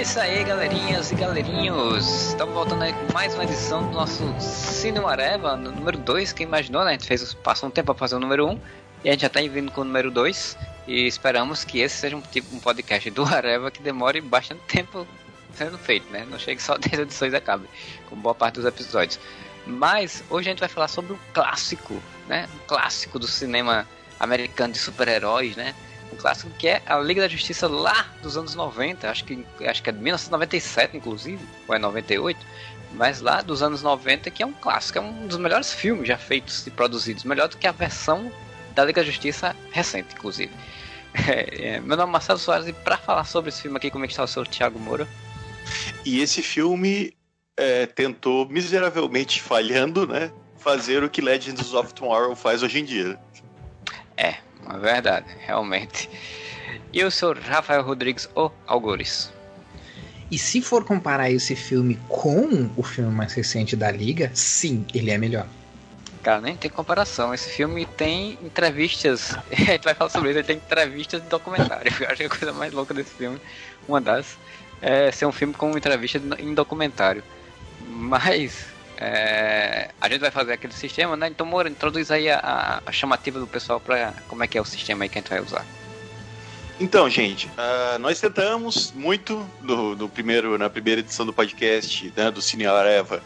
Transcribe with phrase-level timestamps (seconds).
[0.00, 2.28] É isso aí, galerinhas e galerinhos.
[2.28, 6.32] Estamos voltando aí com mais uma edição do nosso Cinema Areva, no número 2.
[6.32, 6.88] Quem imaginou, né?
[6.88, 8.60] A gente fez, passou um tempo para fazer o número 1 um,
[9.04, 10.56] e a gente já está vindo com o número 2.
[10.88, 15.06] E esperamos que esse seja um tipo um podcast do Areva que demore bastante tempo
[15.52, 16.26] sendo feito, né?
[16.30, 17.68] Não chegue só 10 edições e acabe,
[18.08, 19.20] como boa parte dos episódios.
[19.66, 22.48] Mas hoje a gente vai falar sobre um clássico, né?
[22.54, 23.86] Um clássico do cinema
[24.18, 25.74] americano de super-heróis, né?
[26.12, 29.82] Um clássico que é a Liga da Justiça lá dos anos 90, acho que, acho
[29.82, 32.38] que é de 1997, inclusive, ou é 98,
[32.92, 36.18] mas lá dos anos 90, que é um clássico, é um dos melhores filmes já
[36.18, 38.30] feitos e produzidos, melhor do que a versão
[38.74, 40.52] da Liga da Justiça recente, inclusive.
[41.12, 44.04] É, é, meu nome é Marcelo Soares e para falar sobre esse filme aqui, como
[44.04, 45.08] é que está o senhor Thiago Moura?
[46.04, 47.12] E esse filme
[47.56, 50.32] é, tentou miseravelmente falhando, né?
[50.56, 53.18] Fazer o que Legends of Tomorrow faz hoje em dia.
[54.16, 54.36] É,
[54.74, 56.08] é verdade, realmente.
[56.92, 59.32] E o senhor Rafael Rodrigues, o Algures?
[60.30, 65.10] E se for comparar esse filme com o filme mais recente da Liga, sim, ele
[65.10, 65.46] é melhor.
[66.22, 67.34] Cara, nem tem comparação.
[67.34, 69.36] Esse filme tem entrevistas.
[69.50, 71.92] a gente vai falar sobre isso, ele tem entrevistas de documentário.
[72.00, 73.40] Eu acho que é a coisa mais louca desse filme,
[73.88, 74.38] uma das,
[74.80, 77.24] é ser um filme com entrevista em documentário.
[77.88, 78.66] Mas
[79.00, 81.28] é, a gente vai fazer aquele sistema, né?
[81.28, 84.64] Então, Moura, introduz aí a, a chamativa do pessoal para como é que é o
[84.64, 85.64] sistema aí que a gente vai usar.
[86.78, 92.30] Então, gente, uh, nós tentamos muito no, no, primeiro, na primeira edição do podcast né,
[92.30, 93.22] do Cine Areva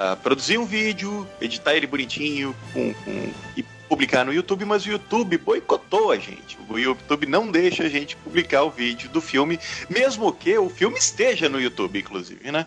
[0.00, 4.90] uh, produzir um vídeo, editar ele bonitinho com, com, e publicar no YouTube, mas o
[4.90, 6.56] YouTube boicotou a gente.
[6.68, 9.58] O YouTube não deixa a gente publicar o vídeo do filme,
[9.88, 12.66] mesmo que o filme esteja no YouTube, inclusive, né?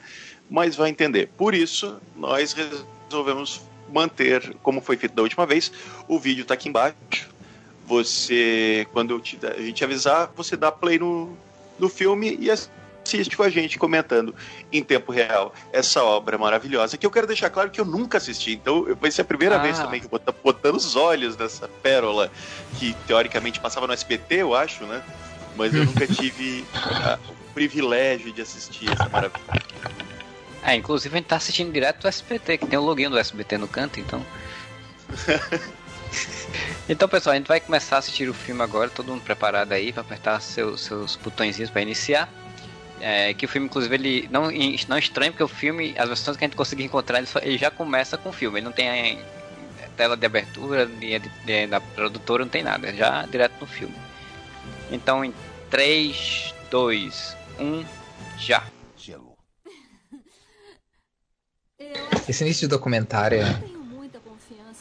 [0.49, 1.29] Mas vai entender.
[1.37, 3.61] Por isso, nós resolvemos
[3.93, 5.71] manter, como foi feito da última vez,
[6.07, 7.29] o vídeo está aqui embaixo.
[7.85, 11.37] Você, quando te, a gente avisar, você dá play no,
[11.77, 14.33] no filme e assiste com a gente comentando
[14.71, 16.97] em tempo real essa obra maravilhosa.
[16.97, 19.59] Que eu quero deixar claro que eu nunca assisti, então vai ser a primeira ah.
[19.59, 22.31] vez também que eu vou estar botando os olhos nessa pérola
[22.79, 25.03] que teoricamente passava no SBT, eu acho, né?
[25.55, 29.61] Mas eu nunca tive a, o privilégio de assistir essa maravilha.
[30.65, 33.57] É, inclusive a gente tá assistindo direto do SBT, que tem o login do SBT
[33.57, 34.25] no canto, então.
[36.87, 39.91] então, pessoal, a gente vai começar a assistir o filme agora, todo mundo preparado aí,
[39.91, 42.29] para apertar seus, seus botõezinhos para iniciar.
[43.01, 44.43] É, que o filme, inclusive, ele não,
[44.87, 47.57] não estranho, porque o filme, as versões que a gente conseguir encontrar, ele, só, ele
[47.57, 49.19] já começa com o filme, ele não tem
[49.83, 53.55] a tela de abertura, nem de, de, da produtora, não tem nada, é já direto
[53.59, 53.95] no filme.
[54.89, 55.33] Então, em
[55.69, 57.85] 3, 2, 1,
[58.37, 58.63] já.
[62.27, 63.39] Esse início de documentário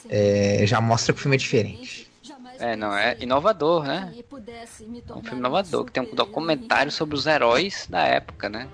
[0.09, 2.11] é, já mostra que o filme é diferente.
[2.59, 4.15] É, não, é inovador, né?
[4.15, 8.69] É um filme inovador, que tem um documentário sobre os heróis da época, né?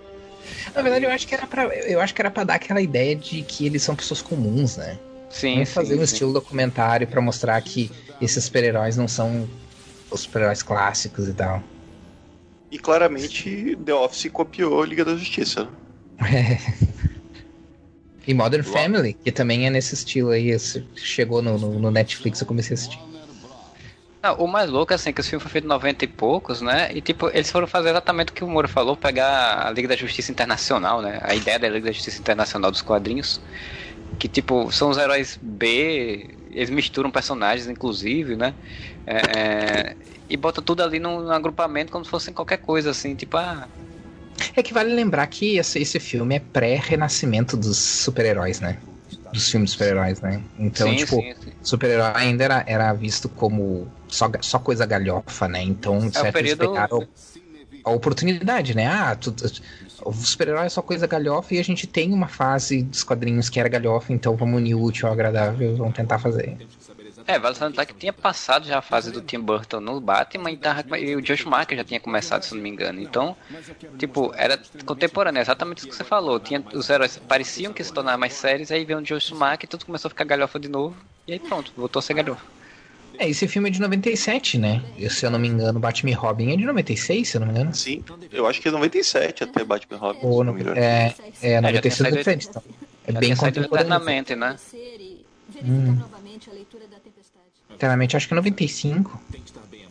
[0.74, 3.14] Na verdade, eu acho que era pra, eu acho que era pra dar aquela ideia
[3.14, 4.98] de que eles são pessoas comuns, né?
[5.30, 5.54] Sim.
[5.54, 6.12] Vamos fazer sim, um sim.
[6.12, 7.90] estilo documentário para mostrar que
[8.20, 9.48] esses super-heróis não são
[10.10, 11.62] os super-heróis clássicos e tal.
[12.70, 15.64] E claramente The Office copiou Liga da Justiça.
[15.64, 15.70] Né?
[16.20, 16.58] É.
[18.28, 20.54] E Modern Family, que também é nesse estilo aí.
[20.94, 23.00] Chegou no, no, no Netflix, eu comecei a assistir.
[24.22, 26.60] Não, o mais louco é assim, que esse filme foi feito em 90 e poucos,
[26.60, 26.90] né?
[26.92, 29.96] E tipo, eles foram fazer exatamente o que o Moro falou, pegar a Liga da
[29.96, 31.18] Justiça Internacional, né?
[31.22, 33.40] A ideia da Liga da Justiça Internacional dos quadrinhos.
[34.18, 38.52] Que tipo, são os heróis B, eles misturam personagens, inclusive, né?
[39.06, 39.96] É, é,
[40.28, 43.66] e bota tudo ali num, num, agrupamento como se fosse qualquer coisa, assim, tipo, ah,
[44.56, 48.78] é que vale lembrar que esse, esse filme é pré-renascimento dos super-heróis, né?
[49.32, 50.42] Dos filmes de super-heróis, né?
[50.58, 51.22] Então, sim, tipo,
[51.62, 55.62] super-herói ainda era, era visto como só, só coisa galhofa, né?
[55.62, 56.62] Então, de é certo, período...
[56.62, 57.08] eles pegaram
[57.84, 58.86] a oportunidade, né?
[58.86, 59.34] Ah, tu,
[60.04, 63.58] o super-herói é só coisa galhofa e a gente tem uma fase dos quadrinhos que
[63.58, 66.56] era galhofa, então vamos unir o útil ao agradável, vamos tentar fazer.
[67.28, 70.56] É, vale salientar que tinha passado já a fase do Tim Burton no Batman e,
[70.56, 73.02] tava, e o Josh Marker já tinha começado, se não me engano.
[73.02, 73.36] Então,
[73.98, 76.40] tipo, era contemporâneo, exatamente isso que você falou.
[76.40, 79.68] Tinha, os heróis pareciam que se tornavam mais sérios, aí veio o Josh Marker e
[79.68, 80.96] tudo começou a ficar galhofa de novo.
[81.26, 82.42] E aí pronto, voltou a ser galhofa.
[83.18, 84.82] É, esse filme é de 97, né?
[85.10, 87.52] Se eu não me engano, Batman e Robin é de 96, se eu não me
[87.52, 87.74] engano.
[87.74, 88.02] Sim,
[88.32, 90.20] eu acho que é 97 até Batman e Robin.
[90.22, 92.62] Ou, no, é, é, 96 é, frente, então.
[93.06, 94.36] É bem contemporâneo.
[94.36, 94.56] né?
[95.62, 95.98] Hum.
[97.78, 99.22] Eternamente, acho que é 95.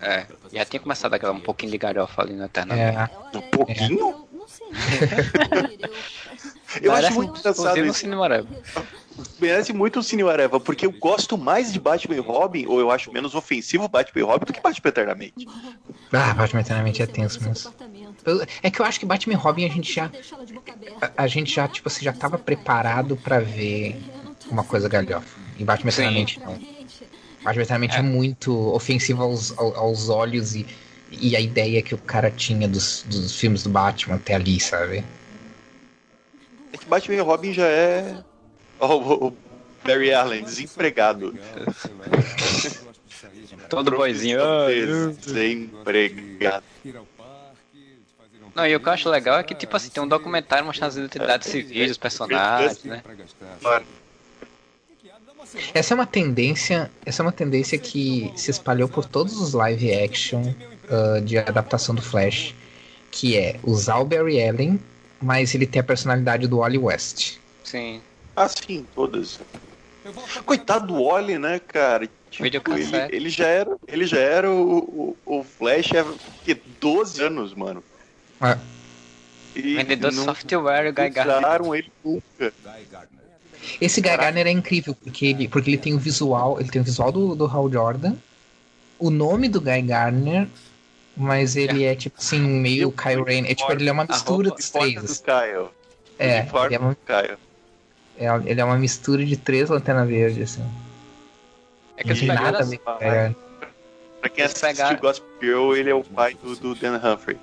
[0.01, 2.98] É, já tinha começado aquela um pouquinho de galhofa ali no Eternamente.
[2.98, 3.38] É.
[3.38, 4.28] Um pouquinho?
[6.81, 8.06] eu acho muito engraçado isso.
[9.39, 12.92] Merece muito o Cine Areva, porque eu gosto mais de Batman e Robin, ou eu
[12.92, 15.48] acho menos ofensivo Batman e Robin do que Batman Eternamente.
[16.12, 17.74] Ah, Batman Eternamente é tenso mesmo.
[18.62, 20.12] É que eu acho que Batman e Robin a gente já.
[21.01, 24.00] A, a gente já, tipo assim, já tava preparado para ver
[24.51, 25.40] uma coisa galhofa.
[25.57, 26.76] E Batman Eternamente não.
[27.55, 27.99] Eternamente é.
[27.99, 30.65] é muito ofensivo aos, aos olhos e,
[31.11, 35.03] e a ideia que o cara tinha dos, dos filmes do Batman até ali, sabe?
[36.73, 38.17] É que Batman e Robin já é.
[38.79, 39.38] O, o
[39.83, 41.38] Barry Allen, desempregado.
[43.69, 44.39] Todo boizinho.
[45.19, 46.63] Desempregado.
[48.53, 50.89] Não, e o que eu acho legal é que, tipo assim, tem um documentário mostrando
[50.89, 53.03] as identidades civis dos personagens, né?
[55.73, 59.94] Essa é uma tendência, essa é uma tendência que se espalhou por todos os live
[59.94, 62.53] action uh, de adaptação do Flash,
[63.11, 64.79] que é usar o Barry Allen,
[65.21, 67.38] mas ele tem a personalidade do Wally West.
[67.63, 68.01] Sim.
[68.35, 69.39] Ah, sim, todas.
[70.45, 72.07] Coitado do Wally, né, cara?
[72.29, 76.05] Tipo, ele, ele, já era, ele já era o, o, o Flash há
[76.79, 77.83] 12 anos, mano.
[78.41, 78.57] É.
[79.55, 81.73] E Vendedor de software, o Guy Gardner.
[81.73, 82.53] ele nunca.
[83.80, 86.86] Esse Guy Gardner é incrível, porque ele, porque ele tem o visual, ele tem o
[86.86, 88.16] visual do, do Hal Jordan,
[89.00, 90.48] o nome do Guy Gardner,
[91.16, 93.46] mas ele é, é tipo assim, meio Kyle Rain.
[93.48, 95.22] É tipo, ele é uma mistura dos três.
[95.22, 95.69] Kyle.
[96.19, 96.98] É, ele é, uma,
[98.18, 100.68] é, ele é uma mistura de três lanternas verdes, assim.
[101.96, 102.98] É que não nada a ver com
[104.19, 107.38] Pra quem assistiu Gospel Girl, ele é o pai do, do Dan Humphrey.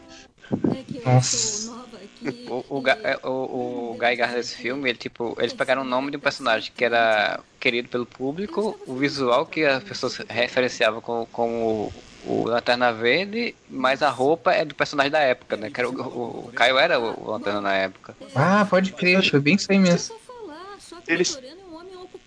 [1.05, 1.74] Nossa.
[2.49, 6.11] O, o, é, o, o Guy Gardner desse filme, ele, tipo, eles pegaram o nome
[6.11, 11.27] de um personagem que era querido pelo público, o visual que as pessoas referenciavam como,
[11.27, 11.93] como
[12.27, 15.71] o Lanterna Verde, mas a roupa é do personagem da época, né?
[15.71, 18.17] Que era o, o, o Caio era o, o Lanterna na época.
[18.35, 20.17] Ah, pode crer, foi bem isso aí mesmo.
[21.07, 21.39] Eles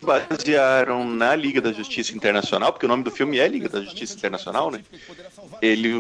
[0.02, 4.16] basearam na Liga da Justiça Internacional, porque o nome do filme é Liga da Justiça
[4.16, 4.82] Internacional, né?
[5.62, 5.92] Ele,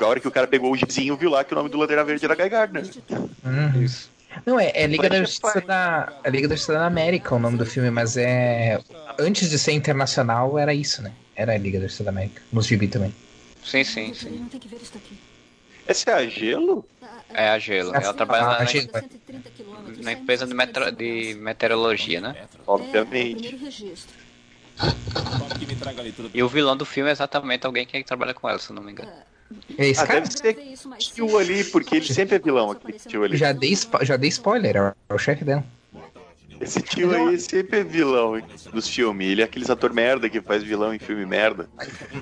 [0.00, 2.04] a hora que o cara pegou o gibizinho, viu lá que o nome do Lanterna
[2.04, 2.84] Verde era Guy Gardner.
[3.10, 3.82] Uhum.
[3.82, 4.10] Isso.
[4.44, 6.12] Não, é, é Liga da Justiça da.
[6.24, 8.80] É Liga da Justiça da América o nome do filme, mas é.
[9.18, 11.12] Antes de ser internacional, era isso, né?
[11.36, 12.42] Era a Liga da Justiça da América.
[12.52, 13.14] Nos gibi também.
[13.64, 14.48] Sim, sim, sim.
[15.86, 16.84] Essa é a Gelo?
[17.32, 17.94] É a Gelo.
[17.94, 18.58] Ela trabalha na,
[20.02, 22.36] na empresa de, metro, de meteorologia, né?
[22.66, 23.56] Obviamente.
[26.32, 28.82] E o vilão do filme é exatamente alguém que trabalha com ela, se eu não
[28.82, 29.10] me engano.
[29.78, 30.20] É esse ah, cara?
[30.20, 30.54] deve ser
[30.98, 32.92] tio ali, porque ele sempre é vilão aqui.
[33.06, 33.36] Tio ali.
[33.36, 35.64] Já dei, já dei spoiler, é o chefe dela.
[36.60, 38.40] Esse tio aí sempre é vilão
[38.72, 39.28] dos filmes.
[39.28, 41.68] Ele é aqueles ator merda que faz vilão em filme merda.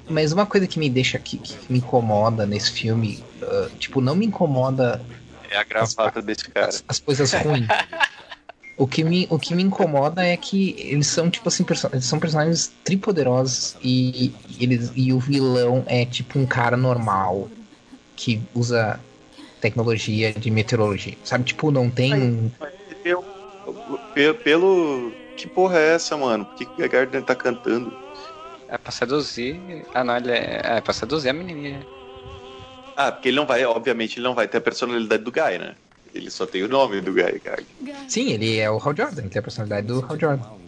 [0.09, 4.17] Mas uma coisa que me deixa aqui, que me incomoda nesse filme, uh, tipo, não
[4.17, 5.01] me incomoda.
[5.51, 6.69] É a gravata as, desse cara.
[6.69, 7.69] As, as coisas ruins.
[8.77, 12.19] O que, me, o que me incomoda é que eles são, tipo assim, eles são
[12.19, 17.51] personagens tripoderosos e, eles, e o vilão é tipo um cara normal
[18.17, 18.99] que usa
[19.61, 21.15] tecnologia de meteorologia.
[21.23, 22.51] Sabe, tipo, não tem.
[23.05, 23.25] Eu,
[24.15, 25.13] pelo, pelo.
[25.37, 26.45] Que porra é essa, mano?
[26.45, 27.93] Por que, que a Gardner tá cantando?
[28.69, 29.85] É pra seduzir.
[29.95, 31.87] Ah, não, ele é, é pra seduzir a menininha.
[32.97, 35.75] Ah, porque ele não vai, obviamente, ele não vai ter a personalidade do Guy, né?
[36.15, 37.97] Ele só tem o nome do Guy Gardner.
[38.09, 40.63] Sim, ele é o Hal Jordan, ele tem a personalidade do Hal Jordan.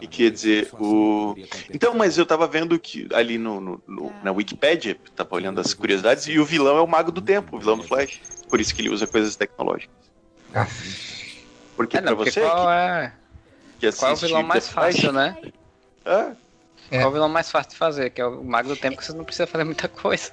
[0.00, 1.34] E quer dizer, o.
[1.72, 5.72] Então, mas eu tava vendo que ali no, no, no, na Wikipedia, tava olhando as
[5.72, 8.20] curiosidades, e o vilão é o Mago do Tempo, o vilão do Flash.
[8.48, 9.94] Por isso que ele usa coisas tecnológicas.
[10.54, 10.66] Ah.
[11.76, 12.40] Porque é, não, pra você.
[12.40, 13.12] Qual é,
[13.78, 15.36] que qual é o vilão mais fácil, né?
[16.04, 16.32] Ah.
[16.90, 16.98] É.
[16.98, 18.10] Qual é o vilão mais fácil de fazer?
[18.10, 20.32] Que é o Mago do Tempo, que você não precisa fazer muita coisa.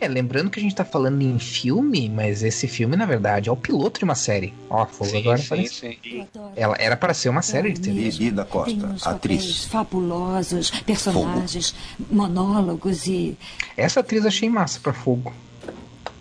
[0.00, 3.52] É, lembrando que a gente tá falando em filme, mas esse filme, na verdade, é
[3.52, 4.52] o piloto de uma série.
[4.68, 6.26] Ó, Fogo sim, agora sim, sim.
[6.56, 8.00] Ela era para ser uma série de TV.
[8.00, 9.64] Lili da Costa, atriz.
[9.66, 12.14] Fabulosos, personagens, Fogo.
[12.14, 13.36] monólogos e.
[13.76, 15.32] Essa atriz achei massa pra Fogo.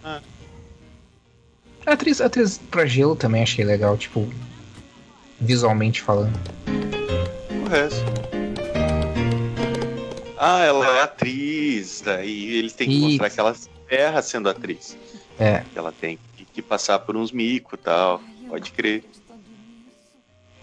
[0.03, 0.22] Ah.
[1.86, 4.27] A atriz, a atriz pra Gelo também achei legal, tipo,
[5.39, 6.39] visualmente falando.
[7.65, 8.40] O resto.
[10.43, 13.05] Ah, ela é atriz, daí eles têm que Isso.
[13.10, 13.55] mostrar que ela
[13.88, 14.98] erra sendo atriz.
[15.38, 15.60] É.
[15.71, 16.17] Que ela tem
[16.51, 18.19] que passar por uns micos e tal.
[18.50, 19.03] Pode crer.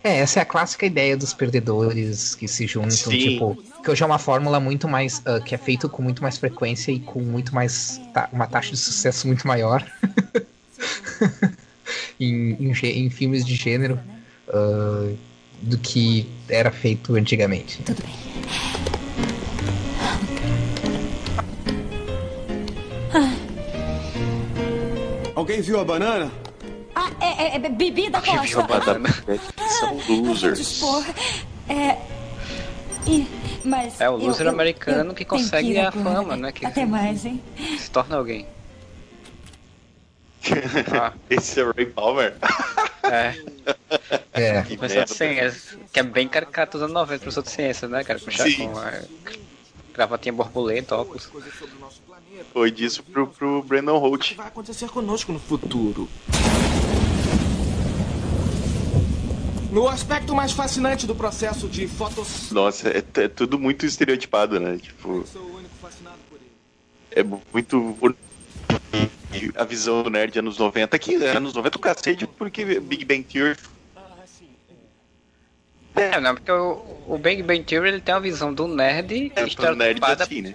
[0.03, 3.19] É, essa é a clássica ideia dos perdedores que se juntam, Sim.
[3.19, 6.39] tipo, que hoje é uma fórmula muito mais, uh, que é feito com muito mais
[6.39, 9.85] frequência e com muito mais, ta uma taxa de sucesso muito maior
[12.19, 13.99] em, em, em, filmes de gênero
[14.49, 15.17] uh,
[15.63, 17.81] do que era feito antigamente.
[17.85, 18.28] Tudo bem.
[25.49, 26.31] Alguém viu a banana?
[27.23, 28.67] é, é bebida, Costa.
[29.81, 30.83] São losers.
[31.67, 31.97] É.
[33.07, 33.27] E,
[33.65, 36.53] mas é o loser eu, americano eu, que consegue que a fama, né?
[36.53, 37.43] Que Até mais, hein?
[37.79, 38.47] Se torna alguém.
[40.93, 41.15] Ah.
[41.31, 42.37] Esse é o Ray Palmer?
[43.11, 43.35] É.
[44.35, 44.63] É.
[44.65, 45.29] Que, assim,
[45.91, 48.21] que é bem caricato dos anos 90, professor de ciência, né, cara?
[48.21, 48.69] Com, Sim.
[48.69, 48.93] com a
[49.95, 51.31] gravatinha borboleta, óculos.
[52.53, 54.25] Foi disso pro, pro Brandon Holt.
[54.25, 56.09] O que vai acontecer conosco no futuro?
[59.71, 62.51] No aspecto mais fascinante do processo de fotos.
[62.51, 64.79] Nossa, é, é tudo muito estereotipado, né?
[64.79, 65.25] Tipo.
[67.11, 67.97] É muito
[69.55, 73.59] a visão do nerd anos 90, que anos 90 o cacete, porque Big Bang Theory.
[75.95, 79.45] É, não, porque o, o Big Bang Theory ele tem uma visão do nerd é,
[79.45, 80.25] estereotipada.
[80.25, 80.55] Assim, né?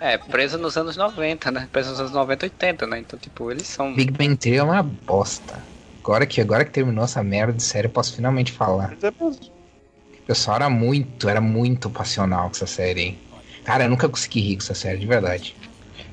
[0.00, 1.68] É, preso nos anos 90, né?
[1.70, 2.98] Preso nos anos 90, 80, né?
[2.98, 3.94] Então, tipo, eles são.
[3.94, 5.62] Big Bang Theory é uma bosta.
[6.02, 8.96] Agora que, agora que terminou essa merda de série, eu posso finalmente falar.
[9.02, 13.18] É o pessoal era muito, era muito passional com essa série, hein?
[13.64, 15.56] Cara, eu nunca consegui rir com essa série, de verdade.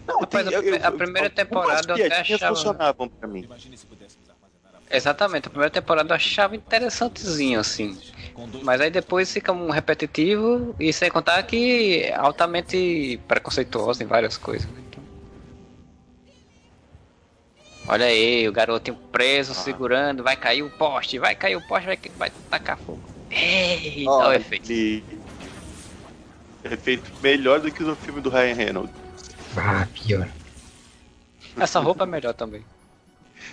[0.07, 2.55] Não, Rapaz, tem, a, eu, a, primeira eu, temporada eu até achava.
[2.55, 3.47] funcionavam pra mim.
[4.91, 7.97] Exatamente, a primeira temporada eu achava interessantezinho, assim.
[8.63, 14.37] Mas aí depois fica um repetitivo e sem contar que é altamente preconceituoso em várias
[14.37, 14.69] coisas.
[14.69, 14.81] Né?
[14.89, 15.03] Então...
[17.87, 19.55] Olha aí, o garotinho preso, ah.
[19.55, 23.01] segurando, vai cair o poste, vai cair o poste, vai, vai tacar fogo.
[23.29, 24.71] Ei, oh, o efeito.
[26.65, 28.95] Efeito melhor do que no filme do Ryan Reynolds.
[29.55, 30.27] Ah, pior.
[31.57, 32.63] Essa roupa é melhor também.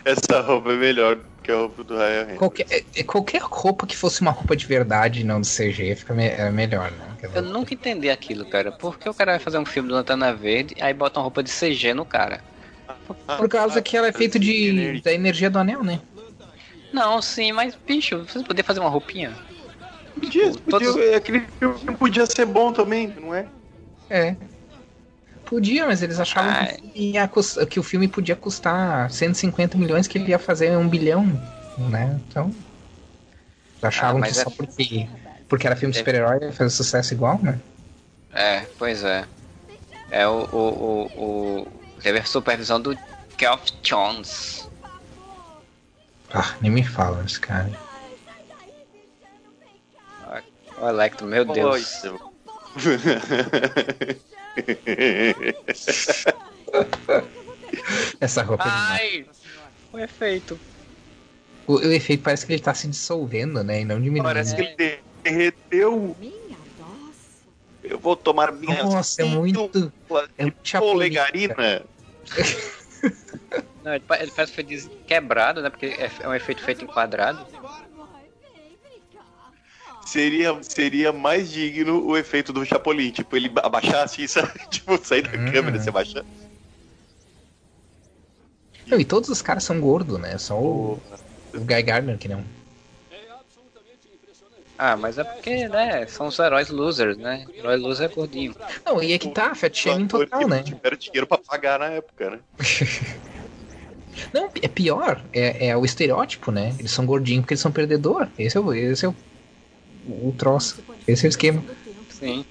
[0.04, 2.38] Essa roupa é melhor que a roupa do Ryan Reynolds.
[2.38, 6.26] Qualquer, é, qualquer roupa que fosse uma roupa de verdade não do CG fica me,
[6.26, 7.16] é melhor, né?
[7.34, 8.72] Eu nunca entendi aquilo, cara.
[8.72, 11.42] Por que o cara vai fazer um filme do Lanterna Verde aí bota uma roupa
[11.42, 12.40] de CG no cara?
[13.36, 16.00] Por causa que ela é feita de, da energia do anel, né?
[16.92, 19.32] Não, sim, mas bicho, você poderia fazer uma roupinha?
[20.14, 21.14] Podia, tipo, podia todos...
[21.14, 23.46] aquele filme podia ser bom também, não é?
[24.10, 24.36] É.
[25.48, 27.30] Podia, mas eles achavam que, ia,
[27.70, 31.24] que, o filme podia custar 150 milhões, que ele ia fazer um bilhão,
[31.78, 32.20] né?
[32.28, 32.54] Então.
[33.80, 34.52] Achavam ah, que só é...
[34.54, 35.08] porque,
[35.48, 37.58] porque era filme de super-herói ia fazer sucesso igual, né?
[38.30, 39.24] É, pois é.
[40.10, 40.48] É o.
[40.52, 41.06] o, o,
[41.62, 41.66] o...
[42.02, 42.96] Teve a supervisão do
[43.38, 44.68] Geoff Jones.
[46.30, 47.72] Ah, nem me fala esse cara.
[50.78, 52.02] O Electro, meu Deus.
[58.20, 59.26] Essa roupa é Ai,
[59.92, 60.58] o efeito.
[61.66, 63.82] O, o, efeito parece que ele tá se dissolvendo, né?
[63.82, 64.24] E não diminuindo.
[64.24, 66.16] Parece que ele derreteu.
[67.84, 68.82] Eu vou tomar minha.
[68.82, 69.92] Nossa, é muito.
[70.36, 71.82] É muito polegarina.
[73.84, 75.70] Não, ele parece que foi quebrado, né?
[75.70, 77.46] Porque é, é um efeito feito em quadrado
[80.08, 83.10] seria, seria mais digno o efeito do Chapolin.
[83.10, 85.52] Tipo, ele abaixasse isso, tipo, sair da hum.
[85.52, 86.24] câmera se abaixar.
[88.86, 90.38] Não, e todos os caras são gordos, né?
[90.38, 91.00] Só o,
[91.54, 92.42] o Guy Gardner que não.
[94.78, 97.44] Ah, mas é porque, né, são os heróis losers, né?
[97.48, 98.54] O herói loser é gordinho.
[98.86, 100.62] Não, e é que tá, fat shaming total, né?
[100.62, 102.38] Tiveram dinheiro pra pagar na época, né?
[104.32, 106.74] Não, é pior, é, é o estereótipo, né?
[106.78, 108.28] Eles são gordinhos porque eles são perdedor.
[108.38, 109.14] Esse é o, esse é o
[110.08, 110.82] o troço.
[111.06, 111.62] Esse é o esquema.
[112.08, 112.44] Sim.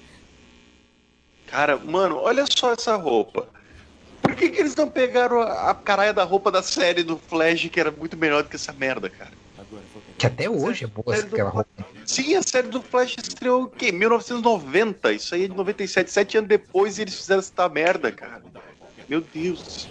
[1.46, 3.48] Cara, mano, olha só essa roupa.
[4.22, 7.68] Por que, que eles não pegaram a, a caralha da roupa da série do Flash,
[7.68, 9.32] que era muito melhor do que essa merda, cara?
[10.16, 11.68] Que até hoje é boa aquela roupa.
[12.04, 13.92] Sim, a série do Flash estreou o quê?
[13.92, 15.12] 1990.
[15.12, 18.42] Isso aí é de 97, sete anos depois e eles fizeram essa merda, cara.
[19.08, 19.88] Meu Deus.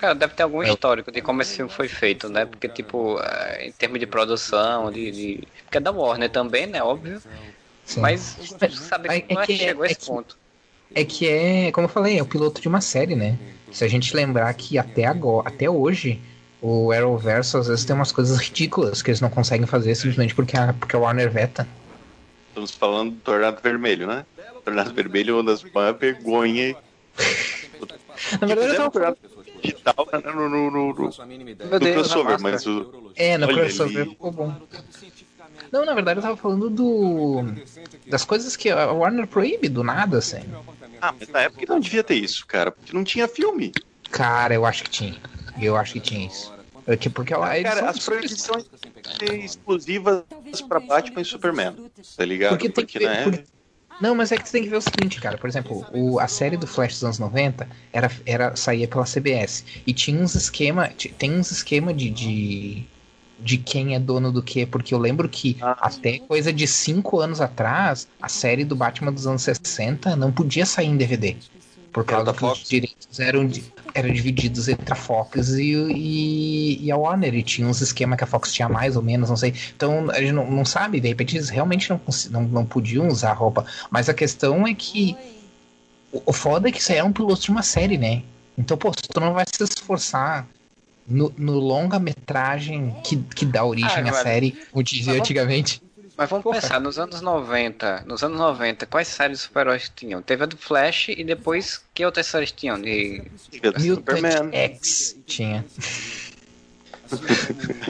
[0.00, 2.46] Cara, deve ter algum histórico de como esse filme foi feito, né?
[2.46, 5.48] Porque, tipo, é, em termos de produção, de, de...
[5.64, 6.82] Porque é da Warner também, né?
[6.82, 7.20] Óbvio.
[7.84, 8.00] Sim.
[8.00, 8.38] Mas,
[8.88, 10.38] sabe, é, não é que chegou a esse ponto.
[10.94, 13.38] É que é, como eu falei, é o piloto de uma série, né?
[13.70, 16.18] Se a gente lembrar que até agora, até hoje,
[16.62, 20.56] o Arrowverse às vezes tem umas coisas ridículas que eles não conseguem fazer simplesmente porque
[20.56, 21.68] a, porque a Warner veta.
[22.48, 24.24] Estamos falando do Tornado Vermelho, né?
[24.64, 26.74] Tornado Vermelho é uma das maiores vergonhas.
[28.40, 28.90] Na verdade, eu tava
[29.60, 33.12] digital no, no, no, no, no crossover, mas o.
[33.16, 34.54] É, no crossover ficou bom.
[35.70, 37.44] Não, na verdade eu tava falando do.
[38.06, 40.42] das coisas que a Warner proíbe do nada, assim.
[41.00, 43.72] Ah, mas na época não devia ter isso, cara, porque não tinha filme.
[44.10, 45.16] Cara, eu acho que tinha.
[45.60, 46.52] Eu acho que tinha isso.
[46.84, 48.64] Porque, porque ela, cara, as proibições
[49.32, 50.24] exclusivas
[50.68, 52.50] pra Batman e Superman, tá ligado?
[52.50, 53.44] Porque, porque, tem que ver, porque
[54.00, 55.38] não, mas é que você tem que ver o seguinte, cara.
[55.38, 59.64] Por exemplo, o, a série do Flash dos anos 90 era, era, saía pela CBS.
[59.86, 60.88] E tinha uns esquema.
[61.18, 62.90] Tem uns esquema de, de,
[63.38, 67.20] de quem é dono do que, porque eu lembro que ah, até coisa de 5
[67.20, 71.38] anos atrás, a série do Batman dos anos 60 não podia sair em DVD.
[71.92, 73.50] Por causa que os direitos eram,
[73.94, 77.34] eram divididos entre a Fox e, e, e, a Warner.
[77.34, 79.54] E tinha uns esquemas que a Fox tinha mais ou menos, não sei.
[79.74, 83.32] Então a gente não, não sabe, de repente eles realmente não, não, não podiam usar
[83.32, 83.66] roupa.
[83.90, 85.16] Mas a questão é que
[86.12, 88.22] o, o foda é que isso aí é um piloto de uma série, né?
[88.56, 90.46] Então, pô, se tu não vai se esforçar
[91.06, 95.82] no, no longa-metragem que, que dá origem ah, à série, como dizia antigamente.
[96.20, 96.60] Mas vamos Porra.
[96.60, 100.20] pensar, nos anos 90, nos anos 90, quais séries de super-heróis tinham?
[100.20, 102.78] Teve a do Flash e depois que outras séries tinham?
[102.78, 103.22] De...
[103.78, 104.50] Superman.
[104.52, 105.64] X tinha.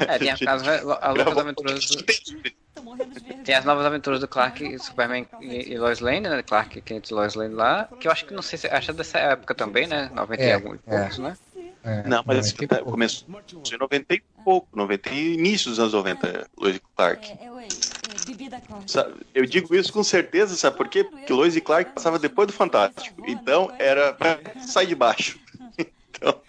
[0.06, 2.04] é, tinha as, as novas aventuras do...
[3.44, 6.40] Tem as novas aventuras do Clark, Superman e, e Lois Lane, né?
[6.44, 9.18] Clark Kent e Lois Lane lá, que eu acho que não sei se acha dessa
[9.18, 10.08] época também, né?
[10.14, 10.98] 90 é, e alguns é.
[10.98, 11.36] poucos, né?
[11.82, 13.26] É, não, mas assim, começou
[13.72, 17.26] em 90 e pouco, 90 e início dos anos 90, Lois Clark.
[17.28, 17.89] É, é,
[19.34, 21.04] eu digo isso com certeza, sabe por quê?
[21.04, 23.22] Porque Lois e Clark passava depois do Fantástico.
[23.26, 24.16] Então era
[24.66, 25.38] sai de baixo.
[25.78, 26.40] então.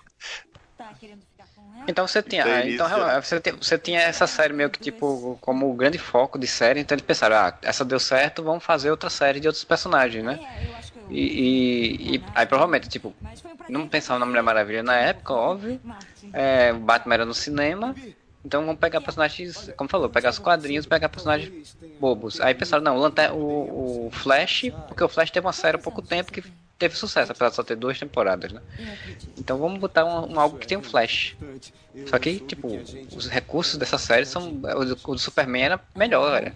[1.88, 5.70] Então você tinha, então, então você, tinha, você tinha essa série meio que tipo como
[5.70, 9.10] o grande foco de série, então eles pensaram, ah, essa deu certo, vamos fazer outra
[9.10, 10.40] série de outros personagens, né?
[11.10, 13.14] E, e, e aí provavelmente, tipo,
[13.68, 15.82] não pensava na Mulher Maravilha na época, óbvio.
[16.32, 17.96] É, o Batman era no cinema,
[18.44, 22.42] então vamos pegar personagens, como falou, pegar os quadrinhos, pegar personagens bobos.
[22.42, 22.98] Aí pensaram, não,
[23.34, 26.44] o, o Flash, porque o Flash teve uma série há pouco tempo que
[26.78, 28.62] teve sucesso, apesar de só ter duas temporadas, né?
[29.38, 31.36] Então vamos botar um, um algo que tem um Flash.
[32.08, 32.68] Só que, tipo,
[33.16, 34.62] os recursos dessa série são.
[34.76, 36.56] O do, Superman era melhor, velho.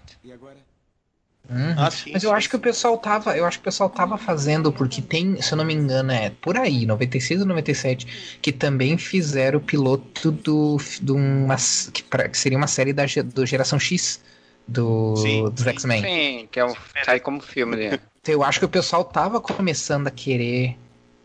[1.48, 1.74] Uhum.
[1.76, 2.50] Ah, sim, Mas eu sim, acho sim.
[2.50, 5.56] que o pessoal tava, eu acho que o pessoal tava fazendo porque tem, se eu
[5.56, 10.76] não me engano, é por aí, 96 ou 97, que também fizeram o piloto do
[11.00, 11.56] de uma
[11.92, 14.20] que, pra, que seria uma série da do Geração X
[14.66, 16.02] do dos X-Men.
[16.02, 16.74] Sim, que é um
[17.04, 17.98] sai como filme, né?
[18.26, 20.76] Eu acho que o pessoal tava começando a querer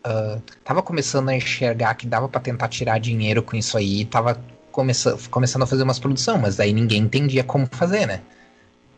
[0.06, 4.40] uh, tava começando a enxergar que dava para tentar tirar dinheiro com isso aí, tava
[4.70, 8.20] começando começando a fazer umas produção, mas aí ninguém entendia como fazer, né?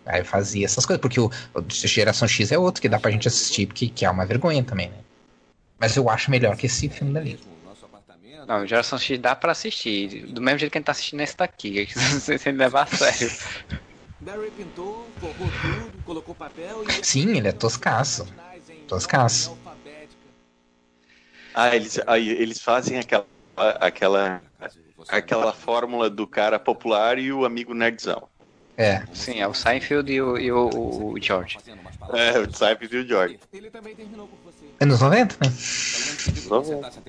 [0.06, 3.26] Aí fazia essas coisas, porque o, o Geração X é outro que dá pra gente
[3.26, 4.98] assistir, porque que é uma vergonha também, né?
[5.78, 7.38] Mas eu acho melhor que esse filme dali.
[8.46, 10.26] Não, Geração X dá pra assistir.
[10.26, 11.88] Do mesmo jeito que a gente tá assistindo esse daqui,
[12.38, 13.30] sem levar a sério.
[14.56, 17.04] pintou, tudo, colocou papel e...
[17.04, 18.26] Sim, ele é toscaço.
[18.86, 19.56] Toscaço.
[21.54, 24.42] Ah, eles, aí, eles fazem aquela, aquela,
[25.08, 28.28] aquela fórmula do cara popular e o amigo nerdzão.
[28.76, 29.04] É.
[29.12, 30.68] Sim, é o Seinfeld e o, e o,
[31.12, 31.58] o George.
[32.12, 33.38] É, o Seinfeld e o George.
[34.80, 35.52] Anos 90, né?
[36.48, 37.02] 90.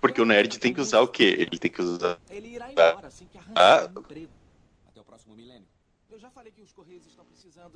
[0.00, 1.34] Porque o nerd tem que usar o quê?
[1.38, 2.18] Ele tem que usar.
[3.54, 3.88] Ah.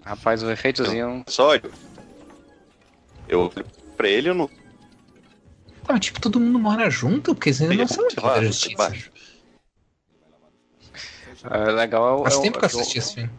[0.05, 1.25] Rapaz, o efeitozinho.
[1.27, 1.55] Só
[3.29, 4.51] eu olho pra ele eu não.
[5.87, 8.93] Ah, tipo, todo mundo mora junto, porque eles ainda não são da justiça.
[11.45, 12.23] É legal.
[12.25, 13.31] Faz é, tempo que eu assisti esse filme.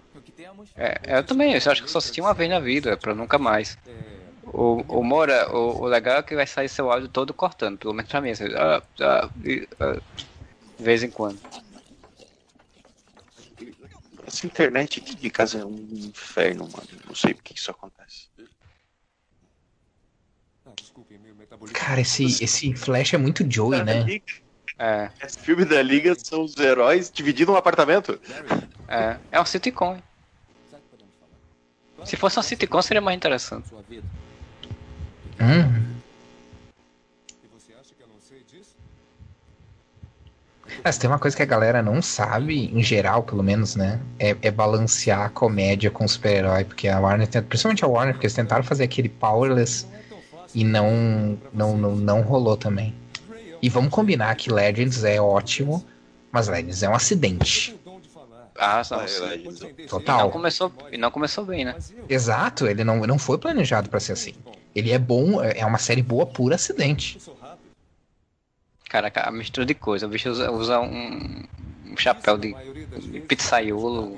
[0.76, 3.38] É, eu também, eu acho que eu só assisti uma vez na vida, pra nunca
[3.38, 3.78] mais.
[4.44, 7.94] O, o Moura, o, o legal é que vai sair seu áudio todo cortando, pelo
[7.94, 8.32] menos pra mim.
[8.32, 9.30] Assim, ah, ah,
[9.80, 10.02] ah,
[10.78, 11.40] de vez em quando.
[14.26, 16.88] Essa internet aqui de casa é um inferno, mano.
[17.08, 18.30] Não sei por que isso acontece.
[21.74, 24.06] Cara, esse, esse Flash é muito Joey, né?
[24.80, 25.10] É.
[25.22, 28.18] Esse filme da Liga são os heróis dividindo um apartamento.
[28.88, 29.98] É, é um sitcom.
[32.06, 33.70] Se fosse um sitcom seria mais interessante.
[35.42, 35.90] Hum.
[40.82, 44.00] Mas tem uma coisa que a galera não sabe, em geral, pelo menos, né?
[44.18, 46.64] É, é balancear a comédia com o super-herói.
[46.64, 49.86] Porque a Warner, principalmente a Warner, porque eles tentaram fazer aquele Powerless
[50.56, 52.96] e não, não, não, não rolou também.
[53.62, 55.86] E vamos combinar que Legends é ótimo,
[56.32, 57.78] mas Legends é um acidente.
[58.58, 60.20] Ah, não, Total.
[60.20, 61.76] E não, começou, não começou bem, né?
[62.10, 64.34] Exato, ele não, não foi planejado para ser assim.
[64.76, 67.18] Ele é bom, é uma série boa por acidente.
[68.90, 70.08] Cara, a mistura de coisa.
[70.08, 71.44] O bicho usa, usa um,
[71.86, 72.54] um, chapéu de,
[73.00, 74.18] de pizzaiolo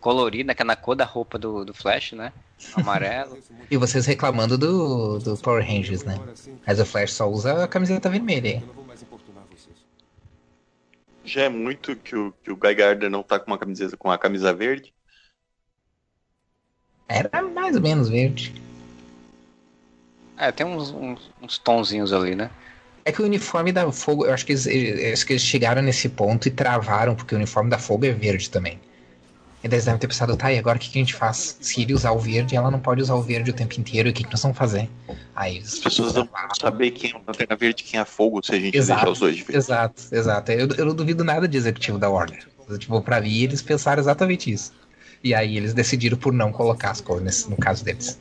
[0.00, 2.32] colorido, né, que é na cor da roupa do, do Flash, né?
[2.74, 3.38] Amarelo.
[3.70, 6.18] e vocês reclamando do, do Power Rangers, né?
[6.66, 8.62] Mas o Flash só usa a camiseta vermelha.
[11.24, 14.10] Já é muito que o, que o Guy Gardner não tá com uma camiseta com
[14.10, 14.92] a camisa verde.
[17.08, 18.54] Era mais ou menos verde.
[20.36, 22.50] É, tem uns, uns, uns tonzinhos ali, né?
[23.04, 24.66] É que o uniforme da Fogo, eu acho que eles,
[25.12, 28.50] acho que eles chegaram nesse ponto e travaram, porque o uniforme da Fogo é verde
[28.50, 28.80] também.
[29.64, 31.56] E eles devem ter pensado, tá, e agora o que, que a gente faz?
[31.58, 34.12] Se ele usar o verde, ela não pode usar o verde o tempo inteiro, o
[34.12, 34.90] que, que nós vamos fazer?
[35.34, 38.44] Aí As pessoas não vão saber quem é o Lanterna Verde e quem é Fogo
[38.44, 39.56] se a gente Exato, deixar os dois de verde.
[39.56, 40.52] Exato, exato.
[40.52, 42.46] Eu, eu não duvido nada de executivo da Warner.
[42.78, 44.70] Tipo, pra mim, eles pensaram exatamente isso.
[45.22, 48.20] E aí eles decidiram por não colocar as cores no caso deles.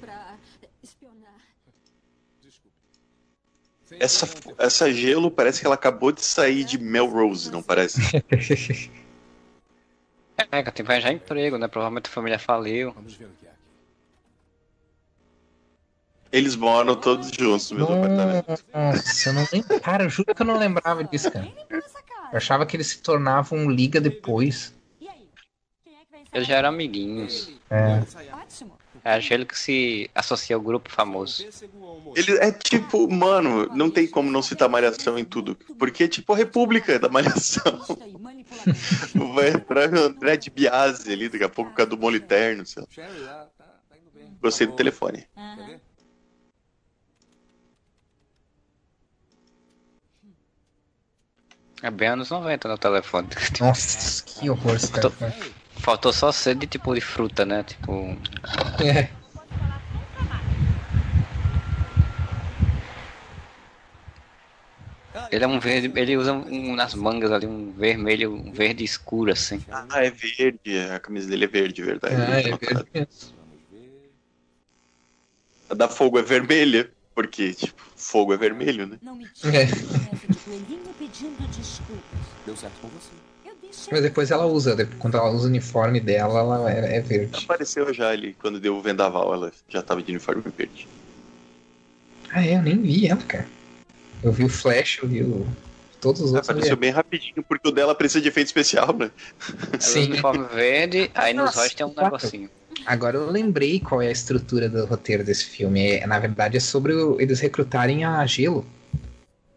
[3.99, 7.99] Essa, essa gelo parece que ela acabou de sair de Melrose, não parece?
[10.53, 11.67] É, cara, tem que arranjar emprego, né?
[11.67, 12.91] Provavelmente a família faliu.
[12.91, 13.57] Vamos ver o que é aqui.
[16.31, 18.63] Eles moram todos juntos no mesmo apartamento.
[18.71, 19.81] Nossa, eu não lembro.
[19.81, 21.51] Cara, eu juro que eu não lembrava disso, cara.
[22.31, 24.75] Eu achava que eles se tornavam um liga depois.
[25.01, 25.27] E é que?
[26.31, 27.51] Eles já eram amiguinhos.
[27.71, 28.03] É.
[28.31, 28.77] Ótimo.
[29.05, 31.45] É a Gelo que se associa ao grupo famoso.
[32.15, 35.55] Ele é tipo, mano, não tem como não citar Malhação em tudo.
[35.77, 37.81] Porque é tipo a República da Malhação.
[39.35, 42.83] Vai entrar o André de Biase ali, daqui a pouco por causa do Moliterno, sei
[42.83, 43.49] lá.
[44.41, 45.27] Gostei do telefone.
[45.57, 45.81] Ver?
[51.83, 53.27] É bem anos 90 no telefone.
[53.59, 55.33] Nossa, que horror esse telefone.
[55.83, 57.61] Faltou só ser de tipo de fruta, né?
[57.61, 58.17] Tipo.
[58.81, 59.09] É.
[65.29, 65.91] Ele é um verde.
[65.99, 69.61] Ele usa um, nas mangas ali um vermelho, um verde escuro assim.
[69.69, 70.79] Ah, é verde.
[70.95, 72.15] A camisa dele é verde, verdade.
[72.15, 73.33] Ah, é verde mesmo.
[73.35, 74.11] Vamos ver.
[75.69, 76.89] A da fogo é vermelha.
[77.13, 78.97] Porque, tipo, fogo é vermelho, né?
[79.01, 79.65] Não me tire É.
[79.65, 79.73] de
[80.97, 82.19] pedindo desculpas.
[82.45, 83.11] Deu certo com você.
[83.91, 87.37] Mas depois ela usa, depois- quando ela usa o uniforme dela, ela é, é verde.
[87.43, 90.87] Apareceu já ali, quando deu o vendaval, ela já tava de uniforme verde.
[92.31, 93.47] Ah, é, eu nem vi ela, cara.
[94.23, 95.45] Eu vi o Flash, eu vi o...
[95.99, 96.47] todos os outros.
[96.49, 99.11] eu Apareceu bem rapidinho, porque o dela precisa de efeito especial, né?
[99.79, 100.05] Sim.
[100.05, 102.17] uniforme verde, aí nos olhos tem um quatro.
[102.17, 102.49] negocinho.
[102.85, 105.97] Agora eu lembrei qual é a estrutura do roteiro desse filme.
[105.97, 108.65] É, na verdade, é sobre o- eles recrutarem a Gelo.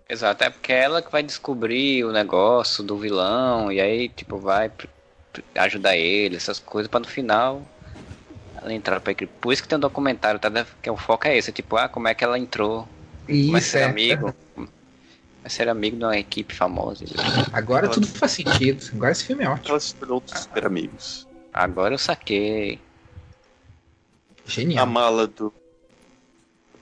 [0.09, 4.39] Exato, é porque é ela que vai descobrir o negócio do vilão e aí, tipo,
[4.39, 4.71] vai
[5.57, 7.61] ajudar ele, essas coisas, pra no final
[8.63, 9.33] ela entrar pra equipe.
[9.41, 10.49] Por isso que tem um documentário, tá?
[10.81, 12.87] Que o foco é esse, tipo, ah, como é que ela entrou,
[13.27, 13.85] vai Isso, ser é.
[13.85, 14.33] amigo.
[14.57, 17.05] Vai ser amigo de uma equipe famosa.
[17.53, 18.85] Agora tudo faz sentido.
[18.95, 19.71] Agora esse filme é ótimo.
[19.71, 21.27] Ela se tornou super amigos.
[21.53, 22.81] Agora eu saquei.
[24.45, 24.87] A Genial.
[24.87, 25.53] mala do.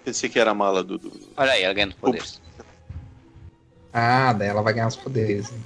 [0.05, 0.99] Pensei que era a mala do.
[0.99, 2.41] do- Olha aí, ela ganhando poderes.
[3.95, 5.51] Ah, daí ela vai ganhar os poderes.
[5.51, 5.59] né?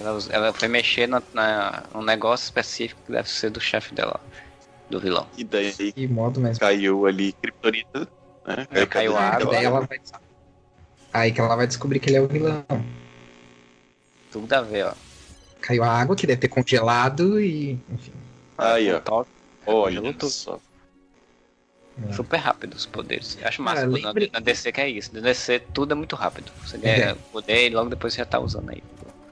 [0.00, 4.20] Ela, ela foi mexer na, na, num negócio específico que deve ser do chefe dela,
[4.90, 5.26] do vilão.
[5.36, 6.60] E daí Que modo mesmo.
[6.60, 8.06] caiu ali Kryptonita,
[8.46, 8.86] né?
[8.86, 9.52] Caiu a água.
[9.52, 9.98] Daí ela vai...
[11.12, 12.64] Aí que ela vai descobrir que ele é o vilão.
[14.30, 14.92] Tudo a ver, ó.
[15.60, 17.78] Caiu a água, que deve ter congelado e.
[17.88, 18.12] Enfim.
[18.58, 19.00] Aí, ó.
[19.00, 19.30] Top,
[19.64, 20.28] Olha Lutou.
[21.96, 22.12] Só.
[22.12, 23.38] super rápido os poderes.
[23.40, 25.10] Eu acho massa Cara, lembre- na DC que é isso.
[25.14, 26.50] Na DC tudo é muito rápido.
[26.64, 27.14] Você ganha É.
[27.32, 28.82] poder e logo depois você já tá usando aí.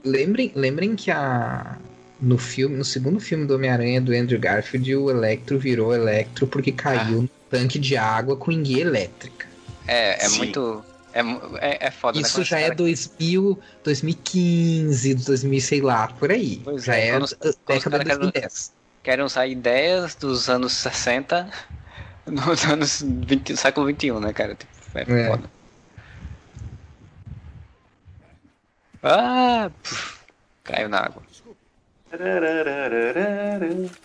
[0.04, 1.76] Lembrem, lembrem que a.
[2.20, 6.70] No filme, no segundo filme do Homem-Aranha do Andrew Garfield, o Electro virou Electro porque
[6.70, 9.48] caiu no tanque de água com enguia elétrica.
[9.88, 10.38] É, é Sim.
[10.38, 10.84] muito.
[11.12, 12.22] É, é, é foda, né?
[12.24, 16.60] Isso quando já é cara- 2000, 2015, 2000, sei lá, por aí.
[16.62, 18.72] Pois já é, é, década de caras querem- 2010.
[19.02, 21.50] Querem usar ideias dos anos 60
[22.26, 24.54] nos anos 20, século 21, né, cara?
[24.54, 25.26] Tipo, é, É.
[25.28, 25.50] foda.
[29.02, 29.70] Ah!
[29.82, 30.20] puf,
[30.62, 31.22] caiu na água.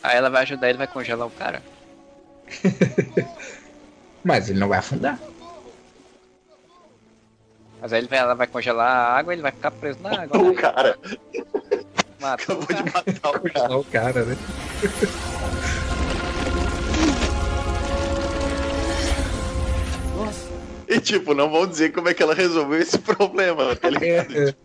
[0.04, 1.62] Aí ela vai ajudar ele vai congelar o cara.
[4.24, 5.20] Mas ele não vai afundar.
[7.80, 10.22] Mas aí ele vai, ela vai congelar a água e ele vai ficar preso na
[10.24, 10.38] água.
[10.42, 10.62] O né?
[10.62, 10.98] cara
[12.20, 13.04] Matou acabou o de cara.
[13.14, 13.78] matar o cara.
[13.78, 14.36] O cara, né?
[20.98, 24.34] E tipo, não vão dizer como é que ela resolveu esse problema, tá ligado?
[24.36, 24.56] É, é.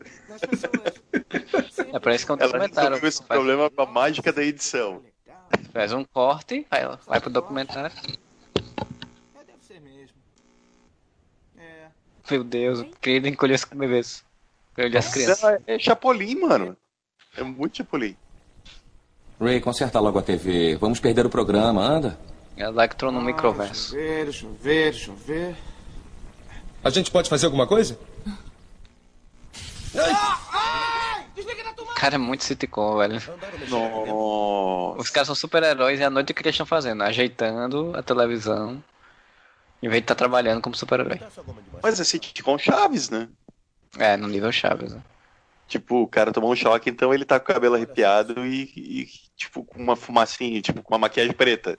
[1.93, 2.89] É pra isso que é um Ela documentário.
[2.91, 5.03] resolveu esse Faz, problema com a mágica da edição.
[5.73, 7.95] faz um corte, vai, vai pro documentário.
[7.95, 10.17] É, deve ser mesmo.
[11.59, 11.87] É.
[12.31, 14.25] Meu Deus, queria encolher os bebês.
[14.73, 15.43] Encolher as crianças.
[15.45, 16.77] Ela é Chapolin, mano.
[17.37, 18.17] É muito Chapolin.
[19.41, 20.77] Ray, conserta logo a TV.
[20.77, 22.19] Vamos perder o programa, anda.
[22.57, 23.93] Entrou no Ah, microverso.
[23.95, 25.57] Deixa eu ver, deixa eu ver, deixa eu ver.
[26.85, 27.99] A gente pode fazer alguma coisa?
[31.79, 33.23] O cara é muito sitcom, velho.
[33.69, 35.01] Nossa.
[35.01, 37.03] Os caras são super-heróis e à noite o que eles estão fazendo?
[37.03, 38.83] Ajeitando a televisão.
[39.81, 41.21] Em vez de estar trabalhando como super-herói.
[41.83, 43.29] Mas é sitcom Chaves, né?
[43.99, 44.93] É, no nível Chaves.
[44.93, 45.03] Né?
[45.69, 49.09] Tipo, o cara tomou um choque, então ele tá com o cabelo arrepiado e, e
[49.37, 51.79] tipo, com uma fumacinha, tipo, com uma maquiagem preta.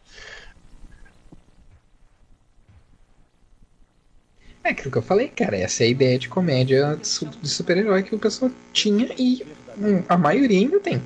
[4.64, 5.58] É aquilo que eu falei, cara.
[5.58, 6.98] Essa é a ideia de comédia
[7.42, 9.46] de super-herói que o pessoal tinha e
[9.78, 11.02] hum, a maioria ainda tem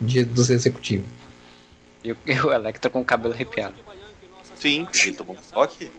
[0.00, 1.08] de, dos executivos.
[2.04, 3.76] E o, e o Electro com o cabelo arrepiado.
[4.54, 5.90] Sim, ele tomou um choque.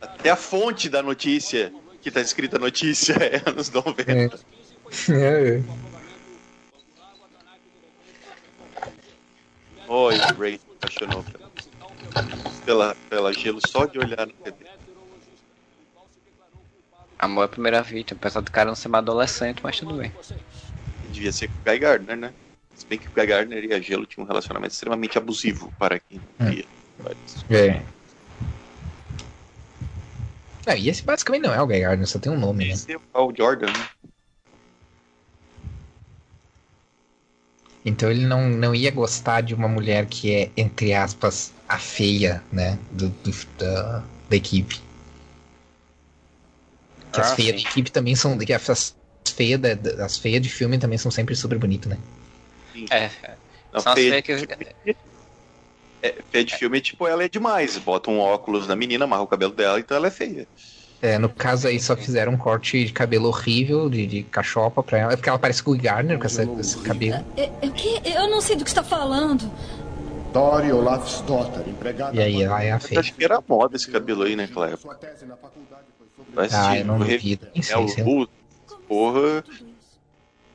[0.00, 4.10] Até a fonte da notícia que tá escrita notícia é anos 90.
[4.12, 4.30] É.
[5.10, 5.62] É.
[9.88, 11.24] Oi, Ray, apaixonou
[12.70, 14.56] pela, pela gelo só de olhar no TV.
[17.18, 20.12] Amor é a primeira vítima, apesar do cara não ser mais adolescente, mas tudo bem.
[21.10, 22.32] Devia ser com o Guy Gardner, né?
[22.76, 25.98] Se bem que o Guy Gardner e a Gelo tinham um relacionamento extremamente abusivo para
[25.98, 26.64] quem não via.
[27.50, 27.82] É.
[30.64, 32.74] Ah, e esse basicamente não é o Guy Gardner, só tem um nome, né?
[32.74, 33.88] Esse é o Jordan, né?
[37.84, 42.42] Então ele não, não ia gostar de uma mulher que é, entre aspas, a feia,
[42.52, 42.78] né?
[42.90, 44.80] Do, do- da, da equipe.
[47.12, 47.62] Que as Ah, feias sim.
[47.64, 48.36] da equipe também são.
[48.38, 48.94] Que as
[49.34, 51.98] feias da- da- as feias de filme também são sempre super bonitas, né?
[52.90, 53.34] É, é.
[53.72, 54.96] Não, São as feia, feias de que- filme,
[56.02, 57.78] é, feia de filme, tipo, ela é demais.
[57.78, 60.46] Bota um óculos na menina, amarra o cabelo dela, então ela é feia.
[61.02, 64.98] É, no caso aí só fizeram um corte de cabelo horrível, de, de cachopa pra
[64.98, 65.12] ela.
[65.12, 67.24] É porque ela parece com o Guy Gardner com, essa- esse cabelo.
[67.36, 68.02] É, é quê?
[68.04, 69.50] Eu não sei do que você está falando.
[70.32, 72.14] Tori Olafsdotter, empregada.
[72.16, 73.00] E aí é a Eu feia.
[73.00, 75.36] acho que era moda esse cabelo aí, né, na
[76.32, 77.46] Vai Ah, eu não duvido.
[77.52, 78.04] Nem É sei, o sei
[78.86, 79.44] porra.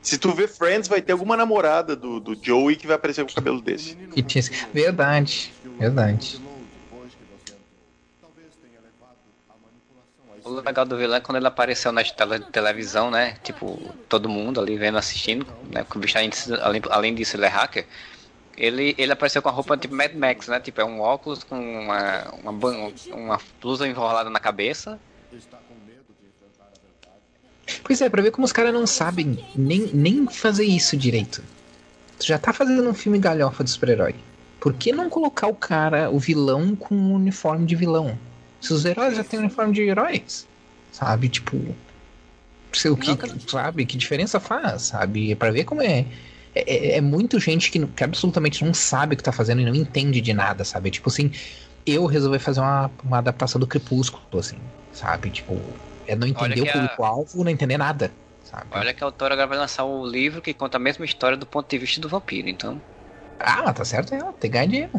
[0.02, 3.32] Se tu ver Friends, vai ter alguma namorada do, do Joey que vai aparecer com
[3.32, 3.96] o cabelo desse.
[3.96, 6.40] Que tinha Verdade, verdade.
[10.44, 13.36] O legal do vilão é quando ele apareceu nas telas de televisão, né?
[13.44, 15.84] Tipo, todo mundo ali vendo, assistindo, né?
[15.84, 16.18] Porque o bicho,
[16.92, 17.88] além disso, ele é hacker.
[18.58, 20.60] Ele, ele apareceu com a roupa tipo Mad Max, né?
[20.60, 22.52] Tipo, é um óculos com uma, uma,
[23.12, 25.00] uma blusa enrolada na cabeça.
[27.84, 31.44] Pois é, pra ver como os caras não sabem nem, nem fazer isso direito.
[32.18, 34.16] Tu já tá fazendo um filme galhofa de super-herói.
[34.60, 38.18] Por que não colocar o cara, o vilão, com um uniforme de vilão?
[38.62, 40.48] Se os heróis já têm uniforme de heróis,
[40.92, 41.30] sabe?
[41.30, 41.76] Tipo.
[42.74, 43.12] sei o que,
[43.48, 43.86] sabe?
[43.86, 45.32] Que diferença faz, sabe?
[45.32, 46.06] É pra ver como é.
[46.56, 49.66] É, é- é muito gente que, que absolutamente não sabe o que tá fazendo e
[49.66, 50.90] não entende de nada, sabe?
[50.90, 51.32] Tipo assim,
[51.86, 54.58] eu resolvi fazer uma, uma adaptação do Crepúsculo, assim,
[54.92, 55.30] sabe?
[55.30, 55.76] Tipo,
[56.08, 58.12] é não entender o a- público-alvo, não entender nada,
[58.44, 58.68] sabe?
[58.72, 61.46] Olha que a autora agora vai lançar o livro que conta a mesma história do
[61.46, 62.82] ponto de vista do vampiro, então.
[63.40, 64.92] Ah, mas tá certo ela, tem ganho dinheiro.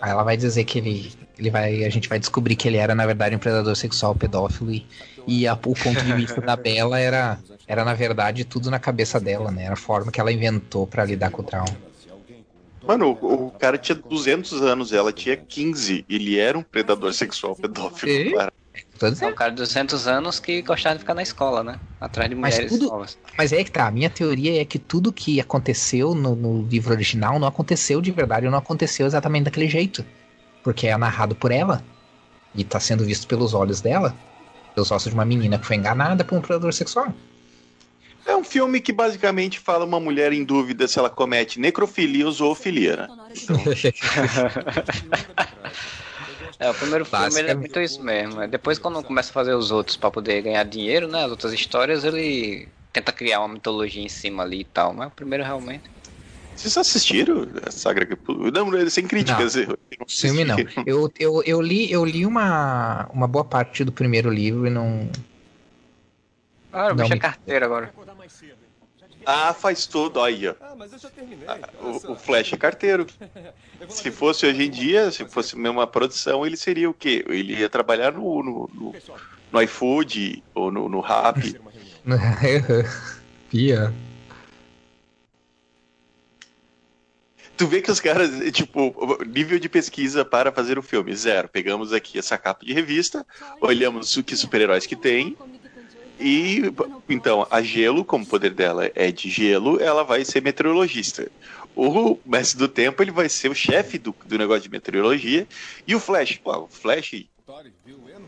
[0.00, 2.94] Aí ela vai dizer que ele, ele vai, a gente vai descobrir que ele era
[2.94, 4.86] na verdade um predador sexual pedófilo e,
[5.26, 9.18] e a- o ponto de vista da Bela era, era na verdade tudo na cabeça
[9.20, 9.64] dela, né?
[9.64, 11.76] Era a forma que ela inventou pra lidar com o trauma.
[12.86, 16.04] Mano, o, o cara tinha 200 anos, ela tinha 15.
[16.08, 18.12] Ele era um predador sexual pedófilo.
[18.12, 18.32] E?
[18.32, 18.52] cara.
[19.00, 19.34] É um dizendo.
[19.34, 21.80] cara de 200 anos que gostava de ficar na escola, né?
[22.00, 23.18] Atrás de Mas mulheres tudo- novas.
[23.36, 26.92] Mas é que tá, a minha teoria é que tudo que aconteceu no, no livro
[26.92, 30.04] original não aconteceu de verdade, não aconteceu exatamente daquele jeito.
[30.62, 31.82] Porque é narrado por ela
[32.54, 34.14] e tá sendo visto pelos olhos dela,
[34.76, 37.12] pelos olhos de uma menina que foi enganada por um predador sexual.
[38.26, 42.32] É um filme que basicamente fala uma mulher em dúvida se ela comete necrofilia ou
[42.32, 43.08] zoofilia, né?
[46.58, 48.40] É, o primeiro filme ele é muito isso mesmo.
[48.40, 51.22] É, Depois, quando começa a fazer os outros pra poder ganhar dinheiro, né?
[51.24, 54.94] As outras histórias, ele tenta criar uma mitologia em cima ali e tal.
[54.94, 55.90] Mas o primeiro realmente.
[56.56, 58.50] Vocês assistiram a Sagra Crepúsculo?
[58.50, 59.56] Não, sem críticas.
[59.56, 60.56] eu não Filme não.
[60.86, 65.08] Eu, eu, eu li, eu li uma, uma boa parte do primeiro livro e não.
[66.72, 67.92] Ah, o Não é me- carteiro agora.
[69.24, 70.22] Ah, faz tudo.
[70.22, 70.54] Aí, ó.
[70.60, 71.46] Ah, mas eu já terminei.
[71.80, 73.06] O, o Flash é carteiro.
[73.90, 77.22] Se fosse hoje em dia, se fosse mesmo uma produção, ele seria o quê?
[77.28, 78.94] Ele ia trabalhar no, no, no,
[79.52, 81.60] no iFood ou no, no Rap.
[83.50, 83.92] Pia.
[87.56, 91.48] Tu vê que os caras, tipo, o nível de pesquisa para fazer o filme, zero.
[91.48, 93.26] Pegamos aqui essa capa de revista,
[93.60, 95.36] olhamos o que super-heróis que tem,
[96.20, 96.62] e
[97.08, 101.30] então a Gelo, como o poder dela é de gelo, ela vai ser meteorologista.
[101.74, 105.46] O Mestre do Tempo, ele vai ser o chefe do, do negócio de meteorologia,
[105.86, 107.26] e o Flash, pô, o Flash,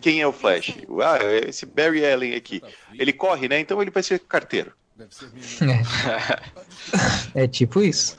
[0.00, 0.74] quem é o Flash?
[1.02, 2.62] Ah, é esse Barry Allen aqui.
[2.94, 3.58] Ele corre, né?
[3.58, 4.72] Então ele vai ser carteiro.
[7.34, 8.18] É tipo isso.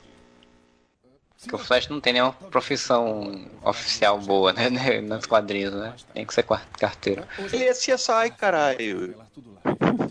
[1.47, 4.69] Que o Flash não tem nenhuma profissão oficial boa, né?
[5.01, 5.93] Nos quadrinhos, né?
[6.13, 6.45] Tem que ser
[6.77, 7.23] carteiro.
[7.53, 9.15] Ele é CSI, caralho.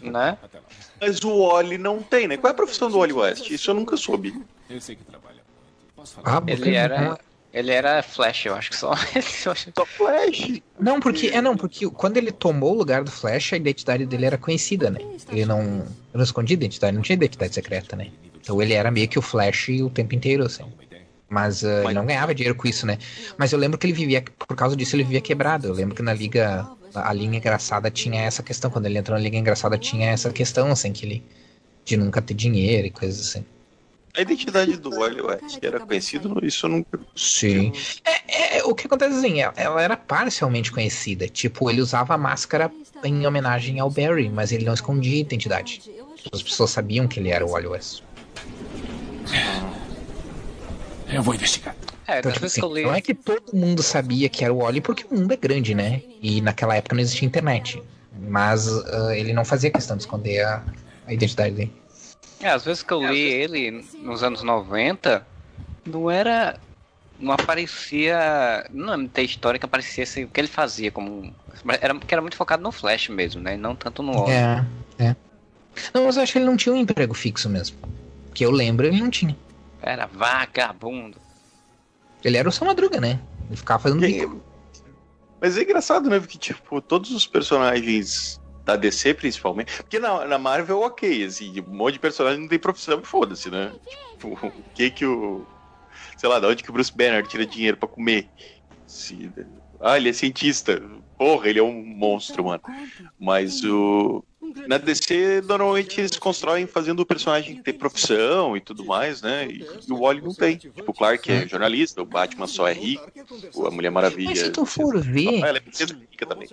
[0.02, 0.38] Né?
[1.00, 2.36] Mas o Wally não tem, né?
[2.36, 3.50] Qual é a profissão do Wally West?
[3.50, 4.34] Isso eu nunca soube.
[4.70, 5.38] Eu sei que trabalha.
[6.24, 7.18] Ah, Ele porque- era.
[7.50, 8.92] Ele era Flash, eu acho que só.
[9.74, 10.60] Só Flash.
[10.78, 14.26] Não, porque é não, porque quando ele tomou o lugar do Flash, a identidade dele
[14.26, 15.00] era conhecida, né?
[15.30, 18.10] Ele não, ele não escondia identidade, não tinha identidade secreta, né?
[18.38, 20.62] Então ele era meio que o Flash o tempo inteiro, assim.
[21.28, 22.98] Mas ah, ele não ganhava dinheiro com isso, né?
[23.36, 25.68] Mas eu lembro que ele vivia, por causa disso, ele vivia quebrado.
[25.68, 28.70] Eu lembro que na liga, a linha engraçada tinha essa questão.
[28.70, 31.24] Quando ele entrou na liga engraçada, tinha essa questão, assim, que ele
[31.84, 33.44] de nunca ter dinheiro e coisas assim.
[34.16, 36.98] A identidade do Wally West era conhecido, isso eu nunca.
[37.14, 37.72] Sim.
[38.04, 41.28] É, é, o que acontece assim, ela, ela era parcialmente conhecida.
[41.28, 42.70] Tipo, ele usava a máscara
[43.04, 45.82] em homenagem ao Barry, mas ele não escondia a identidade.
[46.32, 48.02] As pessoas sabiam que ele era o Wally West.
[51.10, 51.74] Eu vou investigar.
[52.06, 52.82] É, Então, tipo vezes assim, que eu li.
[52.82, 55.74] não é que todo mundo sabia que era o Wally porque o mundo é grande,
[55.74, 56.02] né?
[56.22, 57.82] E naquela época não existia internet.
[58.28, 60.62] Mas ah, ele não fazia questão de esconder a,
[61.06, 61.72] a identidade dele.
[62.40, 65.26] É, às vezes que eu li ele nos anos 90,
[65.86, 66.58] não era.
[67.18, 68.66] Não aparecia.
[68.70, 71.34] Não é ter história que aparecesse o que ele fazia como.
[71.80, 73.54] Era, porque era muito focado no Flash mesmo, né?
[73.54, 74.32] E não tanto no Wally.
[74.32, 74.64] É,
[74.98, 75.16] é.
[75.92, 77.76] Não, mas eu acho que ele não tinha um emprego fixo mesmo.
[78.32, 79.36] Que eu lembro, ele não tinha.
[79.82, 81.18] Era vagabundo.
[82.24, 83.20] Ele era o São Madruga, né?
[83.46, 84.42] Ele ficava fazendo bico.
[85.40, 86.18] Mas é engraçado, né?
[86.18, 89.76] Porque, tipo, todos os personagens da DC, principalmente.
[89.76, 93.72] Porque na, na Marvel, ok, assim, um monte de personagem não tem profissão, foda-se, né?
[94.12, 95.46] Tipo, o que que o.
[96.16, 98.28] Sei lá, da onde que o Bruce Banner tira dinheiro pra comer?
[98.86, 99.30] Se,
[99.80, 100.82] ah, ele é cientista.
[101.16, 102.62] Porra, ele é um monstro, mano.
[103.18, 104.24] Mas o.
[104.66, 109.46] Na DC, normalmente eles constroem fazendo o personagem ter profissão e tudo mais, né?
[109.46, 110.56] E, e o Wally não tem.
[110.56, 113.10] Tipo, o Clark é jornalista, o Batman só é rico,
[113.66, 114.30] a Mulher Maravilha.
[114.30, 115.42] Mas se tu for ver.
[115.42, 115.62] Ah, ela é
[116.10, 116.48] rica também.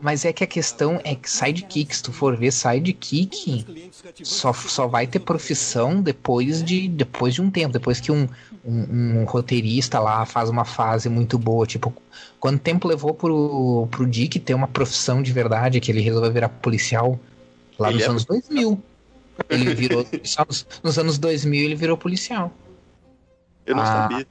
[0.00, 3.64] Mas é que a questão é que sidekick, se tu for ver sidekick,
[4.22, 8.28] só, só vai ter profissão depois de, depois de um tempo, depois que um,
[8.64, 11.66] um, um roteirista lá faz uma fase muito boa.
[11.66, 11.94] Tipo,
[12.40, 16.48] quanto tempo levou pro, pro Dick ter uma profissão de verdade, que ele resolveu virar
[16.48, 17.20] policial
[17.78, 18.82] lá Ele nos é anos 2000.
[19.48, 20.46] Ele virou policial.
[20.48, 22.52] Nos, nos anos 2000 ele virou policial.
[23.66, 24.26] Eu não Ah, sabia.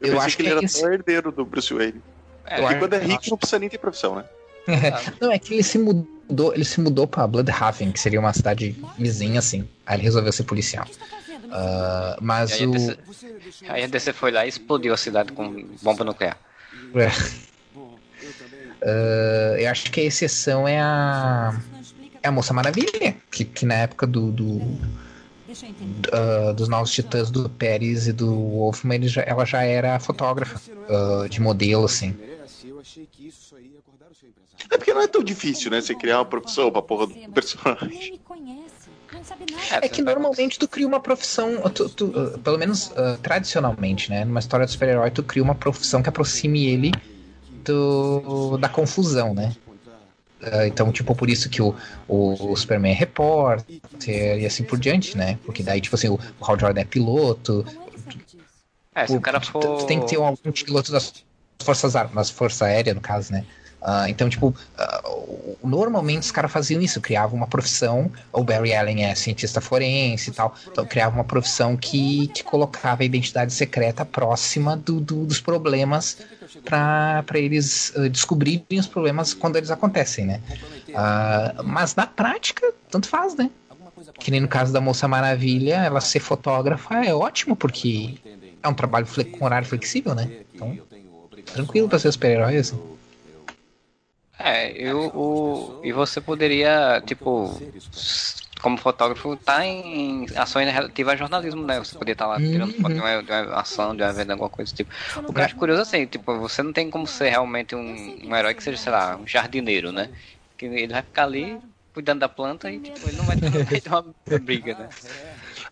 [0.00, 2.00] Eu, eu acho que ele que é era esse- herdeiro do Bruce Wayne.
[2.46, 4.24] É, Porque quando é acho- rico não precisa nem ter profissão, né?
[5.20, 8.76] Não, é que ele se mudou, ele se mudou pra Bloodhaven, que seria uma cidade
[8.98, 9.66] vizinha, assim.
[9.86, 10.86] Aí ele resolveu ser policial.
[10.86, 12.72] E mas aí, a o.
[12.72, 12.96] DC,
[13.68, 16.36] aí a DC foi lá e explodiu a cidade com bomba nuclear.
[16.94, 17.10] É.
[18.82, 21.52] Ah, eu acho que a exceção é a.
[22.22, 24.78] É a Moça Maravilha, que, que na época do, do,
[26.12, 30.60] ah, dos Novos Titãs do Pérez e do Wolfman, ele já- ela já era fotógrafa
[30.88, 32.14] ah, de modelo, assim.
[34.70, 35.80] É porque não é tão difícil, né?
[35.80, 38.20] Você criar uma profissão pra porra do personagem.
[39.82, 44.24] É que normalmente tu cria uma profissão, tu- tu, ah, pelo menos ah, tradicionalmente, né?
[44.24, 46.90] Numa história de super-herói, tu cria uma profissão que aproxime ele
[47.64, 49.54] do, da confusão, né?
[50.42, 51.74] Ah, então, tipo, por isso que o,
[52.08, 55.38] o, o Superman é repórter e assim por diante, né?
[55.44, 57.64] Porque daí, tipo assim, o, o Hal Jordan é piloto.
[58.94, 59.76] É, se o Pô, cara for.
[59.78, 61.12] tu tem que ter um, algum piloto das
[61.62, 63.44] forças armadas, das forças aéreas, no caso, né?
[63.82, 64.54] Ah, então, tipo,
[65.06, 68.10] o- normalmente os caras faziam isso, criavam uma profissão.
[68.32, 73.02] O Barry Allen é cientista forense e tal, então criava uma profissão que, que colocava
[73.02, 76.18] a identidade secreta próxima do, do- dos problemas
[76.64, 80.40] para eles ah, descobrirem os problemas quando eles acontecem, né?
[81.64, 83.50] Mas na prática, tanto faz, né?
[84.18, 88.14] Que nem no caso da Moça Maravilha, ela ser fotógrafa é ótimo, porque
[88.62, 90.28] é um trabalho com horário flexível, né?
[90.54, 90.78] Então,
[91.54, 92.78] tranquilo pra ser super-herói, assim.
[94.42, 97.50] É, eu, o, e você poderia, tipo,
[98.60, 101.78] como fotógrafo, tá em ações relativas a jornalismo, né?
[101.78, 104.48] Você poderia estar lá tirando foto de uma, de uma ação, de um evento, alguma
[104.50, 104.90] coisa do tipo.
[105.26, 108.36] O que eu acho curioso assim, tipo, você não tem como ser realmente um, um
[108.36, 110.10] herói que seja, sei lá, um jardineiro, né?
[110.56, 111.58] Que ele vai ficar ali
[111.92, 114.04] cuidando da planta e, tipo, ele não vai ter, vai ter uma
[114.40, 114.88] briga, né?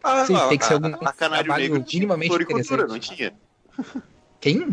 [0.03, 3.17] Ah, Sim, tem que ser a, algum a Canário trabalho Negro minimamente floricultura, não interessante.
[3.17, 3.33] tinha?
[4.41, 4.69] Quem?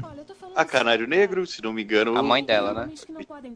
[0.55, 2.17] A Canário Negro, se não me engano.
[2.17, 2.89] A mãe dela, né?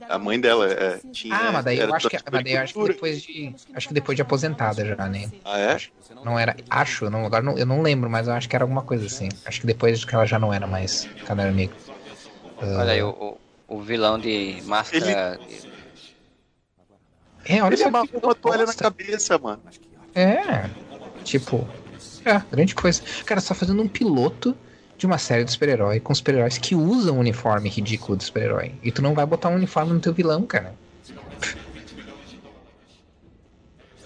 [0.09, 1.35] A mãe dela é, tinha.
[1.35, 3.55] Ah, mas daí eu acho que, mas daí eu acho que depois de.
[3.73, 5.31] Acho que depois de aposentada já, né?
[5.45, 5.77] Ah, é?
[6.25, 6.57] Não era.
[6.69, 9.05] Acho, eu não, agora não, eu não lembro, mas eu acho que era alguma coisa
[9.05, 9.29] assim.
[9.45, 11.75] Acho que depois que ela já não era mais Canário Negro.
[12.61, 13.37] Olha aí, o,
[13.67, 15.39] o, vilão de máscara.
[17.45, 19.61] É, olha Ele só amarrou uma toalha na cabeça, mano.
[20.13, 20.69] É,
[21.23, 21.65] tipo,
[22.25, 23.01] é, grande coisa.
[23.25, 24.55] Cara, só fazendo um piloto
[24.99, 28.73] de uma série de super-herói com super-heróis que usam um uniforme ridículo de super-herói.
[28.83, 30.75] E tu não vai botar um uniforme no teu vilão, cara.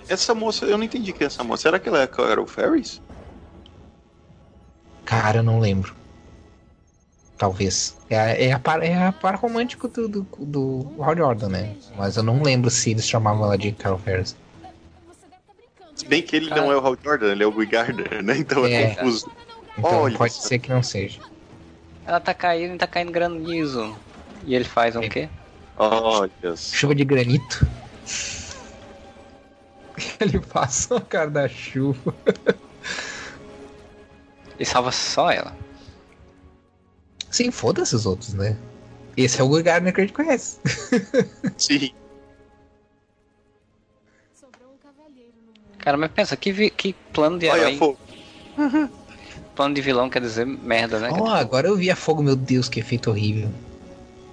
[0.08, 1.64] Essa moça, eu não entendi quem é essa moça.
[1.64, 3.02] Será que ela é a Carol Ferris?
[5.04, 5.96] Cara, eu não lembro.
[7.38, 7.98] Talvez.
[8.10, 11.76] É, a- é, a, par, é a par romântico do, do, do Hal Jordan, né?
[11.98, 14.36] Mas eu não lembro se eles chamavam ela de Carol Ferris.
[15.96, 18.38] Se bem que ele não é o Hal Jordan, ele é o Guy Gardner, né?
[18.38, 18.96] Então é, É.
[18.96, 19.32] confuso.
[19.78, 20.48] Então Olha pode só.
[20.48, 21.22] ser que não seja.
[22.06, 23.98] Ela tá caindo, tá caindo granizo.
[24.44, 25.30] E ele faz um quê?
[25.78, 26.32] Olha.
[26.56, 27.66] Chuva de granito.
[30.20, 32.16] Ele passa a cara da chuva.
[34.56, 35.56] Ele salva só ela.
[37.30, 38.58] Sim, foda-se os outros, né?
[39.16, 40.60] Esse é o Guy Gardner que a gente conhece.
[41.58, 41.94] Sim.
[45.80, 48.00] Cara, mas pensa, que, vi- que plano de Olha, herói, fogo.
[49.56, 51.10] plano de vilão quer dizer merda, né?
[51.12, 53.50] Ó, agora eu vi a fogo, meu Deus, que efeito horrível.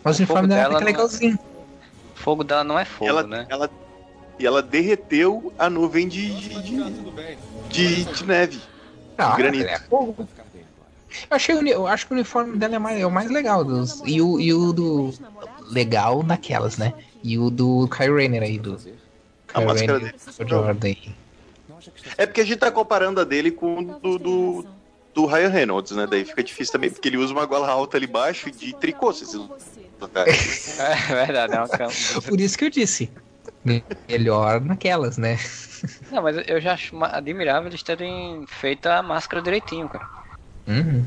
[0.03, 1.39] Mas o uniforme dela dela não- legalzinho.
[2.15, 3.47] O fogo dela não é fogo, ela, né?
[3.49, 3.71] ela,
[4.39, 6.97] e ela derreteu a nuvem de, de, de,
[7.69, 8.61] de- de neve.
[9.19, 9.69] Ah, granito.
[9.69, 10.27] é fogo.
[11.31, 13.65] Eu, achei, eu acho que o uniforme dela é, mais, é o mais legal.
[13.65, 15.13] Dos, e, o, e o do.
[15.71, 16.95] Legal naquelas, né?
[17.23, 18.79] E o do Kyle Rayner aí, do.
[19.53, 19.99] A máscara
[20.75, 21.15] dele.
[22.17, 24.67] É porque a gente tá comparando a dele com o do, do,
[25.15, 26.07] do Ryan Reynolds, né?
[26.07, 29.13] Daí fica difícil também, porque ele usa uma gola alta ali embaixo e de tricô,
[29.13, 29.31] vocês.
[30.15, 31.93] É verdade, é uma cama.
[32.27, 33.11] Por isso que eu disse.
[34.09, 35.39] Melhor naquelas, né?
[36.11, 40.09] Não, mas eu já acho admirável eles terem feito a máscara direitinho, cara.
[40.67, 41.05] Uhum.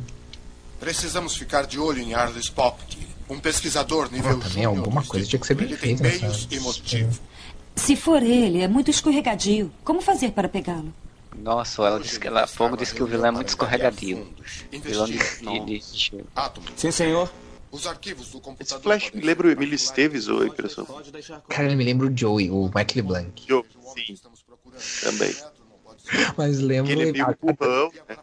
[0.80, 5.40] Precisamos ficar de olho em Arles Popke, um pesquisador nível também júnior alguma coisa tinha
[5.40, 7.20] que ser bem Ele tem feita nessa- meios e motivo.
[7.76, 9.72] Se for ele, é muito escorregadio.
[9.84, 10.94] Como fazer para pegá-lo?
[11.36, 14.34] Nossa, ela disse que ela, Fogo disse que o vilão é muito escorregadio.
[14.72, 15.84] Vilão de, de, de.
[16.76, 17.32] Sim, senhor.
[17.72, 18.84] Os arquivos do Esse computador.
[18.84, 20.86] Flash me lembra o Emílio Esteves ou a impressão?
[21.50, 23.44] Cara, ele me lembra o Joey, o Mike LeBlanc.
[23.48, 23.66] Eu,
[23.96, 24.16] sim,
[25.02, 25.36] também.
[26.38, 26.92] Mas lembro.
[26.92, 28.16] Ele é meio burrão, né?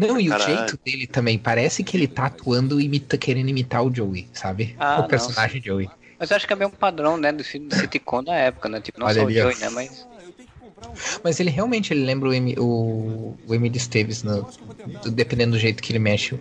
[0.00, 1.38] Não, e o jeito dele também.
[1.38, 4.76] Parece que ele tá atuando imita, querendo imitar o Joey, sabe?
[4.78, 5.08] Ah, o não.
[5.08, 5.88] personagem Joey.
[6.18, 8.68] Mas eu acho que é bem um padrão, né, do filme do sitcom da época,
[8.68, 8.80] né?
[8.80, 9.30] Tipo, não Olha só o.
[9.30, 10.06] Joey, né, mas...
[11.22, 14.46] Mas ele realmente ele lembra o, Emi, o, o Emily Esteves, no,
[15.02, 16.38] do- dependendo do jeito que ele mexe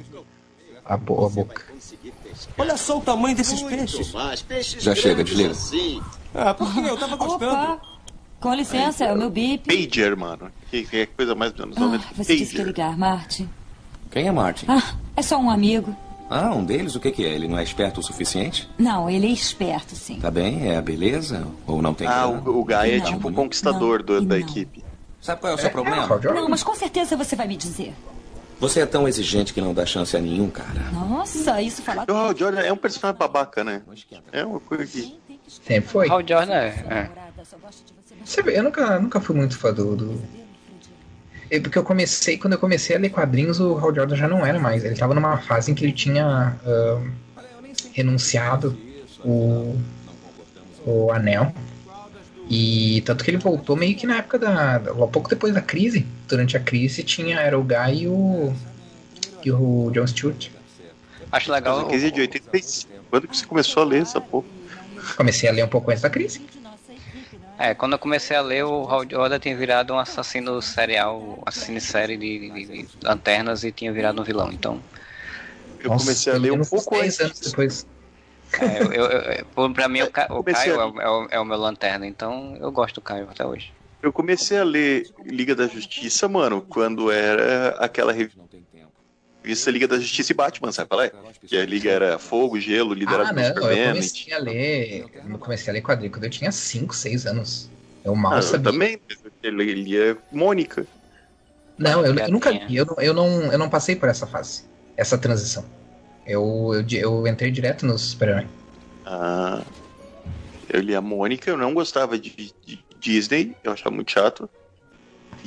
[0.85, 1.63] a, bo- a boca.
[2.57, 4.13] Olha só o tamanho desses peixes.
[4.81, 5.53] Já chega, desliga.
[6.33, 6.79] Ah, por quê?
[6.81, 7.45] Eu tava gostando.
[7.51, 7.81] Opa!
[8.39, 9.65] Com licença, é o meu bip.
[9.67, 10.51] Pager, mano.
[10.69, 12.05] Que, que é coisa mais Ah, 90.
[12.15, 13.49] você disse que ligar, Martin.
[14.11, 14.65] Quem é Martin?
[14.69, 15.95] Ah, é só um amigo.
[16.29, 16.95] Ah, um deles?
[16.95, 17.29] O que, que é?
[17.29, 18.69] Ele não é esperto o suficiente?
[18.77, 20.19] Não, ele é esperto, sim.
[20.19, 21.47] Tá bem, é a beleza?
[21.65, 24.35] Ou não tem Ah, o, o Guy é Não, tipo o não, conquistador do- da
[24.35, 24.41] não.
[24.41, 24.83] equipe.
[25.21, 26.05] Sabe qual é o seu É, problema?
[26.07, 26.33] Jordan.
[26.33, 27.93] Não, mas com certeza você vai me dizer.
[28.59, 30.89] Você é tão exigente que não dá chance a nenhum, cara.
[30.91, 32.09] Nossa, isso falado.
[32.09, 33.81] O Hal Jordan é um personagem babaca, né?
[34.31, 35.15] É uma coisa que...
[35.47, 36.09] Sempre foi.
[36.09, 37.09] Hal Jordan é, é.
[38.25, 39.95] Você vê, eu nunca, nunca fui muito fã do.
[39.95, 40.21] do...
[41.49, 44.45] É porque eu comecei, quando eu comecei a ler quadrinhos, o Hal Jordan já não
[44.45, 44.83] era mais.
[44.83, 47.11] Ele tava numa fase em que ele tinha ahn,
[47.93, 48.77] renunciado
[49.23, 49.75] o,
[50.85, 51.53] o anel.
[52.49, 54.77] E tanto que ele voltou meio que na época da.
[54.77, 56.05] da- pouco depois da crise.
[56.27, 58.53] Durante a crise tinha era o Guy e o.
[59.43, 60.49] e o John Stewart.
[61.31, 61.81] Acho legal...
[61.81, 62.93] a crise é de 85.
[63.09, 64.45] Quando que você começou a ler essa porra?
[65.15, 66.41] Comecei a ler um pouco antes da crise.
[67.59, 71.41] É, quando eu comecei a ler, o Hal Jordan tinha virado um assassino serial, um
[71.45, 74.51] assassino série de, de- de lanternas e tinha virado um vilão.
[74.51, 74.81] Então,
[75.79, 77.51] Eu Nossa, comecei a ler um pouco 10 anos antes.
[77.51, 77.85] depois.
[78.59, 79.21] é, eu, eu,
[79.55, 81.57] eu- pra mim, o, Ca- o Caio a- é, o- é o, é o meu
[81.57, 83.71] lanterna, então eu gosto do Caio até hoje.
[84.01, 88.39] Eu comecei a ler Liga da Justiça, mano, quando era aquela revista
[89.71, 91.11] Liga da Justiça e Batman, sabe qual é?
[91.47, 93.93] Que a Liga era fogo, gelo, liderado Ah, pelo não, eu Superman.
[93.93, 95.05] comecei a ler.
[95.31, 97.69] Eu comecei a ler quadrinho quando eu tinha 5, 6 anos.
[98.03, 98.71] Eu mal Ah, eu sabia.
[98.71, 98.99] também,
[99.43, 100.85] ele lia Mônica.
[101.77, 104.63] Não, eu, eu nunca li, eu, não- eu, não, eu não passei por essa fase,
[104.95, 105.63] essa transição.
[106.25, 108.47] Eu, eu, eu entrei direto no super
[109.05, 109.63] Ah,
[110.69, 112.29] eu lia Mônica, eu não gostava de,
[112.65, 114.49] de Disney, eu achava muito chato.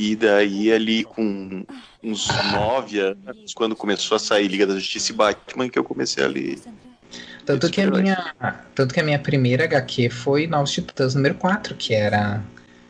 [0.02, 1.62] E daí ali com
[2.02, 6.24] uns nove anos, quando começou a sair Liga da Justiça e Batman, que eu comecei
[6.24, 6.58] a ler.
[7.44, 8.34] Tanto que, a minha,
[8.74, 12.42] tanto que a minha primeira HQ foi Novos Titãs número 4, que era.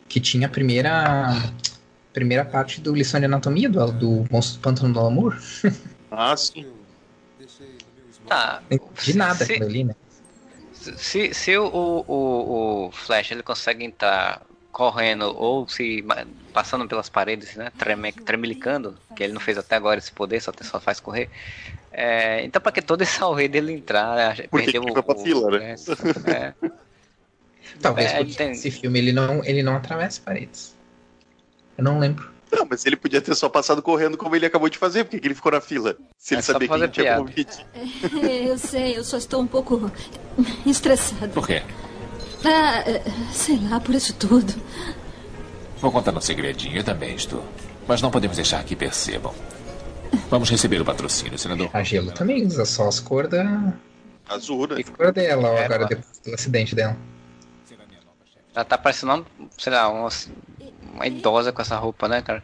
[0.07, 1.33] que tinha a primeira.
[2.13, 5.37] primeira parte do Lição de Anatomia do, do Monstro do Pântano do Amor.
[6.13, 6.65] Ah, sim.
[8.27, 8.61] Tá.
[8.69, 9.95] Entendi nada Se- quando eu li, né?
[10.73, 14.41] Se, se o, o, o Flash ele consegue entrar
[14.73, 16.03] correndo ou se
[16.51, 17.71] passando pelas paredes, né?
[17.77, 21.29] Treme, tremelicando, que ele não fez até agora esse poder, só, só faz correr.
[21.91, 25.75] É, então, para que todo esse alreio dele entrar, Porque perdeu o, pra fila, né?
[26.27, 26.53] É.
[27.81, 28.51] Talvez é, tem...
[28.51, 30.75] esse filme ele não, ele não atravessa paredes.
[31.77, 32.29] Eu não lembro.
[32.51, 35.33] Não, mas ele podia ter só passado correndo como ele acabou de fazer, porque ele
[35.33, 35.95] ficou na fila.
[36.17, 37.65] Se ele é sabia que ele tinha convite.
[38.27, 39.89] É, eu sei, eu só estou um pouco
[40.65, 41.31] estressado.
[41.31, 41.63] Por quê?
[42.43, 42.83] Ah,
[43.31, 44.53] sei lá, por isso tudo.
[45.81, 47.43] Vou contar um segredinho, eu também estou.
[47.87, 49.33] Mas não podemos deixar que percebam.
[50.29, 51.71] Vamos receber o patrocínio, senador.
[51.73, 53.73] A Gelo também usa só as cores da.
[54.29, 54.75] Azul, né?
[54.75, 56.95] Que cor dela, é, agora, depois do acidente dela.
[58.53, 59.25] Ela tá parecendo,
[59.57, 60.09] sei lá, uma,
[60.93, 62.43] uma idosa com essa roupa, né, cara?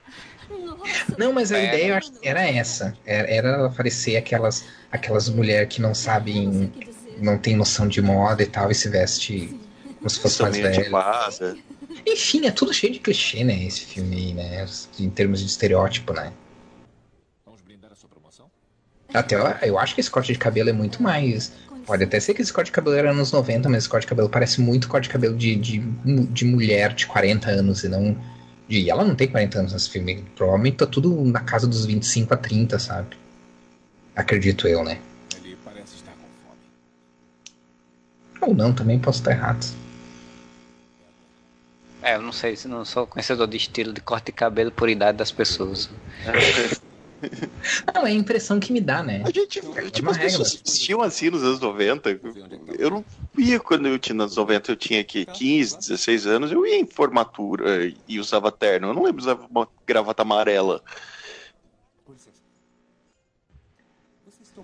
[1.18, 1.68] Não, mas a é.
[1.68, 2.98] ideia eu acho que era essa.
[3.06, 6.72] Era, era ela parecer aquelas, aquelas mulheres que não sabem,
[7.20, 9.60] não tem noção de moda e tal, e se veste
[9.98, 10.90] como se fosse mais velha.
[12.06, 13.64] Enfim, é tudo cheio de clichê, né?
[13.64, 14.66] Esse filme aí, né?
[15.00, 16.34] Em termos de estereótipo, né?
[19.14, 21.52] Até eu, eu acho que esse corte de cabelo é muito mais.
[21.86, 24.10] Pode até ser que esse corte de cabelo era anos 90, mas esse corte de
[24.10, 28.18] cabelo parece muito corte de cabelo de, de, de mulher de 40 anos e não.
[28.68, 30.26] E ela não tem 40 anos nesse filme.
[30.36, 33.16] Provavelmente tá tudo na casa dos 25 a 30, sabe?
[34.14, 35.00] Acredito eu, né?
[35.38, 36.60] Ele parece estar com fome.
[38.42, 39.66] Ou não, também posso estar errado.
[42.08, 44.88] É, eu não sei se não sou conhecedor de estilo de corte de cabelo por
[44.88, 45.90] idade das pessoas.
[47.94, 49.24] Não, é a impressão que me dá, né?
[49.26, 52.18] A gente, é tipo, as pessoas vestiam assim nos anos 90.
[52.80, 53.06] Eu não
[53.38, 56.80] ia quando eu tinha nos anos 90, eu tinha aqui 15, 16 anos, eu ia
[56.80, 58.88] em formatura e usava terno.
[58.88, 60.82] Eu não lembro de usar uma gravata amarela.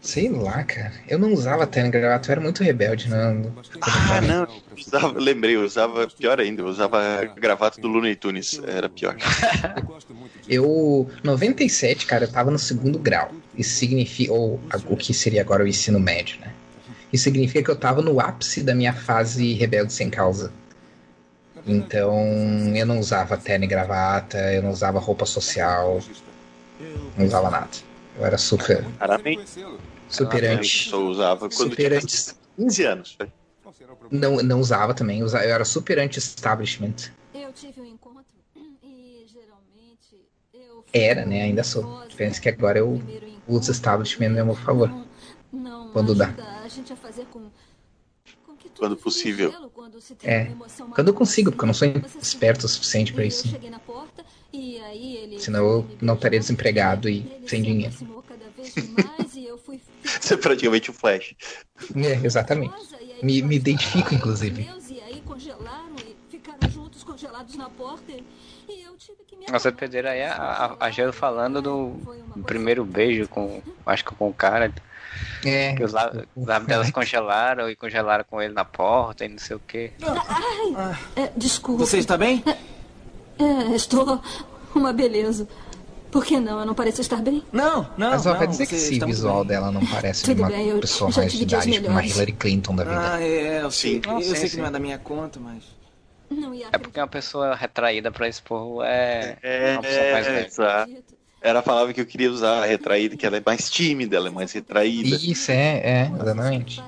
[0.04, 0.92] Sei lá, cara.
[1.08, 3.10] Eu não usava terno e gravata, eu era muito rebelde.
[3.10, 3.54] Não...
[3.82, 4.44] Ah, não.
[4.44, 8.60] Eu usava, lembrei, eu usava, pior ainda, eu usava gravata do Looney Tunes.
[8.68, 9.16] Era pior.
[10.48, 13.32] eu, 97, cara, eu tava no segundo grau.
[13.58, 16.54] Isso significa, ou o que seria agora o ensino médio, né?
[17.12, 20.52] Isso significa que eu tava no ápice da minha fase rebelde sem causa.
[21.66, 26.02] Então, eu não usava terno e gravata, eu não usava roupa social,
[27.18, 27.70] não usava nada.
[28.18, 28.84] Eu era super.
[28.98, 29.64] Claramente.
[30.14, 30.90] Superante.
[30.90, 32.06] Só usava quando superante.
[32.08, 33.18] tinha 15 anos.
[34.12, 37.12] Não, não usava também, eu era super anti-establishment.
[37.34, 38.24] Eu tive um encontro
[38.84, 40.22] e geralmente
[40.54, 41.44] eu Era, né?
[41.44, 42.06] Ainda sou.
[42.08, 43.02] Diferença é que agora eu
[43.48, 44.92] uso establishment a meu favor.
[45.94, 46.34] Quando dá.
[48.78, 49.72] Quando possível.
[50.24, 50.52] É.
[50.94, 51.88] Quando eu consigo, porque eu não sou
[52.22, 53.48] esperto o suficiente para isso.
[55.40, 57.96] Senão eu não estaria desempregado e sem dinheiro.
[60.04, 61.36] Você é praticamente o Flash.
[61.96, 62.74] É, exatamente.
[63.22, 64.70] Me, me identifico, inclusive.
[69.50, 73.62] Nossa, perderam aí a, a, Gelo falando do, primeiro beijo com.
[73.86, 74.74] Acho que com o cara.
[75.46, 75.76] É.
[75.76, 76.26] Que os lábios
[76.66, 79.92] delas congelaram e congelaram com ele na porta e não sei o que.
[80.02, 81.86] Ai, é, desculpa.
[81.86, 82.44] Você está bem?
[83.38, 84.22] É, estou
[84.74, 85.48] uma beleza.
[86.14, 86.60] Por que não?
[86.60, 87.44] Eu não pareço estar bem?
[87.52, 88.12] Não, não.
[88.12, 91.10] Mas ela vai dizer que esse visual dela não parece Tudo uma bem, eu pessoa
[91.10, 93.14] mais de idade, tipo uma Hillary Clinton da vida.
[93.14, 94.00] Ah, é, eu sei.
[94.06, 95.64] eu sei, sei que não é da minha conta, mas.
[96.72, 100.92] É porque uma pessoa retraída pra expor é, é uma pessoa mais é, exato.
[101.42, 104.32] Ela falava que eu queria usar a retraída, que ela é mais tímida, ela é
[104.32, 105.16] mais retraída.
[105.16, 106.84] Isso, é, é, exatamente.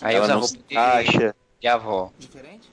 [0.00, 1.34] Aí ela não se acha.
[1.60, 2.12] De avó.
[2.16, 2.70] Diferente?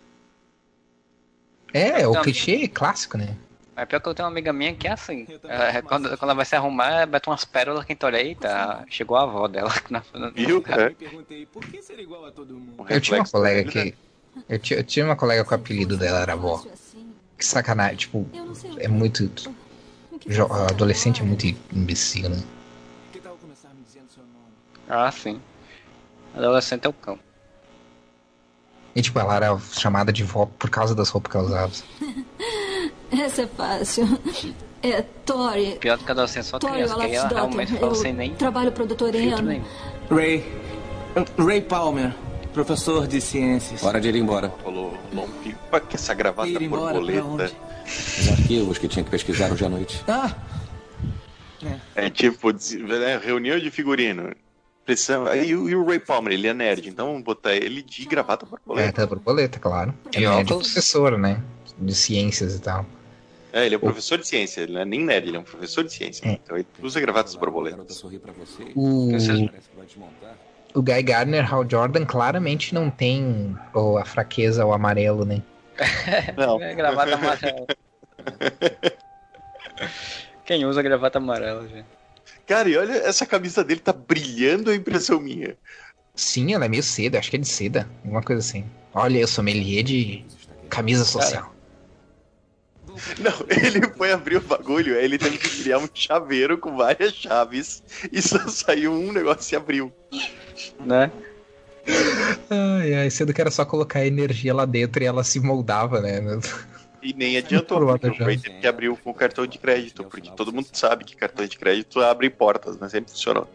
[1.74, 3.36] É, é o clichê clássico, né?
[3.76, 5.28] Mas pior que eu tenho uma amiga minha que é assim.
[5.44, 9.24] É, quando, quando ela vai se arrumar, bota umas pérolas que olha, eita, chegou a
[9.24, 9.70] avó dela.
[9.90, 10.02] Na,
[10.34, 10.64] Viu?
[10.68, 10.96] É.
[12.90, 13.94] Eu tinha uma colega que.
[14.48, 16.64] Eu tinha, eu tinha uma colega com o apelido dela era avó.
[17.38, 18.26] Que sacanagem, tipo,
[18.78, 19.30] é muito.
[20.70, 22.42] Adolescente é muito imbecil, né?
[24.88, 25.42] Ah, sim.
[26.34, 27.20] Adolescente é o cão.
[28.96, 31.74] E tipo, ela era chamada de vó por causa das roupas que ela usava.
[33.24, 34.08] Essa é fácil.
[34.82, 35.78] É Tori.
[35.80, 38.36] Pior do que adolescente só Tori criança, que ela realmente fala sem nem...
[38.36, 39.62] trabalho pro doutor Ian.
[40.10, 40.44] Ray.
[41.38, 42.14] Ray Palmer.
[42.54, 43.84] Professor de ciências.
[43.84, 44.50] Hora de ir embora.
[44.64, 47.52] Falou, não pipa que essa gravata ir borboleta.
[47.86, 50.04] Os arquivos que tinha que pesquisar hoje à noite.
[50.08, 50.34] Ah!
[51.96, 54.32] É, é tipo, né, reunião de figurino.
[54.88, 58.88] E, e, o Ray Palmer, ele é nerd, então vamos botar ele de gravata borboleta.
[58.88, 59.94] É, tá borboleta, claro.
[60.14, 61.42] É nerd professor, né?
[61.80, 62.86] De ciências e tal.
[63.56, 65.44] É, ele é um professor de ciência, ele não é nem nerd, ele é um
[65.44, 66.28] professor de ciência.
[66.28, 66.34] É.
[66.34, 68.04] Então ele usa gravatas borboletas.
[68.04, 68.10] O...
[70.74, 75.42] o Guy Gardner, Hal Jordan, claramente não tem ou a fraqueza ao amarelo, né?
[76.36, 76.62] Não.
[76.62, 77.66] É gravata amarela.
[80.44, 81.86] Quem usa gravata amarela, gente?
[82.46, 85.56] Cara, e olha, essa camisa dele tá brilhando a impressão minha.
[86.14, 88.66] Sim, ela é meio seda, acho que é de seda, alguma coisa assim.
[88.94, 90.26] Olha, eu sou sommelier de
[90.70, 91.55] camisa social.
[93.20, 97.14] Não, ele foi abrir o bagulho, aí ele teve que criar um chaveiro com várias
[97.14, 99.92] chaves e só saiu um negócio e abriu.
[100.80, 101.12] Né?
[102.50, 106.20] Ai, ai, sendo que era só colocar energia lá dentro e ela se moldava, né?
[107.02, 110.52] E nem adiantou, porque o Ray teve que abrir com cartão de crédito, porque todo
[110.52, 112.90] mundo sabe que cartão de crédito abre portas, né?
[112.90, 113.48] Sempre funcionou.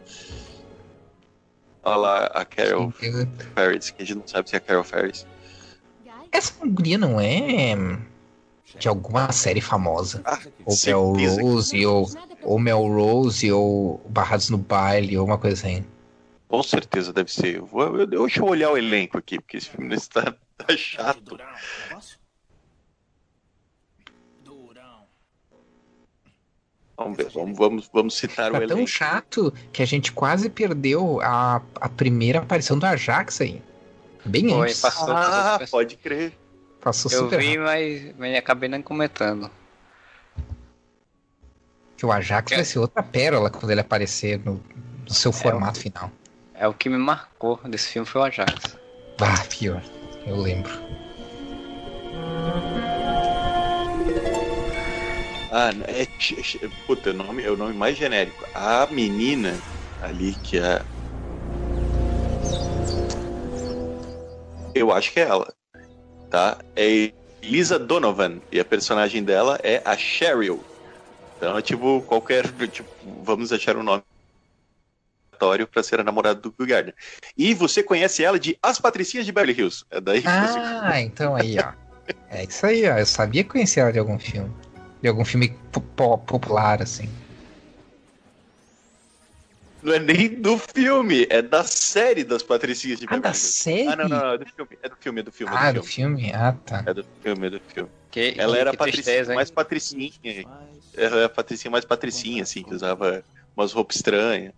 [1.83, 5.27] Olha lá a Carol Ferris, que a gente não sabe se é a Carol Ferris.
[6.31, 7.77] Essa guria não é
[8.81, 10.23] de alguma série famosa.
[10.25, 12.11] Ah, ou Melrose, ou,
[12.43, 15.85] ou Melrose, ou Barrados no Baile, ou uma coisa assim.
[16.49, 17.57] Com certeza deve ser.
[17.57, 21.39] Eu vou, eu, deixa eu olhar o elenco aqui, porque esse filme está tá chato.
[26.97, 28.73] Vamos ver, vamos, vamos, vamos citar tá o elenco.
[28.73, 33.63] É tão chato que a gente quase perdeu a, a primeira aparição do Ajax aí.
[34.25, 34.81] Bem Foi, antes.
[34.81, 36.40] Passou ah, pode crer.
[36.81, 39.51] Passou Eu vi, mas, mas acabei não comentando.
[41.97, 42.57] Que o Ajax é.
[42.57, 44.63] vai ser outra pérola quando ele aparecer no,
[45.07, 46.11] no seu é formato o, final.
[46.55, 48.79] É o que me marcou desse filme foi o Ajax.
[49.21, 49.83] Ah, pior.
[50.27, 50.73] Eu lembro.
[55.53, 56.07] Ah, é.
[56.87, 58.47] Puta, o nome, é o nome mais genérico.
[58.55, 59.59] A menina
[60.01, 60.83] ali que é.
[64.75, 65.60] Eu acho que é ela.
[66.31, 66.59] Tá?
[66.77, 67.13] É
[67.43, 68.39] Elisa Donovan.
[68.53, 70.63] E a personagem dela é a Cheryl.
[71.37, 72.47] Então é tipo qualquer.
[72.69, 72.89] Tipo,
[73.23, 74.03] vamos achar um nome
[75.73, 76.95] para ser a namorada do Bill Gardner.
[77.37, 79.85] E você conhece ela de As Patricinhas de Beverly Hills.
[79.91, 81.01] É daí que ah, você...
[81.01, 81.73] então aí, ó.
[82.29, 82.99] É isso aí, ó.
[82.99, 84.53] Eu sabia conhecer ela de algum filme
[85.01, 85.55] de algum filme
[86.27, 87.09] popular, assim.
[89.83, 93.89] Não é nem do filme, é da série das Patricinhas de Ah, da série?
[93.89, 95.55] Ah, não, não, não, é do filme, é do filme, é do filme.
[95.55, 96.23] É ah, do filme.
[96.23, 96.33] filme?
[96.35, 96.85] Ah, tá.
[96.87, 97.91] É do filme, é do filme.
[98.11, 100.11] Que, ela era a patricinha tristeza, mais patricinha.
[100.95, 103.25] Ela era a patricinha mais patricinha, assim, que usava
[103.57, 104.53] umas roupas estranhas.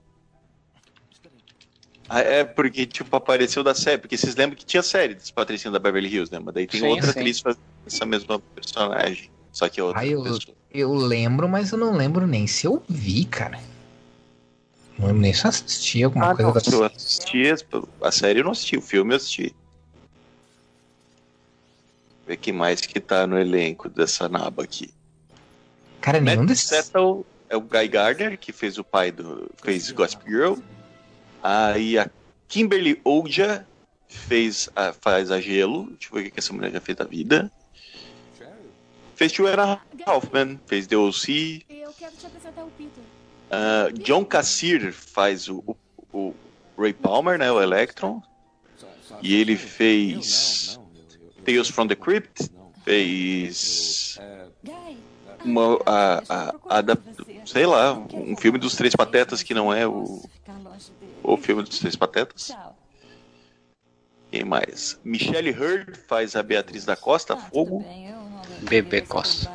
[2.09, 3.99] Ah, é, porque, tipo, apareceu da série.
[3.99, 6.39] Porque vocês lembram que tinha série das Patricinhas da Beverly Hills, né?
[6.45, 7.21] Mas daí tem sim, outra sim.
[7.21, 9.31] atriz fazendo essa mesma personagem.
[9.51, 10.25] Só que outra ah, eu,
[10.71, 13.59] eu lembro, mas eu não lembro nem se eu vi, cara.
[15.03, 16.77] Não lembro nem se assisti alguma ah, coisa não, da série.
[16.77, 17.43] Eu assisti
[18.01, 18.77] a série, eu não assisti.
[18.77, 19.53] O filme eu assisti.
[22.25, 24.95] Ver que mais que tá no elenco dessa naba aqui.
[26.01, 26.69] Cara, nenhum Matt desses.
[26.69, 29.51] Settle é o Guy Gardner, que fez o pai do.
[29.61, 30.55] fez Gossip Girl.
[31.43, 32.09] Aí a
[32.47, 33.67] Kimberly Oja
[34.07, 35.89] fez a, faz a Gelo.
[35.99, 37.51] Deixa eu ver o que essa mulher já fez da vida.
[39.17, 41.63] Fez Joanna Hoffman, fez The O.C.
[41.69, 43.03] Eu quero te apresentar o Peter.
[43.53, 45.77] Uh, John Cassir faz o, o,
[46.13, 46.35] o,
[46.79, 48.23] Ray Palmer, né, o Electron.
[49.21, 50.81] E ele fez
[51.45, 52.51] Tales from the Crypt,
[52.83, 54.19] fez
[55.45, 56.83] uma, a, a, a,
[57.45, 60.23] sei lá, um filme dos Três Patetas que não é o,
[61.23, 62.53] o filme dos Três Patetas.
[64.31, 64.99] Quem mais?
[65.05, 67.85] Michelle Hurd faz a Beatriz da Costa, Fogo.
[68.63, 69.51] Bebê Costa.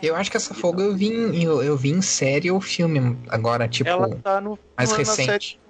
[0.00, 3.18] Eu acho que essa fogo eu vi, em, eu, eu vi em série ou filme
[3.28, 5.24] agora, tipo, ela tá no, mais recente.
[5.26, 5.60] Série,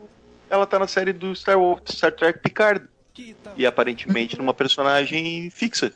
[0.51, 2.87] ela tá na série do Star, Wars, Star Trek Picard.
[3.57, 5.93] E aparentemente numa personagem fixa.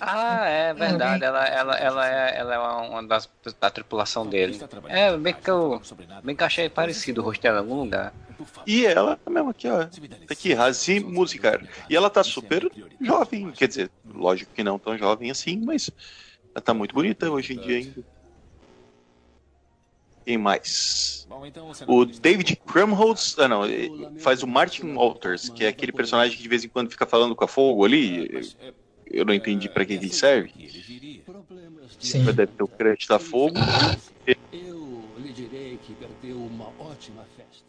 [0.00, 1.24] Ah, é verdade.
[1.24, 3.28] Ela, ela, ela, é, ela é uma das
[3.60, 4.60] da tripulação dele.
[4.88, 5.80] É, bem que eu,
[6.22, 8.12] bem que eu achei parecido o rosto dela em algum lugar.
[8.66, 9.84] E ela mesmo aqui, ó.
[9.84, 9.90] Tá
[10.30, 11.60] aqui, Razim Musicar.
[11.90, 12.70] E ela tá super
[13.00, 13.50] jovem.
[13.50, 15.90] Quer dizer, lógico que não tão jovem assim, mas
[16.58, 18.04] ela tá muito bonita hoje em dia ainda.
[20.24, 21.26] Quem mais?
[21.46, 23.62] Então o David Krumholtz, ah não,
[24.18, 27.34] faz o Martin Walters, que é aquele personagem que de vez em quando fica falando
[27.34, 28.28] com a fogo ali.
[29.06, 30.52] Eu não entendi para que ele serve.
[31.98, 32.24] Sim.
[32.24, 33.56] Deve ter o crédito da fogo.
[34.52, 37.68] Eu lhe direi que perdeu uma ótima festa.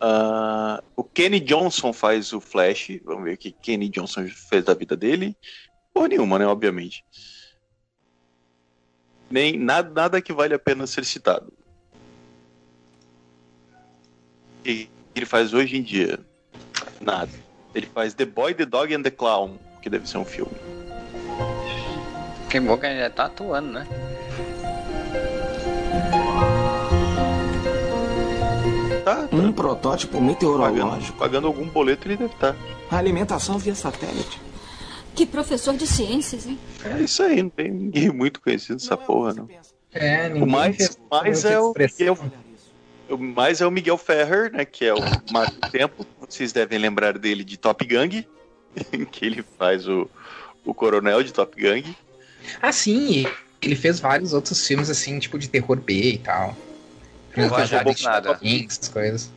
[0.00, 2.98] Uh, o Kenny Johnson faz o Flash.
[3.04, 5.36] Vamos ver o que Kenny Johnson fez da vida dele.
[5.92, 6.46] Por nenhuma, né?
[6.46, 7.04] Obviamente.
[9.30, 11.52] Nem nada, nada que vale a pena ser citado.
[14.60, 16.18] O que ele faz hoje em dia?
[17.00, 17.30] Nada.
[17.74, 20.52] Ele faz The Boy, The Dog and the Clown, que deve ser um filme.
[22.50, 23.86] Que bom que ele já tá atuando, né?
[29.04, 29.36] Tá, tá.
[29.36, 31.18] Um protótipo meteorológico.
[31.18, 32.52] Pagando, pagando, algum boleto ele deve estar.
[32.52, 32.58] Tá.
[32.90, 34.38] A alimentação via satélite.
[35.14, 36.58] Que professor de ciências, hein?
[36.84, 39.48] É isso aí, não tem ninguém muito conhecido nessa porra, não.
[39.92, 42.18] É, O mais, mais é o Miguel,
[43.10, 44.64] o mais é o Miguel Ferrer, né?
[44.64, 44.98] Que é o
[45.30, 46.06] Marco do Tempo.
[46.18, 48.26] Vocês devem lembrar dele de Top Gang,
[49.12, 50.08] que ele faz o,
[50.64, 51.94] o coronel de Top Gang.
[52.60, 53.26] Ah, sim,
[53.60, 56.56] ele fez vários outros filmes assim, tipo de terror B e tal.
[57.36, 57.48] Não
[57.94, 58.38] de nada.
[58.42, 59.30] Essas coisas.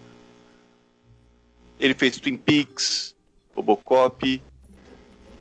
[1.80, 3.13] Ele fez Twin Peaks,
[3.53, 4.41] Robocop.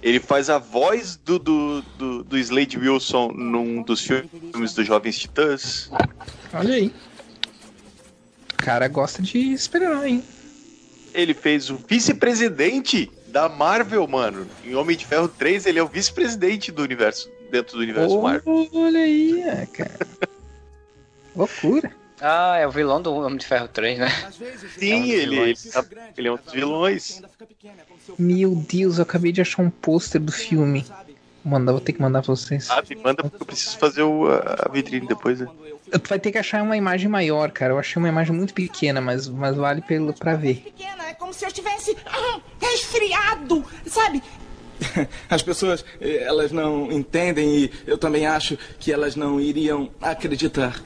[0.04, 5.18] Ele faz a voz do, do, do, do Slade Wilson num dos filmes dos Jovens
[5.18, 5.90] Titãs.
[6.52, 6.94] Olha aí.
[8.52, 10.24] O cara gosta de super-herói, hein?
[11.14, 14.46] Ele fez o vice-presidente da Marvel, mano.
[14.62, 18.68] Em Homem de Ferro 3, ele é o vice-presidente do universo, dentro do universo Marvel.
[18.74, 20.06] Olha aí, é, cara.
[21.34, 21.90] Loucura.
[22.20, 24.08] Ah, é o vilão do Homem de Ferro 3, né?
[24.78, 25.54] Sim, ele, ele,
[26.16, 27.22] ele é um dos vilões.
[28.18, 30.86] Meu Deus, eu acabei de achar um pôster do filme.
[31.44, 32.70] Manda, vou ter que mandar pra vocês.
[32.70, 35.48] Ah, me manda porque eu preciso fazer o, a a vitrine depois, né?
[35.90, 37.74] Tu vai ter que achar uma imagem maior, cara.
[37.74, 40.56] Eu achei uma imagem muito pequena, mas, mas vale pelo, pra ver.
[40.56, 44.22] pequena, é como se eu estivesse ah, resfriado, sabe?
[45.28, 50.82] As pessoas, eh, elas não entendem e eu também acho que elas não iriam acreditar.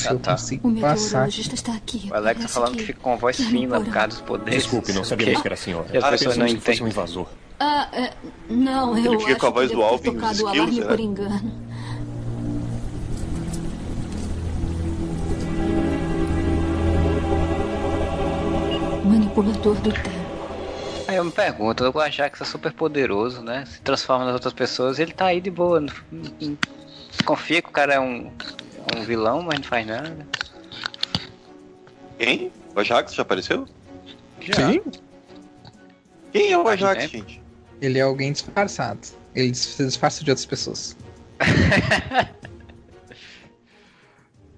[0.00, 0.30] Se Ah, eu tá.
[0.32, 1.02] consigo O passar.
[1.04, 2.08] meteorologista está aqui.
[2.10, 4.62] O Alex tá falando que- que fica com voz fina por causa dos poderes.
[4.62, 5.86] Desculpe, não sabíamos que era a senhora.
[5.92, 6.88] E as pessoas não fosse um entendem.
[6.88, 7.26] invasor.
[7.58, 8.12] Ah, é,
[8.48, 10.86] não, eu Ele fica acho com a voz que do Alvin, skills, alarme né?
[10.86, 11.52] por engano.
[19.04, 20.20] Manipulador do tempo.
[21.08, 23.64] Aí eu me pergunto, o Ajax é super poderoso, né?
[23.66, 25.84] Se transforma nas outras pessoas, ele tá aí de boa.
[27.10, 28.30] Desconfia que o cara é um,
[28.96, 30.26] um vilão, mas não faz nada.
[32.18, 32.52] Quem?
[32.74, 33.66] O Ajax já apareceu?
[34.40, 34.82] Sim.
[36.32, 37.42] Quem é o Ajax, gente?
[37.80, 39.00] Ele é alguém disfarçado.
[39.34, 40.96] Ele se disfarça de outras pessoas.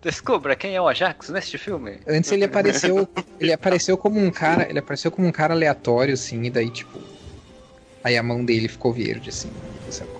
[0.02, 2.00] Descubra quem é o Ajax neste filme.
[2.08, 3.08] Antes ele apareceu.
[3.38, 4.68] Ele apareceu como um cara.
[4.68, 6.98] Ele apareceu como um cara aleatório, assim, e daí, tipo.
[8.02, 9.48] Aí a mão dele ficou verde, assim.
[9.90, 10.10] sabe?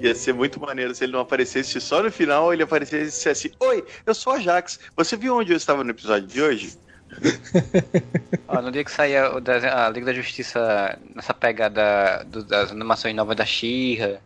[0.00, 3.52] Ia ser muito maneiro se ele não aparecesse só no final, ele aparecesse e dissesse:
[3.60, 4.78] Oi, eu sou o Ajax.
[4.96, 6.76] Você viu onde eu estava no episódio de hoje?
[8.48, 13.14] Ó, no dia que sair a, a Liga da Justiça nessa pegada do- das animações
[13.14, 14.18] novas da She-Ra,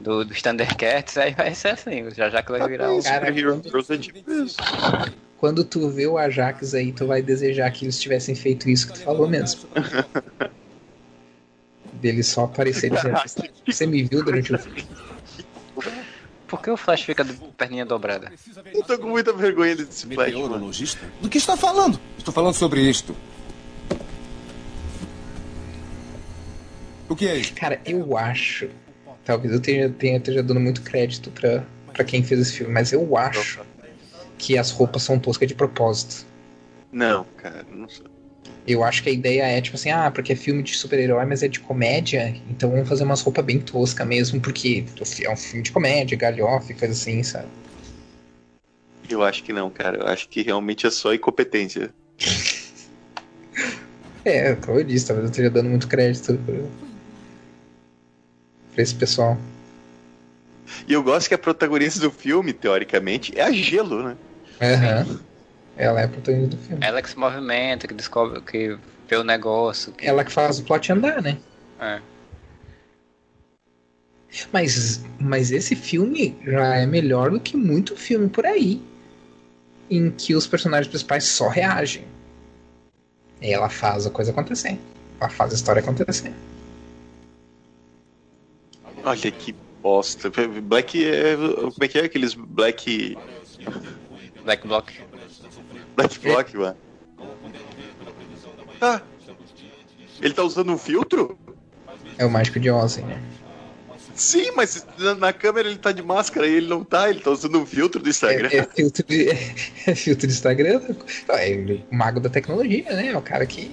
[0.00, 3.02] do, dos Thundercats, aí vai ser assim, o Ajax vai virar um...
[3.02, 4.18] Cara, Superhero Girls é tipo.
[5.38, 8.94] Quando tu vê o Ajax aí, tu vai desejar que eles tivessem feito isso que
[8.94, 9.68] tu falou mesmo.
[11.94, 13.14] Dele só aparecer e dizer,
[13.66, 14.84] Você me viu durante o filme?
[16.46, 18.32] Por que o Flash fica de perninha dobrada?
[18.72, 20.32] Eu tô com muita vergonha desse Flash.
[20.32, 20.42] mano.
[20.44, 21.00] Meteorologista?
[21.20, 21.98] Do que está falando?
[22.18, 23.16] Estou falando sobre isto.
[27.08, 27.54] O que é isso?
[27.54, 28.68] Cara, eu acho.
[29.24, 32.92] Talvez eu tenha, tenha, esteja dando muito crédito pra, pra quem fez esse filme, mas
[32.92, 33.60] eu acho
[34.38, 36.24] que as roupas são toscas de propósito.
[36.92, 38.06] Não, cara, não sei.
[38.66, 41.42] Eu acho que a ideia é, tipo assim, ah, porque é filme de super-herói, mas
[41.42, 44.84] é de comédia, então vamos fazer umas roupas bem toscas mesmo, porque
[45.22, 47.46] é um filme de comédia, galhofa e coisa assim, sabe?
[49.08, 49.98] Eu acho que não, cara.
[49.98, 51.90] Eu acho que realmente é só incompetência.
[54.24, 56.56] É, como eu disse, talvez eu esteja dando muito crédito pra,
[58.74, 59.38] pra esse pessoal.
[60.88, 64.16] E eu gosto que a protagonista do filme, teoricamente, é a Gelo, né?
[64.60, 65.25] Aham.
[65.76, 66.86] Ela é a protagonista do filme.
[66.86, 69.92] Ela que se movimenta, que descobre, que vê o negócio.
[69.92, 70.06] Que...
[70.06, 71.38] Ela que faz o plot andar, né?
[71.78, 72.00] É.
[74.52, 78.80] Mas, mas esse filme já é melhor do que muito filme por aí.
[79.90, 82.04] Em que os personagens principais só reagem.
[83.40, 84.78] E ela faz a coisa acontecer.
[85.20, 86.32] Ela faz a história acontecer.
[89.04, 90.30] Olha que bosta.
[90.62, 91.36] Black é.
[91.36, 93.16] Como é que é aqueles Black.
[94.42, 94.92] Black Block.
[95.96, 96.76] Black Block, mano?
[98.80, 99.00] Ah!
[100.20, 101.38] Ele tá usando um filtro?
[102.18, 103.20] É o Mágico de Oz, né?
[104.14, 104.86] Sim, mas
[105.18, 108.02] na, câmera ele tá de máscara e ele não tá, ele tá usando um filtro
[108.02, 108.48] do Instagram.
[108.50, 109.28] É, é filtro de,
[109.86, 110.80] é filtro de Instagram.
[111.28, 113.08] É ele- o mago da tecnologia, né?
[113.08, 113.70] É o cara que.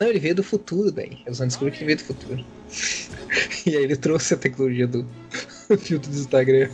[0.00, 1.18] Não, ele veio do futuro daí.
[1.28, 2.44] Os anos que ele veio do futuro.
[3.64, 5.06] E aí ele trouxe a tecnologia do
[5.78, 6.68] filtro do Instagram.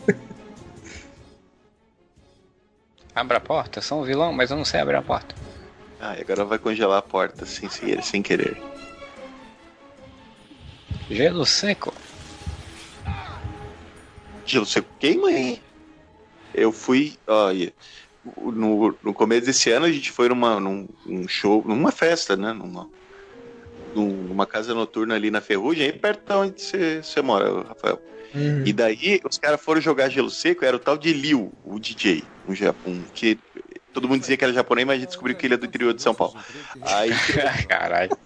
[3.19, 5.35] Abre a porta, sou um vilão, mas eu não sei abrir a porta.
[5.99, 8.57] Ah, e agora vai congelar a porta sem, sem, querer.
[11.11, 11.93] Gelo seco.
[14.47, 15.61] Gelo seco queima, hein?
[16.55, 17.19] Eu fui.
[17.27, 17.73] Olha.
[18.37, 22.53] No, no começo desse ano a gente foi numa, num, num show, numa festa, né?
[22.53, 22.89] Numa,
[23.97, 28.01] numa casa noturna ali na Ferrugem, aí perto de onde você mora, Rafael.
[28.35, 28.62] Uhum.
[28.66, 32.22] E daí os caras foram jogar gelo seco, era o tal de Liu, o DJ,
[32.47, 33.39] um Japão, que
[33.93, 35.95] todo mundo dizia que era japonês, mas a gente descobriu que ele é do interior
[35.95, 36.37] de São Paulo.
[36.83, 37.11] Aí.
[37.68, 38.16] Caralho.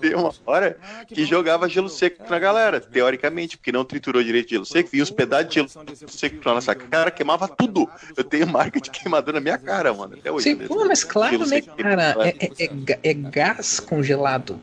[0.00, 4.64] Tem uma hora que jogava gelo seco na galera, teoricamente, porque não triturou direito gelo
[4.64, 5.68] seco, vinha os pedaços de gelo
[6.08, 7.88] seco pra nossa cara, queimava tudo.
[8.16, 10.44] Eu tenho marca de queimadura na minha cara, mano, até hoje.
[10.44, 12.14] Sim, pô, mas claro, né, cara?
[12.20, 14.60] É, é, é, é gás congelado.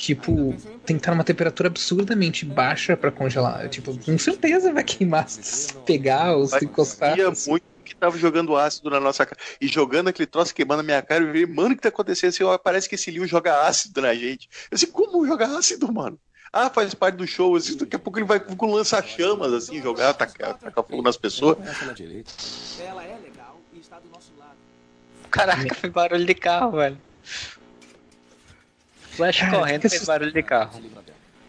[0.00, 0.54] Tipo,
[0.86, 3.68] tem que estar numa temperatura absurdamente baixa para congelar.
[3.68, 7.18] Tipo, com certeza vai queimar se pegar ou se encostar.
[7.46, 9.38] muito que tava jogando ácido na nossa cara.
[9.60, 12.30] E jogando aquele troço queimando a minha cara, eu falei, mano, o que tá acontecendo?
[12.30, 14.48] Assim, ó, parece que esse Liu joga ácido na gente.
[14.70, 16.18] Eu disse, como jogar ácido, mano?
[16.50, 20.14] Ah, faz parte do show, assim, daqui a pouco ele vai com lança-chamas, assim, jogar,
[20.14, 21.58] tacar, tacar fogo nas pessoas.
[21.58, 24.56] Ela é legal e está do nosso lado.
[25.30, 26.98] Caraca, foi barulho de carro, velho.
[29.20, 30.80] Flash correndo fez barulho de carro.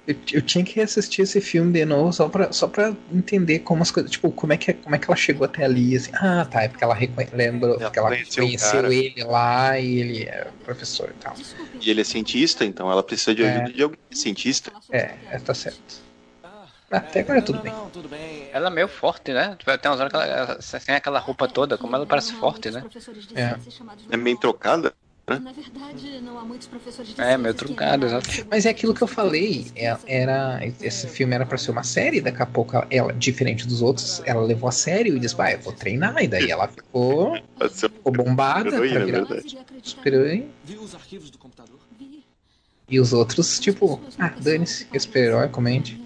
[0.08, 3.84] Eu, eu, tinha que assistir esse filme de novo só pra, só pra entender como
[3.84, 4.12] as coisas.
[4.12, 6.12] Tipo, como é, que, como é que ela chegou até ali, assim.
[6.16, 6.64] Ah, tá.
[6.64, 6.98] É porque ela
[7.32, 11.36] lembrou que ela conheceu ele lá e ele é professor e tal.
[11.80, 13.74] E ele é cientista, então ela precisa de ajuda é.
[13.74, 14.72] de alguém cientista.
[14.92, 16.02] É, é, tá certo.
[16.90, 18.50] Até agora tudo bem.
[18.52, 19.56] Ela é meio forte, né?
[19.58, 22.70] Tipo, tem umas horas que ela, ela tem aquela roupa toda, como ela parece forte,
[22.70, 22.84] né?
[23.34, 23.56] É.
[24.10, 24.94] É meio trocada.
[25.40, 28.30] Na verdade, não há muitos professores de É, meio truncado, exato.
[28.50, 32.22] Mas é aquilo que eu falei, é, era, esse filme era para ser uma série,
[32.22, 35.60] daqui a pouco ela, diferente dos outros, ela levou a sério e disse, vai, eu
[35.60, 37.38] vou treinar, e daí ela ficou,
[37.70, 39.28] ficou bombada pra virar
[39.84, 40.48] super-herói.
[42.90, 46.01] E os outros, tipo, ah, dane-se, super-herói, comente.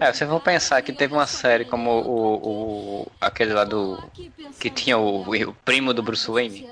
[0.00, 4.02] É, se for pensar que teve uma série como o, o aquele lá do
[4.58, 6.66] que tinha o, o primo do Bruce Wayne.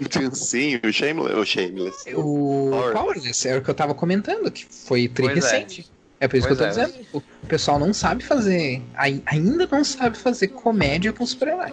[0.32, 1.34] Sim, o Shameless.
[1.34, 2.14] O, Shameless.
[2.14, 5.58] o Powerless, é o que eu tava comentando, que foi tri pois é.
[5.58, 5.90] recente.
[6.20, 6.26] É.
[6.26, 6.28] é.
[6.28, 6.84] por isso pois que eu tô é.
[6.86, 7.06] dizendo.
[7.12, 8.80] O pessoal não sabe fazer.
[9.26, 11.72] Ainda não sabe fazer comédia com super-herói.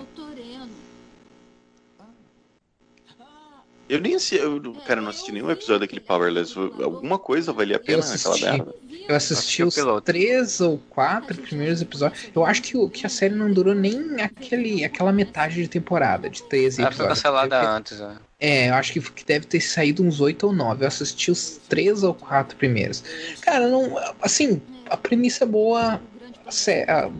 [3.94, 6.58] Eu nem sei, eu, cara, não assisti nenhum episódio daquele Powerless.
[6.58, 8.76] Alguma coisa valia a pena naquela merda.
[9.08, 12.32] Eu assisti os três ou quatro primeiros episódios.
[12.36, 16.42] Eu acho que, que a série não durou nem aquele, aquela metade de temporada, de
[16.42, 17.00] 13 Ela episódios.
[17.00, 18.18] Ela foi cancelada antes, né?
[18.40, 20.86] É, eu acho que, que deve ter saído uns oito ou nove.
[20.86, 23.04] Eu assisti os três ou quatro primeiros.
[23.42, 23.96] Cara, não.
[24.24, 26.02] Assim, a premissa é boa.
[26.48, 27.12] A, sé a,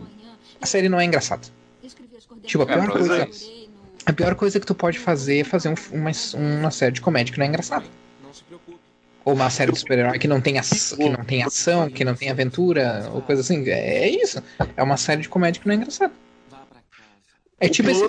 [0.60, 1.46] a série não é engraçada.
[2.42, 3.16] Tipo, a pior é, coisa.
[3.18, 3.53] É
[4.06, 7.32] a pior coisa que tu pode fazer é fazer um, uma, uma série de comédia
[7.32, 7.84] que não é engraçada.
[9.24, 12.28] Ou uma série de super-herói que, não tem que não tem ação, que não tem
[12.28, 13.66] aventura, ou coisa assim.
[13.68, 14.42] É, é isso.
[14.76, 16.12] É uma série de comédia que não é engraçada.
[17.58, 18.04] É tipo esse...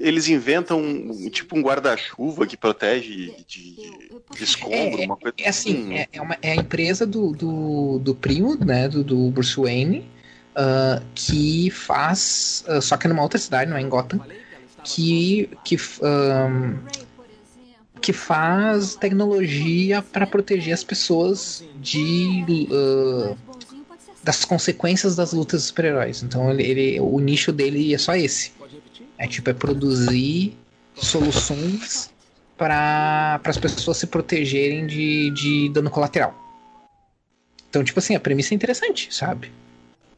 [0.00, 3.76] Eles inventam um, tipo um guarda-chuva que protege de,
[4.34, 5.70] de escombro, é, uma coisa é assim.
[5.70, 5.94] assim.
[5.94, 10.10] É, é, uma, é a empresa do, do, do primo, né, do, do Bruce Wayne,
[10.56, 14.20] uh, que faz, uh, só que numa outra cidade, não é em Gotham,
[14.84, 16.78] que, que, um,
[18.00, 23.36] que faz tecnologia para proteger as pessoas de uh,
[24.22, 26.22] das consequências das lutas de super-heróis.
[26.22, 28.52] Então ele, ele, o nicho dele é só esse.
[29.18, 30.56] É tipo é produzir
[30.94, 32.10] soluções
[32.56, 36.34] para as pessoas se protegerem de, de dano colateral.
[37.68, 39.50] Então, tipo assim, a premissa é interessante, sabe?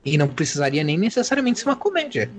[0.05, 2.31] E não precisaria nem necessariamente ser uma comédia.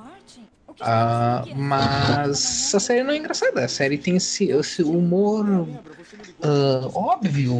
[0.81, 3.63] Uh, mas a série não é engraçada.
[3.63, 7.55] A série tem esse, esse humor uh, óbvio,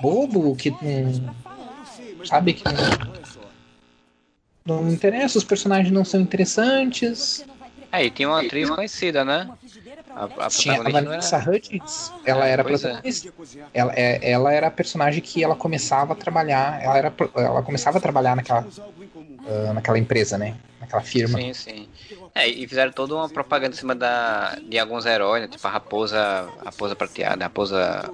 [0.00, 1.34] bobo, que não.
[2.24, 2.64] Sabe que
[4.64, 7.44] não, não interessa, os personagens não são interessantes.
[7.92, 9.48] É, e tem uma atriz conhecida, né?
[10.10, 12.88] A, a Tinha a Vanessa Hudgens, ela era pois é.
[12.88, 13.28] protagonista.
[13.28, 13.64] É.
[13.72, 17.98] Ela, é, ela era a personagem que ela começava a trabalhar, ela, era, ela começava
[17.98, 20.56] a trabalhar naquela, uh, naquela empresa, né?
[20.80, 21.38] Naquela firma.
[21.38, 21.88] Sim, sim.
[22.36, 25.48] É, e fizeram toda uma propaganda em cima da, de alguns heróis, né?
[25.48, 28.10] Tipo a raposa, raposa prateada, a raposa.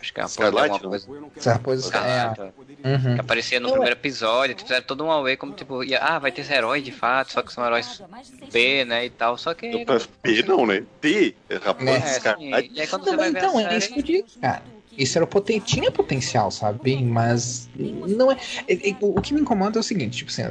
[0.00, 1.08] Acho que é a raposa de alguma coisa.
[1.36, 2.88] Essa raposa Escarlate, é.
[2.88, 3.14] uhum.
[3.16, 6.30] Que aparecia no primeiro episódio, tipo, fizeram todo um away como tipo, ia, ah, vai
[6.30, 8.00] ter esse herói de fato, só que são heróis
[8.52, 9.06] B, né?
[9.06, 9.36] E tal.
[9.36, 9.84] Só que.
[10.22, 10.84] B não, né?
[11.00, 12.70] D, raposa é, escarlate.
[12.72, 14.62] e aí quando não, você vai então, ver a é isso que eu digo, cara.
[14.96, 17.02] Isso era poten tinha potencial, sabe?
[17.02, 18.36] Mas não é.
[19.00, 20.42] O que me incomoda é o seguinte, tipo assim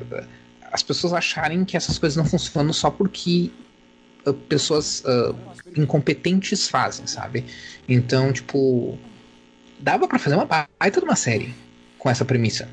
[0.76, 3.50] as pessoas acharem que essas coisas não funcionam só porque
[4.28, 5.34] uh, pessoas uh,
[5.78, 7.46] incompetentes fazem, sabe?
[7.88, 9.00] Então, tipo,
[9.80, 11.56] dava para fazer uma baita de uma série
[11.98, 12.68] com essa premissa.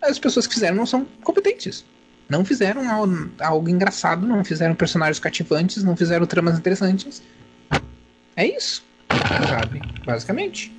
[0.00, 1.84] As pessoas que fizeram não são competentes.
[2.28, 7.20] Não fizeram algo, algo engraçado, não fizeram personagens cativantes, não fizeram tramas interessantes.
[8.36, 8.84] É isso,
[9.48, 9.82] sabe?
[10.06, 10.72] Basicamente.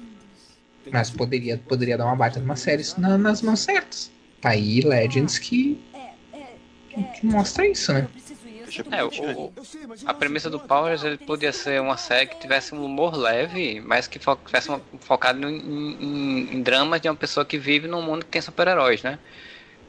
[0.92, 4.10] Mas poderia, poderia dar uma baita de uma série na, nas mãos certas.
[4.40, 5.78] Tá aí Legends que,
[7.16, 8.08] que mostra isso, né?
[8.92, 9.54] É, o,
[10.06, 14.08] a premissa do Powers ele podia ser uma série que tivesse um humor leve, mas
[14.08, 18.02] que fo tivesse uma, focado em, em, em, dramas de uma pessoa que vive num
[18.02, 19.20] mundo que tem super-heróis, né?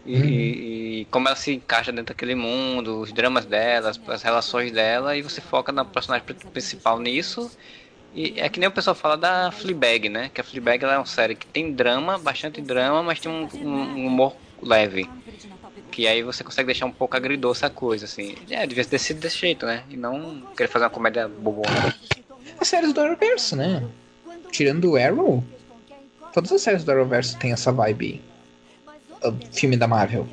[0.04, 0.24] E, uhum.
[0.24, 5.16] e, como ela se encaixa dentro daquele mundo, os dramas dela, as, as, relações dela,
[5.16, 7.50] e você foca na personagem principal nisso.
[8.14, 10.30] E é que nem o pessoal fala da Fleabag, né?
[10.32, 14.06] Que a Fleabag é uma série que tem drama, bastante drama, mas tem um, um
[14.06, 15.08] humor leve.
[15.94, 18.34] Que aí você consegue deixar um pouco agridoce a coisa, assim.
[18.50, 19.84] É, devia ter sido desse jeito, né?
[19.88, 21.94] E não querer fazer uma comédia bobona.
[22.58, 23.80] As séries do Arrowverse, né?
[24.50, 25.44] Tirando o Arrow,
[26.32, 28.20] todas as séries do Arrowverse têm essa vibe
[29.52, 30.26] filme da Marvel.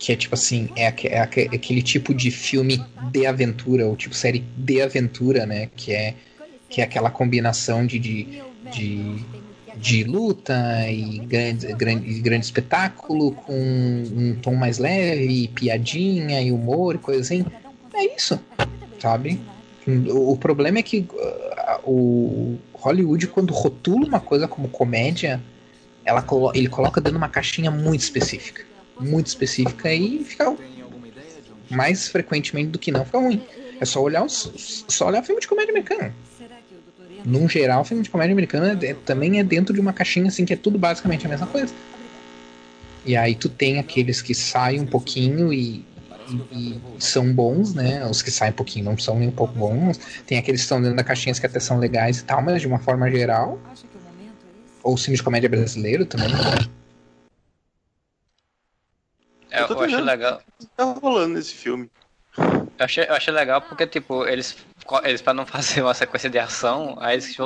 [0.00, 4.40] Que é tipo assim, é, é, aquele tipo de filme de aventura, ou tipo série
[4.40, 5.70] de aventura, né?
[5.76, 6.14] Que é,
[6.68, 8.42] que é aquela combinação de, de,
[8.72, 9.24] de,
[9.84, 10.54] de luta
[10.88, 17.20] e grande, grande, grande espetáculo com um tom mais leve, piadinha e humor e coisa
[17.20, 17.44] assim.
[17.92, 18.40] É isso,
[18.98, 19.38] sabe?
[19.86, 25.38] O, problema é que uh, o Hollywood, quando rotula uma coisa como comédia,
[26.02, 26.24] ela
[26.54, 28.64] ele coloca dentro de uma caixinha muito específica.
[28.98, 30.56] Muito específica e fica
[31.70, 33.42] mais frequentemente do que não fica ruim.
[33.78, 36.14] É só olhar os, só olhar filme de comédia americana.
[37.24, 40.52] Num geral, filme de comédia americana é, também é dentro de uma caixinha assim que
[40.52, 41.74] é tudo basicamente a mesma coisa.
[43.04, 45.84] E aí tu tem aqueles que saem um pouquinho e,
[46.28, 48.04] e, e, são bons, né?
[48.06, 49.98] Os que saem um pouquinho não são nem um pouco bons.
[50.26, 52.66] Tem aqueles que estão dentro da caixinha que até são legais e tal, mas de
[52.66, 53.58] uma forma geral
[54.82, 56.28] ou filme de comédia brasileiro também.
[59.50, 60.42] É, eu, eu achei legal.
[60.76, 61.90] Tá rolando nesse filme.
[62.78, 64.56] Eu achei, eu achei legal porque, tipo, eles,
[65.04, 67.36] eles para não fazer uma sequência de ação, aí eles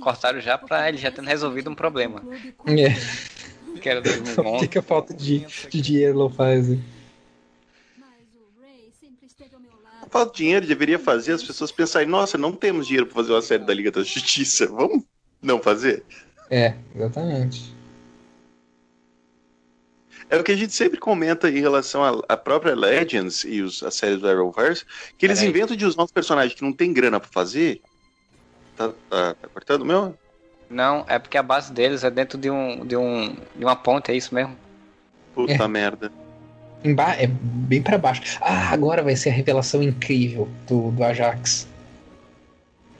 [0.00, 2.22] cortaram já pra eles já terem resolvido um problema.
[2.66, 3.80] É.
[3.80, 4.10] Que era do
[4.46, 6.70] O que, que a falta de, de dinheiro não faz?
[10.02, 13.32] A falta de dinheiro deveria fazer as pessoas pensarem: nossa, não temos dinheiro pra fazer
[13.32, 15.02] uma série da Liga da Justiça, vamos
[15.42, 16.04] não fazer?
[16.50, 17.74] É, exatamente.
[20.34, 23.90] É o que a gente sempre comenta em relação à própria Legends e os, a
[23.92, 24.84] série do Arrowverse,
[25.16, 25.46] que eles é.
[25.46, 27.80] inventam de usar uns personagens que não tem grana para fazer.
[28.76, 30.18] Tá, tá, tá cortando o meu?
[30.68, 34.10] Não, é porque a base deles é dentro de um de, um, de uma ponte,
[34.10, 34.56] é isso mesmo?
[35.36, 35.68] Puta é.
[35.68, 36.10] merda.
[37.16, 38.36] É bem para baixo.
[38.40, 41.68] Ah, agora vai ser a revelação incrível do, do Ajax.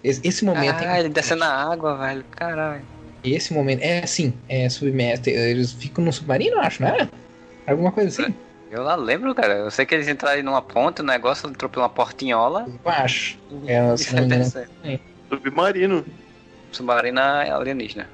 [0.05, 0.85] Esse, esse momento.
[0.85, 2.25] Ah, é ele descendo na água, velho.
[2.31, 3.83] Caralho esse momento.
[3.83, 5.29] É assim, é submerso.
[5.29, 7.09] Eles ficam no submarino, acho, não é?
[7.67, 8.35] Alguma coisa assim.
[8.71, 9.55] Eu lá lembro, cara.
[9.55, 12.67] Eu sei que eles entraram numa ponte, o negócio entrou pela portinhola.
[12.69, 13.39] Eu acho.
[13.67, 13.81] É,
[15.29, 16.05] Submarino.
[16.73, 18.09] Submarino alienígena.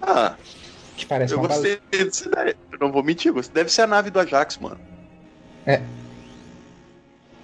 [0.00, 0.36] Ah.
[0.96, 2.54] Que parece eu gostei desse daí.
[2.72, 4.78] Eu não vou mentir, você deve ser a nave do Ajax, mano.
[5.66, 5.82] É.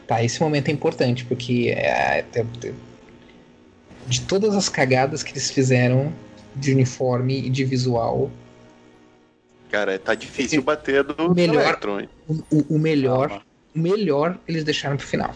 [0.06, 2.72] Tá, esse momento é importante, porque é, é, é
[4.06, 6.12] de todas as cagadas que eles fizeram
[6.54, 8.30] de uniforme e de visual.
[9.72, 12.06] Cara, tá difícil bater do melhor, Electron.
[12.28, 13.42] O, o, melhor,
[13.74, 15.34] o melhor eles deixaram pro final.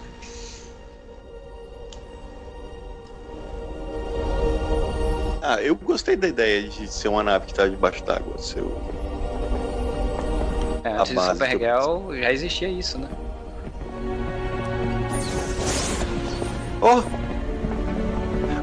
[5.41, 8.37] Ah, eu gostei da ideia de ser uma nave que tá debaixo d'água.
[8.37, 8.77] Seu...
[10.85, 13.09] É, antes do Supergirl já existia isso, né?
[16.83, 17.03] Oh!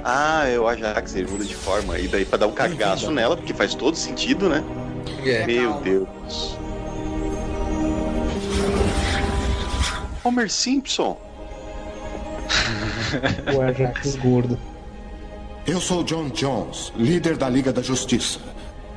[0.03, 1.97] Ah, é o Ajax, ele muda de forma.
[1.97, 4.63] E daí pra dar um cagaço nela, porque faz todo sentido, né?
[5.25, 5.45] É.
[5.45, 6.57] Meu Deus.
[10.23, 11.19] Homer Simpson.
[13.55, 14.57] o Ajax gordo.
[15.65, 18.39] Eu sou John Jones, líder da Liga da Justiça.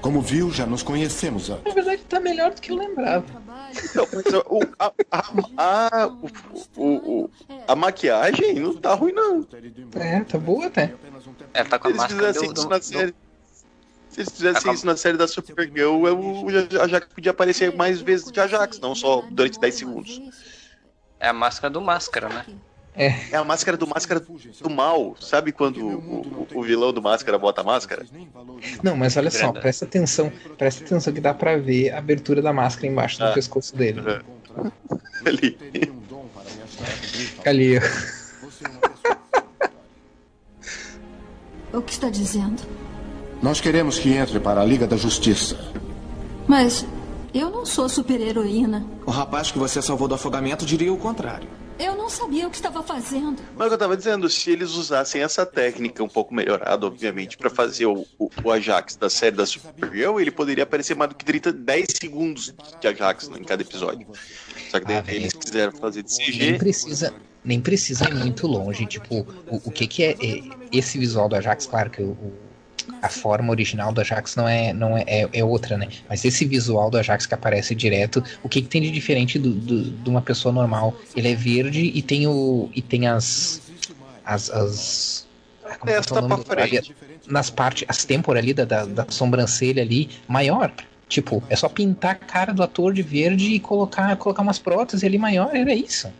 [0.00, 1.64] Como viu, já nos conhecemos antes.
[1.64, 3.24] Na verdade, tá melhor do que eu lembrava.
[3.94, 5.24] Não, mas o, a, a,
[5.57, 6.07] a,
[6.76, 7.30] o, o,
[7.66, 9.46] a, maquiagem não tá ruim, não.
[9.96, 10.94] É, tá boa até.
[11.52, 13.14] É, tá com a máscara do, do, do...
[14.16, 18.40] Se eles fizessem isso na série da Supergirl, o Ajax podia aparecer mais vezes de
[18.40, 20.22] Ajax, não só durante 10 segundos.
[21.20, 22.46] É a máscara do Máscara, né?
[22.94, 23.14] É.
[23.32, 25.14] é a máscara do máscara do mal.
[25.20, 28.06] Sabe quando o, o, o vilão do máscara bota a máscara?
[28.82, 30.32] Não, mas olha só, presta atenção.
[30.56, 33.32] Presta atenção que dá pra ver a abertura da máscara embaixo do ah.
[33.34, 34.00] pescoço dele.
[34.00, 34.70] Uhum.
[35.26, 35.58] Ali.
[37.44, 37.78] Ali.
[41.70, 42.75] o que está dizendo?
[43.47, 45.57] Nós queremos que entre para a Liga da Justiça.
[46.49, 46.84] Mas
[47.32, 48.84] eu não sou super-heroína.
[49.07, 51.49] O rapaz que você salvou do afogamento diria o contrário.
[51.78, 53.36] Eu não sabia o que estava fazendo.
[53.57, 57.86] Mas eu tava dizendo, se eles usassem essa técnica um pouco melhorada, obviamente, para fazer
[57.86, 61.53] o, o, o, Ajax da série da Supergirl, ele poderia aparecer mais do que 30,
[61.53, 64.09] 10 segundos de Ajax em cada episódio.
[64.72, 66.51] Só que daí ah, eles quiseram fazer de CG.
[66.51, 68.84] Nem precisa, nem precisa ir muito longe.
[68.86, 70.42] Tipo, o, o que, que é, é,
[70.72, 71.66] esse visual do Ajax?
[71.66, 72.16] Claro que o,
[73.03, 75.89] a forma original do Ajax não é não é, é, é, outra, né?
[76.09, 79.51] Mas esse visual do Ajax que aparece direto, o que, que tem de diferente do,
[79.51, 80.97] do, de uma pessoa normal?
[81.14, 83.61] Ele é verde e tem o e tem as
[84.24, 85.26] as, as
[85.78, 86.95] como é pra frente.
[87.26, 90.72] nas partes as têmporas ali da, da, da sobrancelha ali maior.
[91.09, 95.05] Tipo, é só pintar a cara do ator de verde e colocar colocar umas próteses
[95.05, 96.12] ali maior, era isso.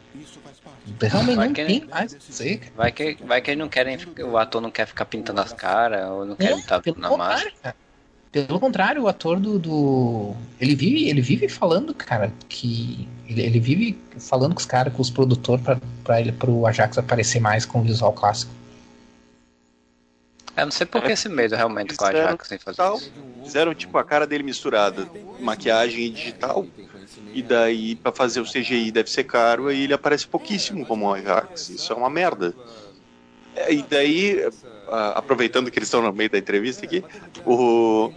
[1.01, 2.61] Realmente vai não que, tem mais sei.
[2.77, 3.99] Vai que, vai que eles não querem.
[4.21, 7.75] O ator não quer ficar pintando as caras, ou não quer é, estar na máscara.
[8.31, 13.09] Pelo contrário, o ator do, do, Ele vive, ele vive falando, cara, que.
[13.29, 16.99] Ele, ele vive falando com os caras, com os produtores, pra, pra ele, pro Ajax
[16.99, 18.53] aparecer mais com o visual clássico.
[20.57, 23.13] Eu não sei por que esse medo realmente com o Ajax sem fazer isso.
[23.43, 25.07] Fizeram tipo a cara dele misturada,
[25.41, 26.67] maquiagem e digital.
[27.37, 31.69] E daí, para fazer o CGI deve ser caro, aí ele aparece pouquíssimo como Ajax.
[31.69, 32.55] Isso é uma merda.
[33.55, 34.43] É, e daí,
[35.15, 37.05] aproveitando que eles estão no meio da entrevista aqui,
[37.45, 38.11] o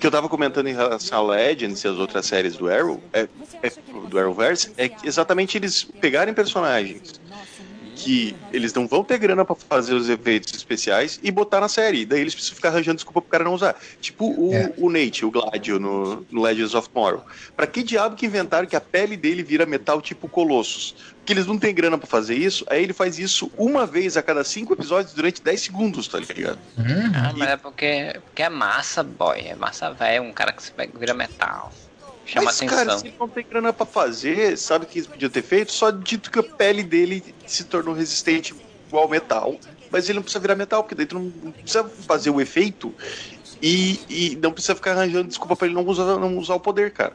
[0.00, 3.28] que eu tava comentando em relação a Legends e as outras séries do Arrow, é,
[3.62, 3.72] é,
[4.08, 7.20] do Arrowverse, é que exatamente eles pegarem personagens
[8.02, 12.06] que eles não vão ter grana para fazer os efeitos especiais e botar na série.
[12.06, 13.76] Daí eles precisam ficar arranjando desculpa pro cara não usar.
[14.00, 14.72] Tipo o, é.
[14.76, 17.24] o Nate, o Gladio no, no Legends of Tomorrow.
[17.56, 20.94] Pra que diabo que inventaram que a pele dele vira metal tipo Colossus?
[21.18, 24.22] Porque eles não têm grana para fazer isso, aí ele faz isso uma vez a
[24.22, 26.58] cada cinco episódios durante 10 segundos, tá ligado?
[26.78, 27.12] Uhum.
[27.14, 29.38] Ah, mas é porque, porque é massa, boy.
[29.38, 31.70] É massa velho, um cara que se vira metal.
[32.30, 32.78] Chama Mas, atenção.
[32.78, 35.72] cara, se não tem grana pra fazer, sabe o que eles podiam ter feito?
[35.72, 38.54] Só dito que a pele dele se tornou resistente
[38.86, 39.58] igual metal.
[39.90, 42.94] Mas ele não precisa virar metal, porque daí tu não precisa fazer o efeito
[43.60, 46.92] e, e não precisa ficar arranjando desculpa pra ele não usar, não usar o poder,
[46.92, 47.14] cara.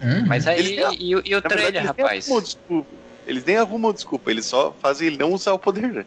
[0.00, 0.24] Hum.
[0.28, 2.28] Mas aí, nem, e, e, o trailer, verdade, rapaz?
[2.28, 2.86] Nem
[3.26, 6.06] eles nem arrumam desculpa, eles só fazem ele não usar o poder, né?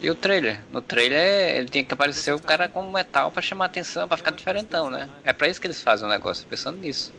[0.00, 0.58] E o trailer?
[0.72, 4.32] No trailer ele tinha que aparecer o cara com metal para chamar atenção, para ficar
[4.32, 5.08] diferentão, né?
[5.22, 7.12] É para isso que eles fazem o negócio, pensando nisso.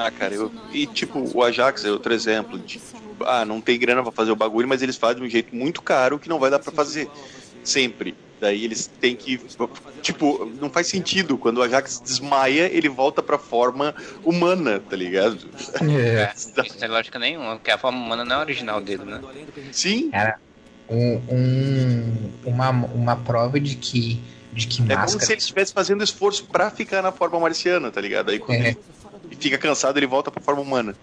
[0.00, 2.58] Ah, cara, eu, e tipo, o Ajax é outro exemplo.
[2.58, 2.80] De,
[3.20, 5.82] ah, não tem grana para fazer o bagulho, mas eles fazem de um jeito muito
[5.82, 7.10] caro que não vai dar para fazer
[7.62, 8.14] sempre.
[8.40, 9.38] Daí eles têm que.
[10.00, 11.36] Tipo, não faz sentido.
[11.36, 13.94] Quando o Ajax desmaia, ele volta pra forma
[14.24, 15.46] humana, tá ligado?
[15.82, 19.20] É, isso não tem lógica nenhuma, porque a forma humana não é original dele, né?
[19.70, 20.10] Sim.
[20.10, 20.38] Cara,
[20.88, 24.18] um, um, uma, uma prova de que.
[24.50, 25.06] De que é máscara...
[25.06, 28.30] como se ele estivesse fazendo esforço para ficar na forma marciana, tá ligado?
[28.30, 28.70] Aí quando é.
[28.70, 28.78] ele
[29.40, 30.94] fica cansado, ele volta pra forma humana.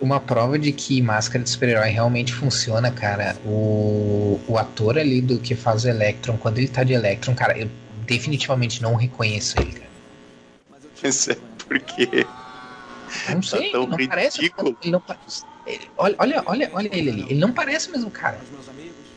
[0.00, 3.36] Uma prova de que máscara de super-herói realmente funciona, cara.
[3.44, 7.56] O, o ator ali do que faz o Electron, quando ele tá de Electron, cara,
[7.56, 7.70] eu
[8.04, 9.90] definitivamente não reconheço ele, cara.
[11.02, 12.26] Isso é porque.
[13.32, 14.40] Não sei, tá não parece.
[14.40, 14.52] Ele
[14.86, 15.02] não,
[15.66, 17.22] ele, olha, olha, olha, olha ele ali.
[17.22, 18.38] Ele não parece mesmo cara.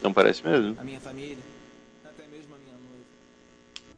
[0.01, 0.77] Não parece mesmo.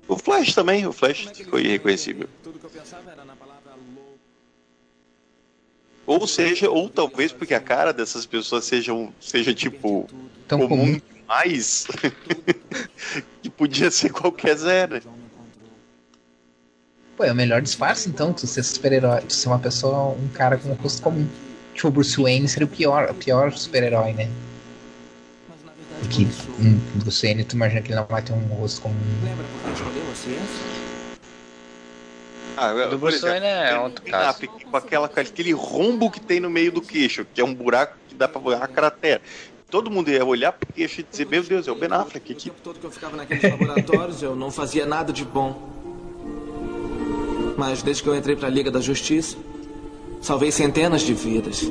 [0.07, 2.27] O Flash também, o Flash ficou irreconhecível.
[6.09, 10.09] Ou seja, ou talvez porque a cara dessas pessoas sejam, seja tipo
[10.47, 11.01] Tão comum, comum.
[11.13, 11.85] demais
[13.43, 14.99] que podia ser qualquer zero.
[17.15, 20.57] Pô, é o melhor disfarce então, tu ser super-herói, tu ser uma pessoa, um cara
[20.57, 21.27] com um rosto comum.
[21.75, 24.31] Tipo, o Bruce Wayne seria o pior, o pior super-herói, né?
[26.09, 26.27] Que
[26.59, 28.95] um Bruce Wayne, tu imagina que ele não vai ter um rosto comum.
[29.23, 30.78] Lembra porque a gente escolheu a ciência?
[32.61, 34.45] Ah, do Bruce Wayne é outro caso.
[34.47, 38.15] Com aquela, aquele rombo que tem no meio do queixo, que é um buraco que
[38.15, 39.21] dá pra a cratera.
[39.69, 42.49] Todo mundo ia olhar pro queixo e dizer, meu Deus, é o Ben Affleck aqui.
[42.49, 45.69] O tempo todo que eu ficava naqueles laboratórios, eu não fazia nada de bom.
[47.55, 49.37] Mas desde que eu entrei pra Liga da Justiça,
[50.21, 51.63] salvei centenas de vidas.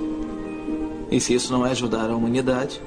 [1.10, 2.80] E se isso não é ajudar a humanidade,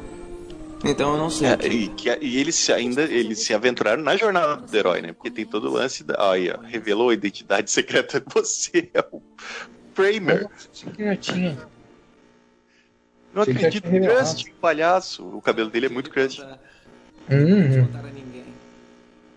[0.83, 1.47] então eu não sei.
[1.47, 5.13] É, e, que, e eles ainda eles se aventuraram na jornada do herói, né?
[5.13, 6.31] Porque tem todo o lance da.
[6.31, 9.21] Aí, ó, revelou a identidade secreta de você, é o
[9.93, 10.47] Kramer.
[11.19, 11.57] tinha.
[13.33, 15.25] Não acredito, Crust, palhaço.
[15.25, 16.41] O cabelo dele é muito Crust.
[17.29, 17.87] Uhum.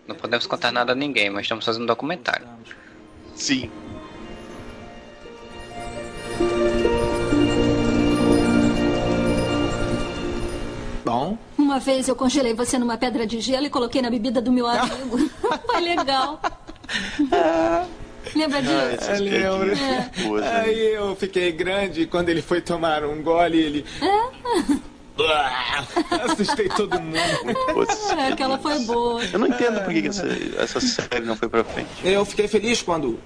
[0.07, 2.47] Não podemos contar nada a ninguém, mas estamos fazendo um documentário.
[3.35, 3.71] Sim.
[11.15, 11.37] Bom.
[11.57, 14.67] Uma vez eu congelei você numa pedra de gelo e coloquei na bebida do meu
[14.67, 15.17] amigo.
[15.65, 16.41] Foi legal.
[18.35, 19.11] Lembra disso?
[19.11, 19.71] Ah, lembro.
[19.71, 20.59] É.
[20.59, 23.85] Aí eu fiquei grande e quando ele foi tomar um gole, ele.
[24.01, 24.75] É?
[26.25, 27.17] Assustei todo mundo.
[28.17, 29.23] É, aquela foi boa.
[29.25, 30.27] Eu não entendo por que que essa,
[30.57, 31.87] essa série não foi pra frente.
[32.03, 33.19] Eu fiquei feliz quando.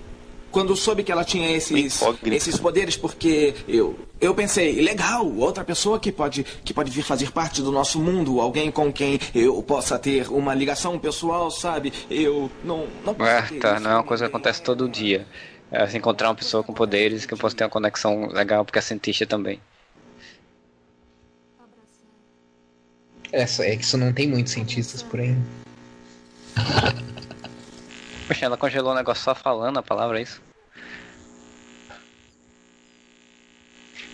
[0.52, 6.00] Quando soube que ela tinha esses, esses poderes, porque eu, eu pensei, legal, outra pessoa
[6.00, 10.00] que pode, que pode vir fazer parte do nosso mundo, alguém com quem eu possa
[10.00, 11.94] ter uma ligação pessoal, sabe?
[12.10, 12.88] Eu não.
[13.06, 13.84] não posso É, ter tá, isso.
[13.84, 15.28] não é uma coisa que acontece todo dia.
[15.72, 18.80] É, se encontrar uma pessoa com poderes que eu posso ter uma conexão legal, porque
[18.80, 19.62] é cientista também.
[23.32, 25.36] É, é que isso não tem muitos cientistas por aí.
[28.30, 30.40] Poxa, ela congelou o negócio só falando a palavra, é isso?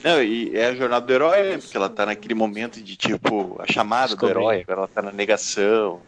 [0.01, 1.57] Não, e é a jornada do herói, né?
[1.57, 4.31] Porque ela tá naquele momento de tipo, a chamada do Descobrir.
[4.31, 6.01] herói, agora ela tá na negação.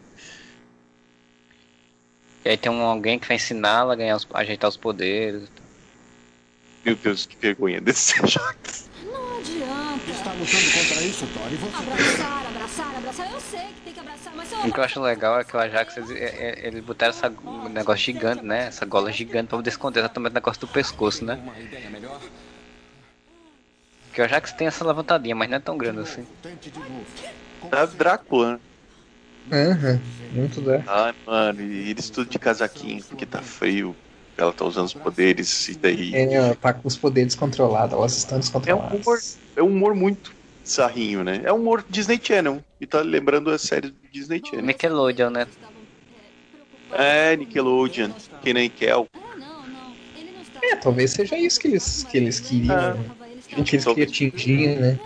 [2.46, 5.46] E aí tem um, alguém que vai ensiná-la a ganhar os, a ajeitar os poderes.
[6.86, 8.18] Meu Deus, que vergonha desse.
[9.04, 10.10] Não adianta.
[10.10, 11.76] Está lutando contra isso, Thor, e você...
[11.76, 13.32] Abraçar, abraçar, abraçar.
[13.34, 13.87] Eu sei que
[14.62, 16.14] O que eu acho legal é que o Ajax, eles, é-
[16.64, 18.66] é- eles botaram essa, um negócio gigante, né?
[18.66, 21.40] Essa gola gigante pra poder esconder exatamente o negócio do pescoço, né?
[24.06, 26.26] Porque o Ajax tem essa levantadinha, mas não é tão grande assim.
[27.70, 28.60] Tá Drácula,
[29.44, 29.70] né?
[29.70, 30.84] Aham, muito da.
[30.86, 33.96] Ai, mano, e eles tudo de casaquinho, porque tá frio.
[34.36, 36.14] Ela tá usando os poderes, e daí.
[36.14, 39.06] É, tá com os poderes controlados, elas estão É um descontroladas.
[39.06, 39.18] humor,
[39.56, 40.30] é um humor muito
[40.70, 41.40] sarrinho, né?
[41.44, 42.62] É um humor Disney Channel.
[42.80, 44.64] E tá lembrando a série do Disney Channel.
[44.66, 45.46] Nickelodeon, né?
[46.92, 48.10] É, Nickelodeon,
[48.42, 49.06] que nem Kel.
[50.62, 52.94] É, talvez seja isso que eles, que eles queriam, É.
[52.94, 53.04] né?
[53.64, 54.98] que eles queriam atingir, né?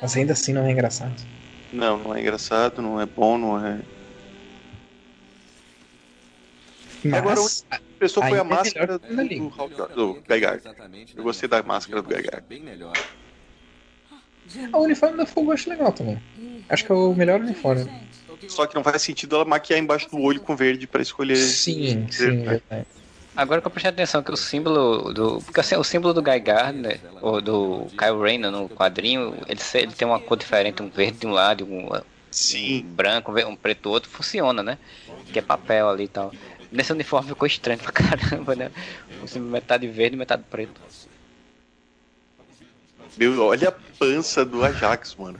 [0.00, 1.14] Mas ainda assim não é engraçado.
[1.72, 3.80] Não, não é engraçado, não é bom, não é.
[7.04, 7.40] Mas, Agora,
[7.70, 9.42] a pessoa foi a é máscara melhor que da Liga.
[9.42, 12.22] do, Hawk- do Guy Eu gostei da máscara do Guy
[14.74, 16.18] O uniforme da Fogo eu acho legal também.
[16.68, 17.84] Acho que é o melhor uniforme.
[18.48, 21.36] Só que não faz sentido ela maquiar embaixo do olho com verde pra escolher.
[21.36, 22.62] Sim, sim, verdade.
[23.36, 25.42] Agora que eu prestei atenção que o símbolo do.
[25.42, 29.92] Porque assim, o símbolo do Guy Gardner, ou do Kyle Rayner no quadrinho, ele, ele
[29.92, 31.88] tem uma cor diferente, um verde de um lado, um,
[32.30, 32.84] Sim.
[32.84, 34.78] um branco, um um preto do outro, funciona, né?
[35.32, 36.32] Que é papel ali e tal.
[36.70, 38.70] Nesse uniforme ficou estranho pra caramba, né?
[39.20, 40.80] O símbolo metade verde e metade preto.
[43.16, 45.38] Meu, olha a pança do Ajax, mano.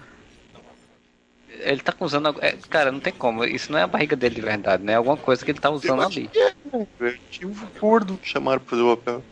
[1.61, 2.35] Ele tá usando.
[2.41, 3.45] é, cara, não tem como.
[3.45, 4.93] Isso não é a barriga dele de verdade, né?
[4.93, 6.31] É alguma coisa que ele tá usando ali.
[6.35, 9.23] É, Tinha um gordo que chamaram pra fazer o papel.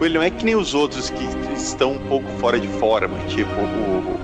[0.00, 1.24] Ele não é que nem os outros que
[1.54, 4.18] estão um pouco fora de forma, tipo o,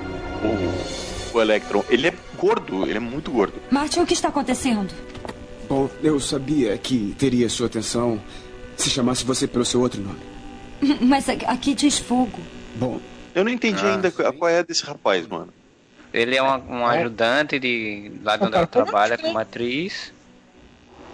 [0.45, 1.85] o, o Electron.
[1.89, 3.55] Ele é gordo, ele é muito gordo.
[3.71, 4.93] Martin, o que está acontecendo?
[5.69, 8.21] Bom, eu sabia que teria sua atenção
[8.77, 10.19] se chamasse você pelo seu outro nome.
[11.03, 12.41] Mas aqui- diz fogo.
[12.77, 13.01] Bom,
[13.35, 15.53] Eu não entendi Ah, ainda qual é desse rapaz, mano.
[16.13, 20.13] Ele é uma- um ajudante de lá de onde ela trabalha como atriz.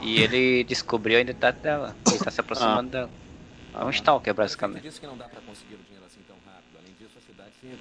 [0.00, 1.94] E ele descobriu a identidade dela.
[2.08, 3.10] Ele tá se aproximando dela.
[3.74, 4.86] É um stalker, basicamente.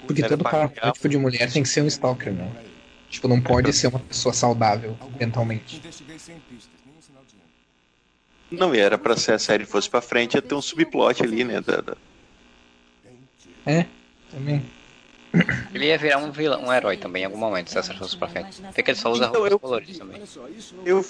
[0.06, 2.52] Porque Era todo pra protótipo de mulher tem que ser um stalker, né?
[3.14, 5.80] Tipo, não pode ser uma pessoa saudável mentalmente.
[8.49, 11.44] Não, e era pra se a série fosse pra frente, ia ter um subplot ali,
[11.44, 11.61] né?
[11.61, 11.98] Da, da-
[13.68, 13.85] É,
[14.31, 14.65] também.
[15.73, 18.27] Ele ia virar um vilão, um herói também em algum momento, se essa fosse pra
[18.27, 18.61] frente.
[18.73, 20.22] Porque ele só usa Então, roupas coloridas também.
[20.84, 21.03] Eu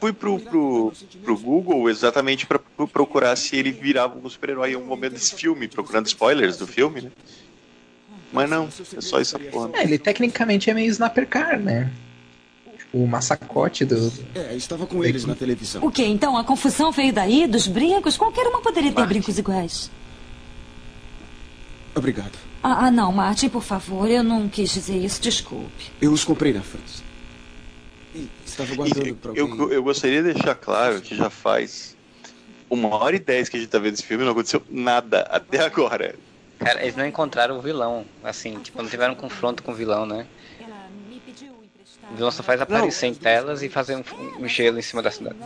[0.00, 0.92] fui pro, pro,
[1.22, 5.34] pro Google exatamente pra pro- procurar se ele virava um super-herói em algum momento desse
[5.34, 7.10] filme, procurando spoilers do filme, né?
[8.32, 9.70] Mas não, é só essa porra.
[9.74, 11.90] É, ele tecnicamente é meio Snapper Car, né?
[12.78, 14.12] Tipo, o massacote do.
[14.34, 15.84] é, estava com eles na televisão.
[15.84, 16.04] O que?
[16.04, 18.16] Então a confusão veio daí, dos brincos?
[18.16, 19.90] Qualquer uma poderia ter brincos iguais.
[21.94, 22.38] Obrigado.
[22.62, 25.90] Ah, ah, não, Martin, por favor, eu não quis dizer isso, desculpe.
[26.00, 27.02] Eu os comprei na França.
[28.14, 29.58] E estava guardando pra alguém.
[29.58, 31.96] Eu, eu gostaria de deixar claro que já faz
[32.68, 35.22] uma hora e dez que a gente tá vendo esse filme e não aconteceu nada
[35.22, 36.14] até agora.
[36.60, 40.26] Cara, eles não encontraram o vilão, assim, tipo, não tiveram confronto com o vilão, né?
[42.12, 44.02] O vilão só faz aparecer em telas e fazer um,
[44.40, 45.36] um gelo em cima da cidade.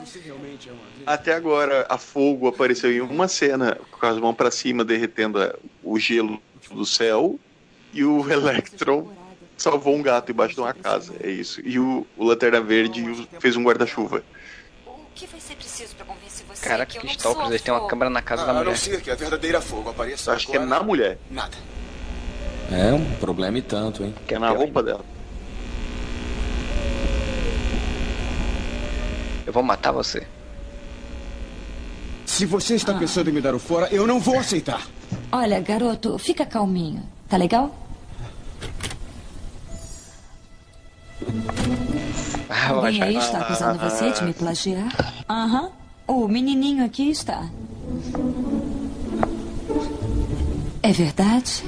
[1.07, 5.55] Até agora, a fogo apareceu em uma cena com as mãos pra cima, derretendo a-
[5.83, 7.39] o gelo do céu,
[7.93, 9.13] e o Electron
[9.57, 11.15] salvou um gato embaixo de uma casa.
[11.21, 11.61] É isso.
[11.65, 14.25] E o, o Lanterna Verde fez um guarda-chuva.
[14.87, 15.94] O que vai ser preciso
[16.65, 18.67] Caraca, que stalkers, eles têm uma câmera na casa ah, da mulher.
[18.67, 20.59] A não ser que a verdadeira fogo apareça Acho agora.
[20.59, 21.19] que é na mulher.
[21.31, 21.57] Nada.
[22.73, 24.15] É um problema e tanto, hein?
[24.27, 25.05] Que é na roupa dela.
[29.47, 30.27] Eu vou matar você.
[32.25, 32.99] Se você está ah.
[32.99, 34.87] pensando em me dar o fora, eu não vou aceitar.
[35.31, 37.03] Olha, garoto, fica calminho.
[37.29, 37.75] Tá legal?
[42.49, 44.89] Ah, Alguém aí está acusando você de me plagiar?
[45.29, 45.65] Aham.
[45.65, 45.84] Uhum.
[46.07, 47.49] O menininho aqui está.
[50.83, 51.65] É verdade?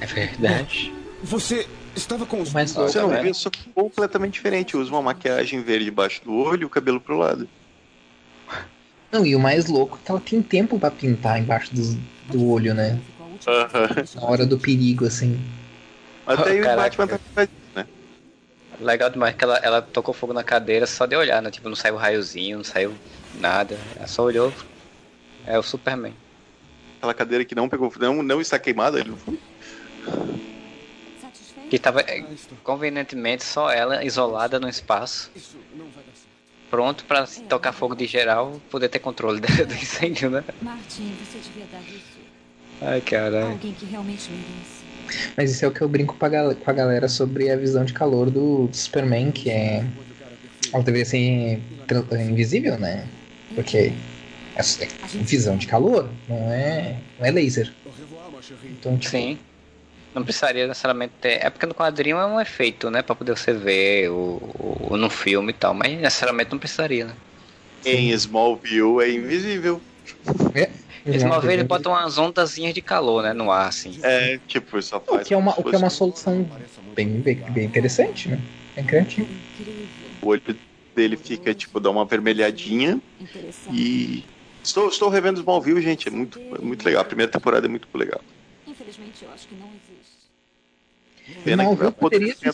[0.00, 0.94] É verdade.
[1.22, 2.52] Você estava com os...
[2.52, 4.76] Mas você não vê, só completamente diferente.
[4.76, 7.48] Usa uma maquiagem verde debaixo do olho e o cabelo pro lado.
[9.12, 12.48] Não, e o mais louco é que ela tem tempo para pintar embaixo do, do
[12.48, 12.98] olho, né?
[13.18, 14.20] Uhum.
[14.20, 15.38] Na hora do perigo, assim.
[16.26, 17.18] Até aí o Batman tá?
[18.80, 21.50] Legal demais que ela, ela tocou fogo na cadeira só de olhar, né?
[21.50, 22.94] Tipo, não saiu raiozinho, não saiu
[23.38, 23.78] nada.
[23.96, 24.52] Ela só olhou.
[25.46, 26.14] É o Superman.
[26.98, 29.38] Aquela cadeira que não pegou, não, não está queimada, ele não foi?
[31.68, 32.24] Que estava é,
[32.64, 35.30] convenientemente só ela isolada no espaço.
[36.70, 40.44] Pronto para se tocar fogo de geral, poder ter controle do incêndio, né?
[40.62, 42.20] Martin, você devia dar isso.
[42.80, 43.52] Ai, caralho.
[43.52, 44.79] Alguém que realmente merece.
[45.36, 48.30] Mas isso é o que eu brinco com a galera sobre a visão de calor
[48.30, 49.84] do, Superman, que é.
[50.72, 51.60] Ela deveria ser
[52.28, 53.06] invisível, né?
[53.54, 53.92] Porque
[54.56, 57.72] é, é visão de calor, não é, não é laser.
[58.64, 59.38] Então, tipo, Sim.
[60.14, 61.44] Não precisaria necessariamente ter.
[61.44, 63.00] É porque no quadrinho é um efeito, né?
[63.00, 64.40] Pra poder você ver o,
[64.90, 65.72] o, no filme e tal.
[65.72, 67.14] Mas necessariamente não precisaria, né?
[67.84, 69.80] Em Smallville é invisível.
[70.54, 70.68] É.
[71.06, 73.32] Smallville ele bota umas ondazinhas de calor, né?
[73.32, 73.98] No ar, assim.
[74.02, 75.22] É, tipo, só faz.
[75.22, 76.48] O que é uma, o que é uma solução
[76.94, 78.38] bem, bem, bem interessante, né?
[78.76, 79.28] É criativo.
[80.22, 80.42] O olho
[80.94, 83.00] dele fica, tipo, dá uma vermelhadinha.
[83.72, 84.24] E.
[84.62, 86.08] Estou, estou revendo Smallville, gente.
[86.08, 87.00] É muito, é muito legal.
[87.00, 88.20] A primeira temporada é muito legal.
[88.66, 89.70] Infelizmente, eu acho que não
[91.44, 92.52] Pena Smallville, poderia ter,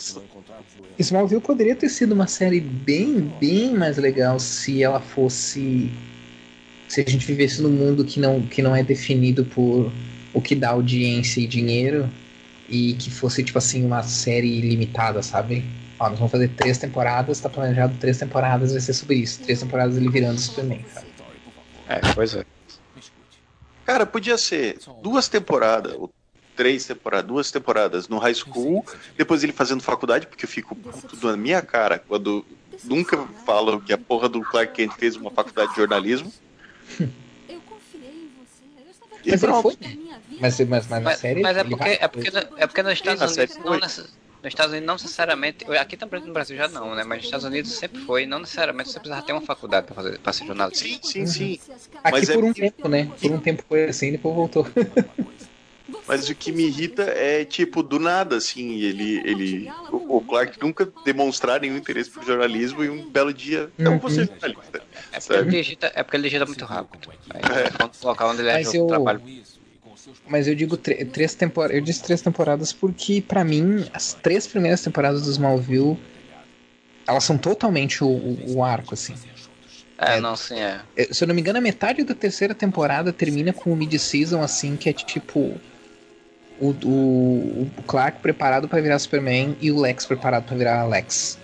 [0.99, 5.91] Smallville poderia ter sido uma série bem, bem mais legal se ela fosse.
[6.87, 9.91] Se a gente vivesse num mundo que não, que não é definido por
[10.33, 12.09] o que dá audiência e dinheiro
[12.69, 15.65] e que fosse, tipo assim, uma série limitada, sabe?
[15.99, 19.41] Ó, nós vamos fazer três temporadas, tá planejado três temporadas, vai ser sobre isso.
[19.41, 21.07] Três temporadas ele virando Superman, sabe?
[21.87, 22.45] É, pois é.
[23.85, 25.95] Cara, podia ser duas temporadas,
[26.55, 28.85] três temporadas, duas temporadas no high school,
[29.17, 32.45] depois ele fazendo faculdade, porque eu fico puto na minha cara quando
[32.83, 36.31] nunca falam que a porra do Clark Kent fez uma faculdade de jornalismo.
[37.49, 38.63] Eu confiei em você.
[39.25, 39.77] Eu mas ele foi.
[40.39, 41.41] Mas, mas, mas na série.
[41.41, 44.27] Mas é porque, é porque, é porque nos Estados Unidos não necessariamente.
[44.37, 47.03] Nos Estados Unidos não necessariamente, aqui também no Brasil já não, né?
[47.03, 50.19] Mas nos Estados Unidos sempre foi, não necessariamente você precisava ter uma faculdade para fazer
[50.19, 50.85] para ser jornalista.
[50.85, 51.59] Sim, sim, sim.
[52.03, 52.47] Aqui Mas por é...
[52.47, 53.11] um tempo, né?
[53.19, 54.67] Por um tempo foi assim, depois voltou.
[56.07, 59.21] Mas o que me irrita é, tipo, do nada, assim, ele.
[59.23, 63.69] ele o, Clark nunca demonstrar nenhum interesse por jornalismo e um belo dia.
[63.77, 63.99] Não uhum.
[63.99, 64.81] vou ser jornalista.
[65.11, 67.09] É porque, ele digita, é porque ele digita muito rápido.
[67.29, 68.05] Aí, é.
[68.05, 68.87] local onde ele Mas eu...
[68.87, 69.21] trabalho.
[70.27, 71.75] Mas eu digo três temporadas.
[71.75, 75.97] Eu disse três temporadas porque, para mim, as três primeiras temporadas do Smallville
[77.07, 79.15] elas são totalmente o, o, o arco, assim.
[79.97, 80.81] É, é, não, sim, é.
[81.11, 84.75] Se eu não me engano, a metade da terceira temporada termina com o mid-season, assim,
[84.75, 85.59] que é tipo
[86.59, 91.37] o, o, o Clark preparado para virar Superman e o Lex preparado para virar Lex.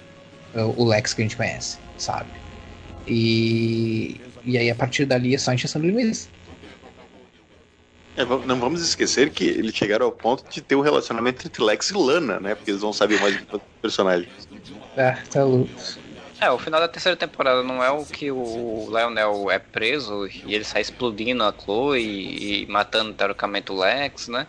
[0.78, 2.30] O Lex que a gente conhece, sabe?
[3.08, 6.30] E, e aí a partir dali é só encheção de linguiça.
[8.16, 11.90] É, não vamos esquecer que eles chegaram ao ponto de ter um relacionamento entre Lex
[11.90, 12.54] e Lana, né?
[12.54, 14.30] Porque eles vão saber mais do personagem.
[14.96, 15.72] É, tá louco.
[16.40, 20.54] É, o final da terceira temporada não é o que o Lionel é preso e
[20.54, 24.46] ele sai explodindo a Chloe e, e matando teoricamente o Lex, né?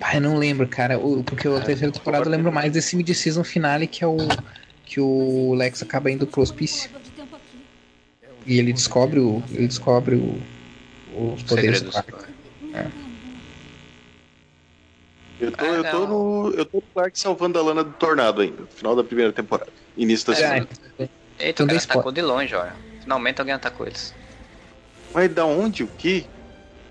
[0.00, 0.98] Pai, não lembro, cara.
[0.98, 4.16] O, porque a terceira temporada eu lembro mais desse mid-season finale que é o.
[4.84, 6.90] que o Lex acaba indo pro hospício.
[8.44, 9.42] E ele descobre o.
[9.50, 10.38] Ele descobre o.
[11.34, 12.12] Os poderes do Clark.
[12.74, 12.86] É.
[15.40, 16.54] Eu tô, ah, eu tô no.
[16.54, 19.72] Eu tô no Clark salvando a lana do tornado ainda, final da primeira temporada.
[19.96, 20.68] Início da é, segunda.
[20.98, 21.08] É.
[21.38, 22.74] Eita, o cara atacou de longe, olha.
[23.00, 24.14] Finalmente alguém atacou eles.
[25.14, 25.84] Mas da onde?
[25.84, 26.26] O que?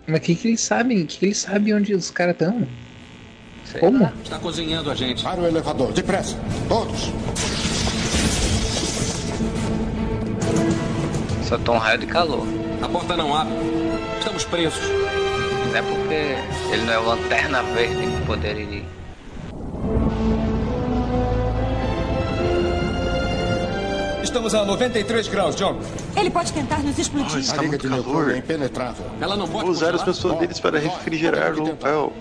[0.07, 1.03] Mas o que, que eles sabem?
[1.03, 2.67] O que, que eles sabem onde os caras estão?
[3.79, 4.11] Como?
[4.23, 5.23] Está cozinhando a gente.
[5.23, 6.37] Para o elevador, depressa.
[6.67, 7.11] Todos.
[11.43, 12.45] Só um raio de calor.
[12.81, 13.53] A porta não abre.
[14.19, 14.81] Estamos presos.
[15.67, 18.83] Não é porque ele não é o lanterna verde que poderia.
[24.23, 25.79] Estamos a 93 graus, John.
[26.17, 27.35] Ele pode tentar nos explodir.
[27.35, 29.05] Oh, está a liga de calor é impenetrável.
[29.21, 32.11] Ela não pode Vou usar as pessoas deles para refrigerar o local.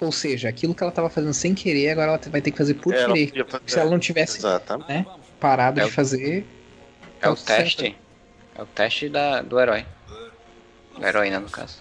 [0.00, 2.74] Ou seja, aquilo que ela estava fazendo sem querer, agora ela vai ter que fazer
[2.74, 3.32] por querer.
[3.66, 4.42] Se ela não tivesse.
[4.88, 5.04] Né?
[5.38, 6.46] parado É de fazer.
[7.20, 7.62] É o tá certo.
[7.62, 7.96] teste.
[8.54, 9.84] É o teste da, do herói.
[10.98, 11.78] Da heroína, no caso.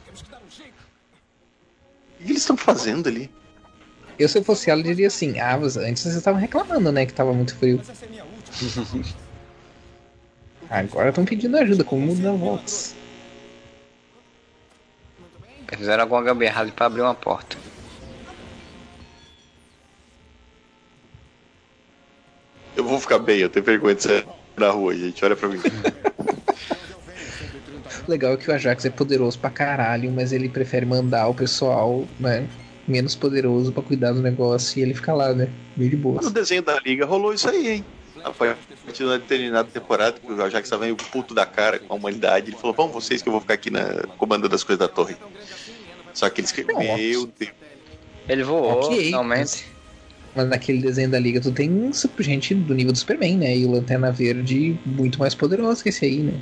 [2.19, 3.29] O que eles estão fazendo ali?
[4.17, 7.05] Eu, se eu fosse ela, diria assim: Ah, antes vocês estavam reclamando, né?
[7.05, 7.81] Que tava muito frio.
[10.69, 12.95] Agora estão pedindo ajuda, como muda voltas.
[15.75, 17.57] Fizeram alguma gambiarra ali pra abrir uma porta.
[22.79, 24.25] Eu vou ficar bem, eu tenho vergonha de sair
[24.55, 25.25] na rua, gente.
[25.25, 25.59] Olha pra mim.
[28.07, 32.07] Legal é que o Ajax é poderoso pra caralho, mas ele prefere mandar o pessoal,
[32.17, 32.47] né?
[32.87, 35.49] Menos poderoso pra cuidar do negócio e ele fica lá, né?
[35.75, 36.21] Meio de boa.
[36.21, 37.85] No desenho da liga rolou isso aí, hein?
[38.23, 41.97] A partir da determinada temporada, que o Ajax estava meio puto da cara com a
[41.97, 44.87] humanidade, ele falou: Vamos vocês que eu vou ficar aqui na comandando as coisas da
[44.87, 45.17] torre.
[46.13, 47.51] Só que eles Meu Deus.
[48.27, 49.65] Ele voou, Ok, finalmente.
[50.35, 53.57] Mas naquele desenho da liga tu tem super- gente do nível do Superman, né?
[53.57, 56.33] E o Lanterna Verde muito mais poderoso que esse aí, né?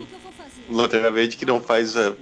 [0.70, 2.14] Lanterna Verde que não faz a.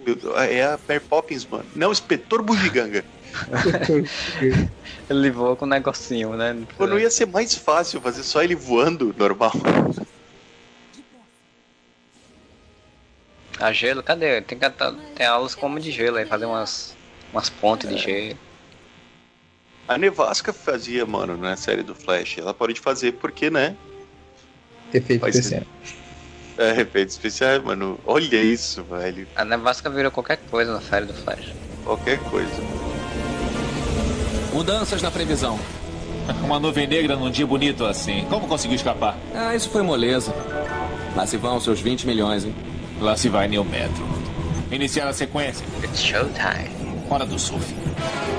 [0.49, 1.65] É a Mary Poppins, mano.
[1.75, 3.03] Não, o inspetor Bugiganga.
[5.09, 6.55] Ele voou com um negocinho, né?
[6.77, 9.51] Pô, não ia ser mais fácil fazer só ele voando normal.
[13.59, 14.41] A gelo, cadê?
[14.41, 14.65] Tem, que,
[15.15, 16.95] tem aulas como de gelo aí, fazer umas,
[17.31, 18.37] umas pontes de gelo.
[19.87, 22.39] A Nevasca fazia, mano, na série do Flash.
[22.39, 23.75] Ela pode fazer porque, né?
[24.93, 25.63] Efeito Faz especial.
[26.57, 27.99] É, efeitos especiais, mano.
[28.05, 29.27] Olha isso, velho.
[29.35, 31.53] A nevasca virou qualquer coisa na série do Flash.
[31.83, 32.63] Qualquer coisa.
[34.53, 35.59] Mudanças na previsão.
[36.43, 38.25] Uma nuvem negra num dia bonito assim.
[38.29, 39.17] Como conseguiu escapar?
[39.33, 40.33] Ah, isso foi moleza.
[41.15, 42.55] Lá se vão seus 20 milhões, hein?
[43.01, 44.07] Lá se vai Neo Metro.
[44.71, 45.65] Iniciar a sequência.
[45.83, 46.84] It's showtime.
[47.09, 47.73] Hora do surf.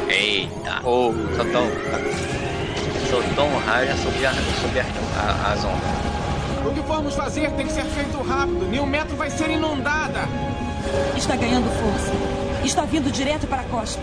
[0.09, 0.81] Eita.
[0.85, 1.71] Oh, soltou um.
[3.11, 6.67] Soltou um raio e já subiu, a- subiu a- a- as ondas.
[6.67, 8.67] O que formos fazer tem que ser feito rápido.
[8.67, 10.21] Mil metro vai ser inundada.
[11.17, 12.13] Está ganhando força.
[12.65, 14.03] Está vindo direto para a costa.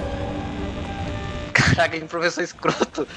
[1.53, 3.07] Caraca, que professor escroto.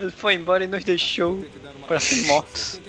[0.00, 1.44] Ele foi embora e nos deixou
[1.86, 2.80] para ser mortos.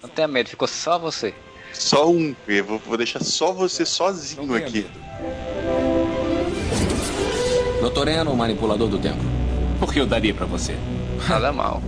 [0.00, 1.34] Não tenha medo, ficou só você.
[1.74, 2.34] Só um.
[2.48, 4.86] Eu vou, vou deixar só você sozinho aqui.
[7.80, 9.20] Doutor Eno, o manipulador do tempo.
[9.78, 10.74] Porque eu daria pra você.
[11.28, 11.82] Nada mal.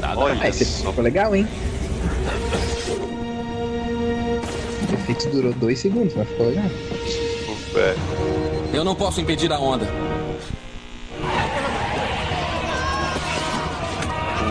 [0.00, 1.46] Nada Olha Ah, esse ficou legal, hein?
[4.90, 6.64] O efeito durou dois segundos, mas ficou legal.
[7.74, 7.96] É.
[8.76, 9.86] Eu não posso impedir a onda.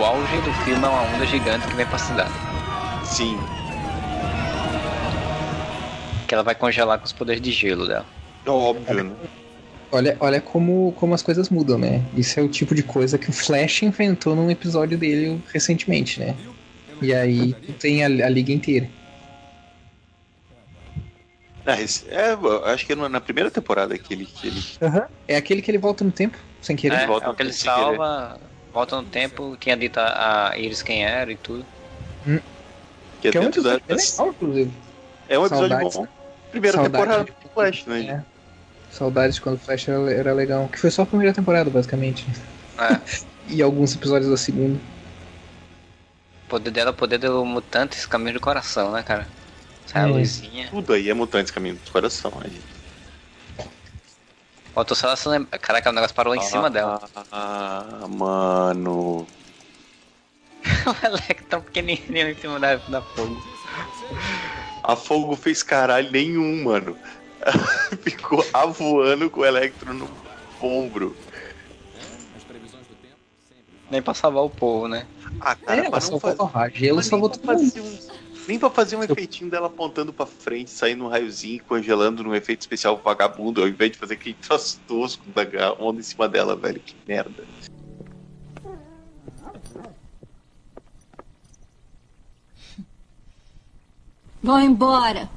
[0.01, 2.33] O auge do filme é uma onda gigante que vem pra cidade.
[3.03, 3.37] Sim.
[6.27, 8.07] Que ela vai congelar com os poderes de gelo dela.
[8.47, 9.15] Óbvio, né?
[9.91, 12.03] Olha, olha como, como as coisas mudam, né?
[12.17, 16.35] Isso é o tipo de coisa que o Flash enfrentou num episódio dele recentemente, né?
[16.99, 18.89] E aí tu tem a, a liga inteira.
[21.63, 22.35] Ah, esse- é,
[22.73, 24.25] acho que é na primeira temporada que ele.
[24.25, 24.63] Que ele
[25.27, 27.01] É aquele que ele volta no tempo, sem querer.
[27.01, 27.99] É, volta é o que ele sem querer.
[28.73, 31.65] Volta no tempo, tinha dito a, a Iris quem era e tudo.
[33.21, 34.71] que é Que é um episódio bem legal, inclusive.
[35.29, 36.01] É um episódio Saudades, bom.
[36.03, 36.09] né?
[36.51, 38.01] Primeira Saudades temporada de- do Flash, né?
[38.27, 38.31] É.
[38.91, 40.67] Saudades de quando o Flash era, era legal.
[40.67, 42.25] Que foi só a primeira temporada, basicamente.
[42.77, 42.99] É.
[43.49, 44.79] E alguns episódios da segunda.
[46.45, 49.27] O poder dela é o poder do mutante caminho do coração, né, cara?
[49.87, 50.11] Sai a É.
[50.11, 50.67] luzinha.
[50.69, 52.61] Tudo aí é Mutantes Caminho do Coração, né, gente?
[54.73, 55.59] Faltou só ela se lembrar.
[55.59, 57.01] Caraca, o negócio parou em cima dela.
[57.31, 59.27] Ah, mano.
[60.85, 63.41] o Elec tão pequenininho em cima da, da fogo.
[64.83, 66.97] A Fogo fez caralho nenhum, mano.
[68.01, 70.09] Ficou avoando com o Electro no
[70.61, 71.15] ombro.
[73.89, 75.05] Nem pra salvar o povo, né?
[75.41, 77.99] Ah, cara, É, não salvou fazer, a gelo mas salvou todo mundo.
[78.47, 82.61] Nem pra fazer um efeitinho dela apontando pra frente, saindo um raiozinho, congelando num efeito
[82.61, 86.79] especial vagabundo, ao invés de fazer aquele troço tosco da onda em cima dela, velho.
[86.79, 87.43] Que merda.
[94.43, 95.29] Vão embora.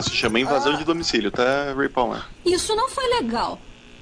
[0.00, 2.22] Se chama invasão de domicílio, tá, Ray Palmer?
[2.44, 3.60] Isso não foi legal.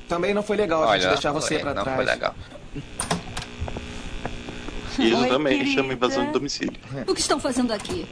[0.08, 1.96] Também não foi legal a gente deixar você foi- pra não trás.
[1.96, 2.34] foi legal.
[4.98, 5.74] Isso Oi, também querida.
[5.76, 6.78] chama invasão de domicílio.
[7.06, 8.06] O que estão fazendo aqui?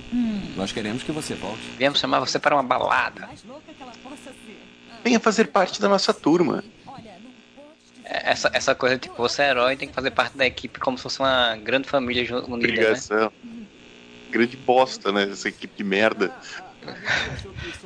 [0.57, 1.63] Nós queremos que você volte.
[1.79, 3.27] Viemos chamar você para uma balada.
[3.27, 4.63] Mais louca que ela possa ser.
[5.03, 6.63] Venha fazer parte da nossa turma.
[6.85, 7.09] Pode
[8.05, 11.03] essa, essa coisa, tipo, você é herói tem que fazer parte da equipe como se
[11.03, 12.55] fosse uma grande família unida, né?
[12.55, 13.33] Obrigação.
[13.43, 13.67] né?
[14.31, 15.23] Grande bosta, né?
[15.31, 16.35] Essa equipe de merda.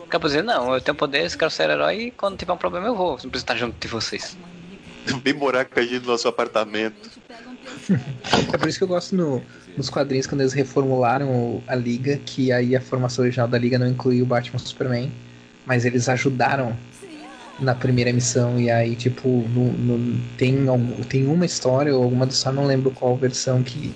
[0.05, 2.95] Acaba dizendo, não, eu tenho poderes, quero ser herói e quando tiver um problema eu
[2.95, 4.37] vou, não preciso estar junto de vocês.
[5.23, 7.11] Vem morar com a gente no nosso apartamento.
[8.53, 9.43] É por isso que eu gosto no,
[9.77, 13.87] nos quadrinhos quando eles reformularam a Liga, que aí a formação original da Liga não
[13.87, 15.13] incluía o Batman Superman,
[15.65, 16.77] mas eles ajudaram
[17.59, 20.57] na primeira missão e aí tipo no, no, tem,
[21.09, 23.93] tem uma história ou alguma só não lembro qual versão que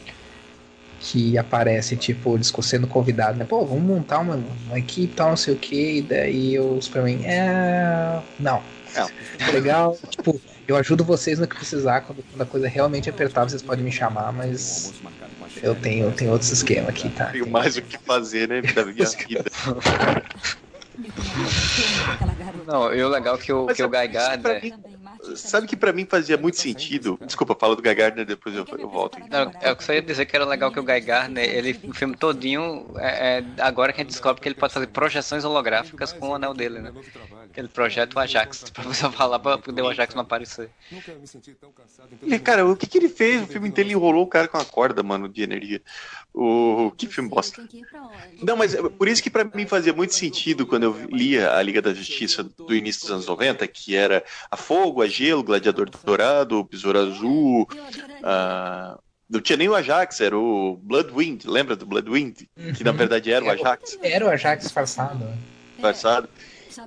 [1.03, 3.45] que aparece tipo eles sendo convidados né?
[3.45, 7.20] Pô vamos montar uma, uma equipe tal não sei o que e daí o Superman
[7.24, 8.62] é não.
[8.95, 9.11] Não.
[9.53, 9.99] Legal.
[10.09, 13.85] Tipo eu ajudo vocês no que precisar quando, quando a coisa realmente apertar vocês podem
[13.85, 14.93] me chamar mas
[15.62, 17.27] eu tenho, eu tenho outros esquemas aqui, tá?
[17.27, 19.45] Tenho mais o que fazer, né, da minha vida.
[22.66, 24.62] Não, e o legal é que o, que o Guy Gardner...
[25.36, 27.18] Sabe que pra mim fazia muito sentido.
[27.24, 29.18] Desculpa, fala do Guy Gardner, depois eu, eu volto.
[29.30, 31.78] Não, é o que eu ia dizer que era legal que o Guy Gardner, ele,
[31.84, 35.44] o filme todinho, é, é, agora que a gente descobre que ele pode fazer projeções
[35.44, 36.92] holográficas com o anel dele, né?
[37.56, 40.70] Ele projeta o Ajax, pra você falar pra poder o Ajax não aparecer.
[42.22, 43.42] E, cara, o que, que ele fez?
[43.42, 45.82] O filme inteiro ele enrolou o cara com uma corda, mano, de energia.
[46.34, 47.62] O que filme bosta.
[48.42, 51.82] Não, mas por isso que para mim fazia muito sentido quando eu lia a Liga
[51.82, 56.64] da Justiça do início dos anos 90, que era a Fogo, a Gelo, Gladiador Dourado,
[56.64, 57.68] Besouro Azul.
[57.70, 58.98] Uh,
[59.28, 62.42] não tinha nem o Ajax, era o Bloodwind, lembra do Bloodwind?
[62.76, 62.96] Que na uhum.
[62.96, 63.98] verdade era o Ajax.
[64.02, 65.26] Era o Ajax disfarçado.
[65.74, 66.28] Disfarçado.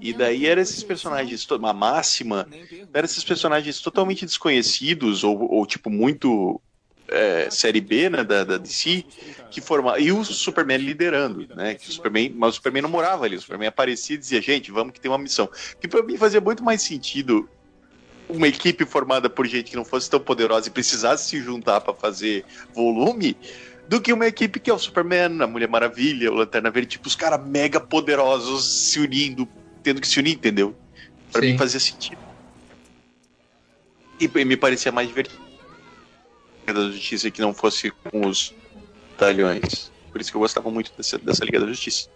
[0.01, 2.47] E daí eram esses personagens, uma máxima,
[2.93, 6.59] eram esses personagens totalmente desconhecidos, ou, ou tipo, muito
[7.07, 9.06] é, série B né, da, da DC
[9.52, 11.76] que formava e o Superman liderando, né?
[11.76, 14.72] Que o Superman, mas o Superman não morava ali, o Superman aparecia e dizia gente,
[14.72, 15.49] vamos que tem uma missão.
[15.80, 17.48] Que para mim fazia muito mais sentido
[18.27, 21.94] uma equipe formada por gente que não fosse tão poderosa e precisasse se juntar para
[21.94, 23.38] fazer volume
[23.88, 27.07] do que uma equipe que é o Superman, a Mulher Maravilha, o Lanterna Verde, tipo
[27.07, 29.48] os caras mega poderosos se unindo,
[29.84, 30.76] tendo que se unir, entendeu?
[31.32, 32.18] Para mim fazia sentido.
[34.19, 35.44] E me parecia mais divertido
[36.74, 38.54] da Justiça que não fosse com os
[39.18, 39.92] talhões.
[40.12, 42.10] Por isso que eu gostava muito dessa, dessa Liga da Justiça.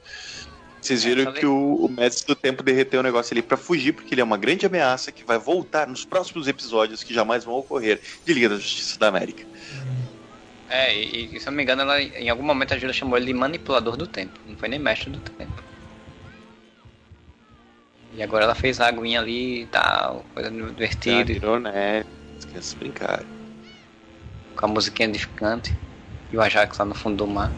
[0.81, 4.13] Vocês viram que o, o Mestre do Tempo derreteu o negócio ali para fugir, porque
[4.13, 7.99] ele é uma grande ameaça que vai voltar nos próximos episódios que jamais vão ocorrer
[8.25, 9.43] de Liga da Justiça da América.
[10.69, 13.17] É, e, e se eu não me engano, ela, em algum momento a Julia chamou
[13.17, 14.39] ele de manipulador do tempo.
[14.47, 15.63] Não foi nem mestre do tempo.
[18.15, 21.25] E agora ela fez a aguinha ali e tal, coisa divertida.
[21.25, 22.05] virou, né?
[22.37, 23.23] Esquece brincar
[24.59, 25.73] com a musiquinha edificante
[26.33, 27.49] e o Ajax lá no fundo do mar.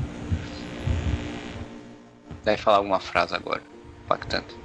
[2.44, 3.62] Deve falar alguma frase agora,
[4.06, 4.56] impactante.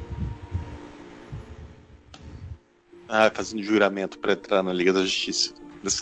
[3.09, 5.55] Ah, fazendo juramento para entrar na Liga da Justiça.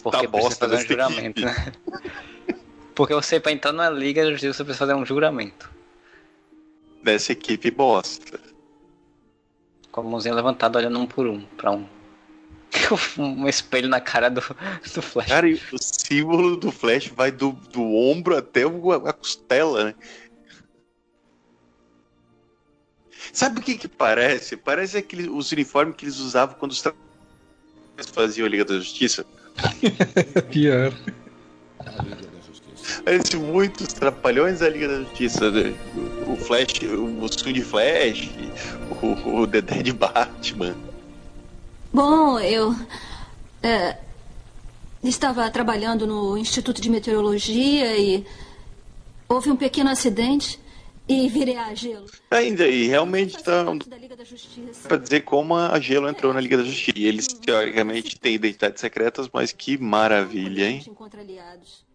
[0.02, 1.72] Porque tá bosta fazer um juramento, né?
[2.94, 5.70] Porque você para entrar na Liga da Justiça você precisa fazer um juramento.
[7.02, 8.40] Dessa equipe bosta.
[9.92, 11.86] Com a mãozinha levantada olhando um por um, para um.
[13.18, 15.28] um espelho na cara do, do Flash.
[15.28, 19.94] Cara, e o símbolo do Flash vai do, do ombro até a costela, né?
[23.32, 24.56] Sabe o que que parece?
[24.56, 26.82] Parece aquele, os uniformes que eles usavam quando os
[28.12, 29.24] faziam a Liga da Justiça.
[30.50, 30.92] Pior.
[33.04, 35.50] Parece muitos trapalhões da Liga da Justiça.
[35.50, 35.74] Né?
[36.26, 38.30] O Flash, o Sun de Flash,
[39.02, 40.76] o, o Dedé de Batman.
[41.94, 42.74] Bom, eu.
[43.62, 43.96] É,
[45.00, 48.26] estava trabalhando no Instituto de Meteorologia e.
[49.28, 50.60] Houve um pequeno acidente
[51.08, 52.06] e virei a gelo.
[52.32, 53.64] Ainda, e realmente está.
[54.88, 56.98] Para dizer como a gelo entrou é, na Liga da Justiça.
[56.98, 60.84] E eles, teoricamente, têm identidades secretas, mas que maravilha, hein?
[60.88, 61.86] encontra aliados.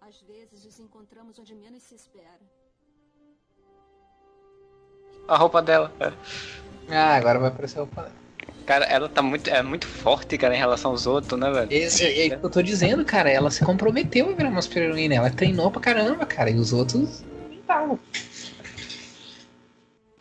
[0.00, 2.38] Às vezes nos encontramos onde menos se espera.
[5.26, 5.92] A roupa dela.
[6.88, 8.27] Ah, agora vai aparecer a roupa dela.
[8.68, 11.72] Cara, ela tá muito, é muito forte, cara, em relação aos outros, né, velho?
[11.72, 15.14] Esse, é, é, eu tô dizendo, cara, ela se comprometeu a virar uma super heroína.
[15.14, 17.98] Ela treinou pra caramba, cara, e os outros não estavam.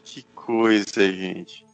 [0.02, 1.66] Que coisa, gente.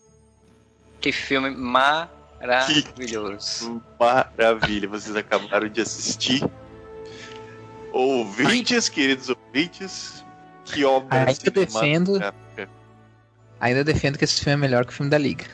[1.00, 3.80] Que filme maravilhoso.
[3.80, 6.44] Que maravilha, vocês acabaram de assistir.
[7.92, 10.26] Ouvintes, queridos ouvintes,
[10.66, 12.20] que obra Ainda defendo.
[13.60, 15.46] Ainda defendo que esse filme é melhor que o filme da Liga.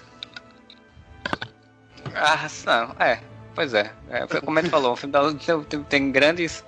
[2.15, 3.19] Ah, não, é.
[3.56, 3.91] Pois é.
[4.10, 5.22] é como ele falou, o filme da
[5.68, 6.64] tem, tem grandes.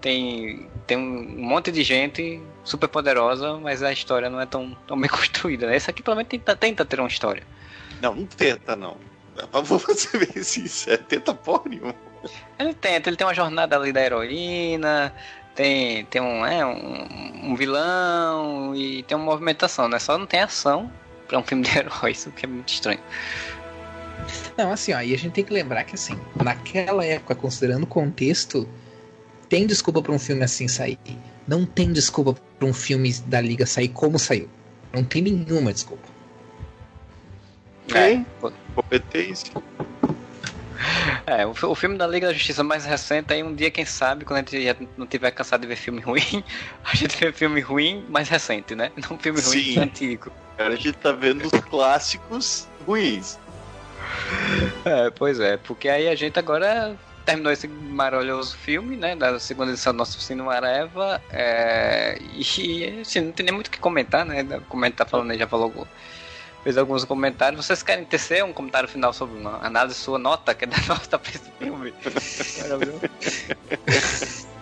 [0.00, 5.00] Tem, tem um monte de gente super poderosa, mas a história não é tão, tão
[5.00, 5.66] bem construída.
[5.66, 5.76] Né?
[5.76, 7.42] Esse aqui pelo menos tenta, tenta ter uma história.
[8.02, 8.96] Não, não tenta, não.
[9.64, 11.94] você ver sincero, tenta porra nenhuma.
[12.58, 15.14] Ele tenta, ele tem uma jornada ali da heroína,
[15.54, 19.98] tem, tem um, é, um, um, vilão e tem uma movimentação, né?
[19.98, 20.90] Só não tem ação
[21.28, 23.00] pra um filme de heróis, o que é muito estranho.
[24.56, 27.86] Não, assim, ó, e a gente tem que lembrar que, assim, naquela época, considerando o
[27.86, 28.68] contexto,
[29.48, 30.98] tem desculpa para um filme assim sair.
[31.46, 34.48] Não tem desculpa para um filme da Liga sair como saiu.
[34.92, 36.08] Não tem nenhuma desculpa.
[37.94, 38.24] É,
[38.74, 39.52] competência.
[41.26, 44.24] É, o, o, filme da Liga da Justiça mais recente, aí um dia, quem sabe,
[44.24, 46.44] quando a gente já não tiver cansado de ver filme ruim,
[46.84, 48.90] a gente vê filme ruim mais recente, né?
[49.08, 49.78] Não filme ruim Sim.
[49.78, 50.30] antigo.
[50.58, 53.38] Agora a gente tá vendo os clássicos ruins.
[54.84, 56.94] É, pois é, porque aí a gente agora
[57.24, 59.16] terminou esse maravilhoso filme, né?
[59.16, 61.20] Da segunda edição do nosso Cine Areva.
[61.30, 64.44] É, e assim, não tem nem muito o que comentar, né?
[64.68, 65.86] Como tá falando aí, já falou.
[66.62, 67.64] Fez alguns comentários.
[67.64, 71.18] Vocês querem tecer um comentário final sobre uma análise sua nota, que é da nota
[71.18, 71.92] pra esse filme?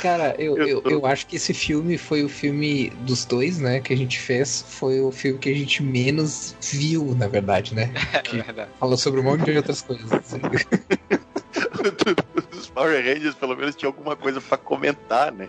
[0.00, 3.92] Cara, eu, eu, eu acho que esse filme foi o filme dos dois, né, que
[3.92, 4.64] a gente fez.
[4.68, 7.90] Foi o filme que a gente menos viu, na verdade, né?
[8.22, 8.70] Que é verdade.
[8.78, 10.10] Falou sobre um monte de outras coisas.
[10.12, 10.40] Assim.
[12.52, 15.48] Os Power Rangers, pelo menos, tinha alguma coisa pra comentar, né?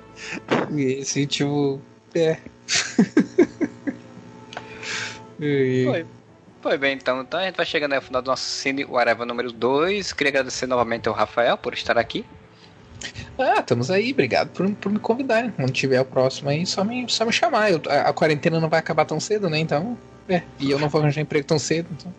[0.76, 1.82] Esse, tipo.
[2.16, 2.38] É.
[5.40, 6.06] Foi.
[6.62, 7.22] Foi bem, então.
[7.22, 10.12] Então a gente vai chegando ao final do nosso Cine Whatever número 2.
[10.14, 12.26] Queria agradecer novamente ao Rafael por estar aqui.
[13.40, 15.52] Ah, estamos aí, obrigado por, por me convidar.
[15.54, 17.72] Quando tiver o próximo aí, só me, só me chamar.
[17.72, 19.58] Eu, a, a, quarentena não vai acabar tão cedo, né?
[19.60, 19.98] Então.
[20.28, 21.88] É, e eu não vou arranjar emprego tão cedo.
[21.92, 22.14] Então.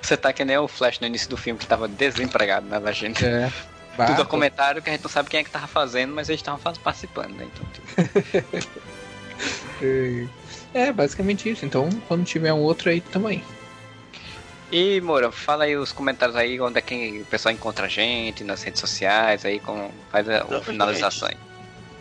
[0.00, 2.92] Você tá que nem o Flash no início do filme que tava desempregado, né, da
[2.92, 3.24] gente?
[3.24, 3.52] É.
[4.06, 6.40] Tudo a comentário que a gente não sabe quem é que tava fazendo, mas eles
[6.40, 7.48] estavam participando, né?
[7.52, 7.88] Então, tipo...
[10.72, 11.66] é, basicamente isso.
[11.66, 13.42] Então, quando tiver um outro aí também.
[14.70, 18.44] E, Moura, fala aí os comentários aí, onde é que o pessoal encontra a gente,
[18.44, 21.36] nas redes sociais, aí, como faz a, a finalização aí.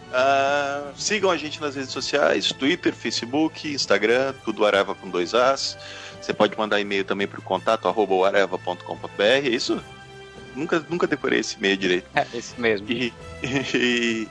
[0.08, 5.78] Uh, sigam a gente nas redes sociais, Twitter, Facebook, Instagram, tudo Areva com dois As.
[6.22, 9.82] Você pode mandar e-mail também para o contato arroba areva.com.br, é isso?
[10.56, 12.10] Nunca, nunca decorei esse e-mail direito.
[12.16, 12.90] É, esse mesmo.
[12.90, 13.14] E,
[13.44, 14.28] e,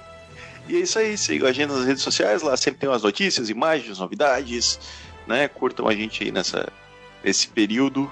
[0.69, 3.49] e, é isso aí, sigam a gente nas redes sociais, lá sempre tem umas notícias,
[3.49, 4.79] imagens, novidades,
[5.27, 5.49] né?
[5.49, 6.69] Curtam a gente aí nessa,
[7.23, 8.11] nesse período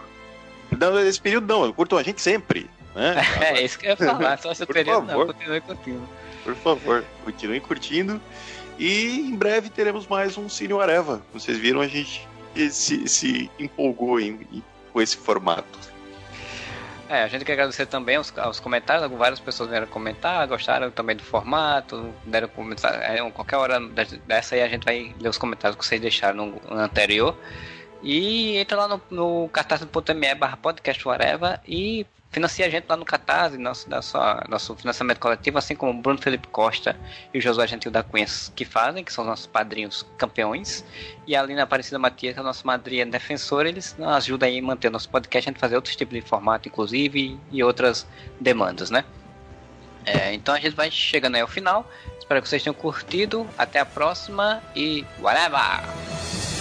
[0.79, 2.71] não, esse período não, curtam a gente sempre.
[2.95, 3.17] Né?
[3.41, 6.09] é, isso que eu ia falar, só esse período favor, não, continue curtindo.
[6.43, 8.21] Por favor, continuem curtindo.
[8.79, 11.23] E em breve teremos mais um Cine Areva.
[11.33, 12.27] Vocês viram, a gente
[12.71, 15.95] se, se empolgou em, em, com esse formato.
[17.09, 21.15] É, a gente quer agradecer também aos, aos comentários, várias pessoas vieram comentar, gostaram também
[21.15, 23.79] do formato, deram comentário, é, qualquer hora
[24.27, 27.37] dessa aí a gente vai ler os comentários que vocês deixaram no, no anterior.
[28.05, 33.05] E entra lá no, no catarse.me barra podcast whatever e financia a gente lá no
[33.05, 34.19] Catarse, nosso, nosso,
[34.49, 36.97] nosso financiamento coletivo, assim como o Bruno Felipe Costa
[37.33, 38.27] e o Josué Gentil da Cunha
[38.57, 40.85] que fazem, que são nossos padrinhos campeões.
[41.29, 44.59] E a Lina Aparecida Matias, que é a nossa madrinha defensora, eles nos ajudam aí
[44.59, 48.05] a manter o nosso podcast, a gente fazer outros tipos de formato, inclusive, e outras
[48.41, 49.05] demandas, né?
[50.05, 51.89] É, então a gente vai chegando aí ao final.
[52.19, 53.49] Espero que vocês tenham curtido.
[53.57, 56.54] Até a próxima e whatever!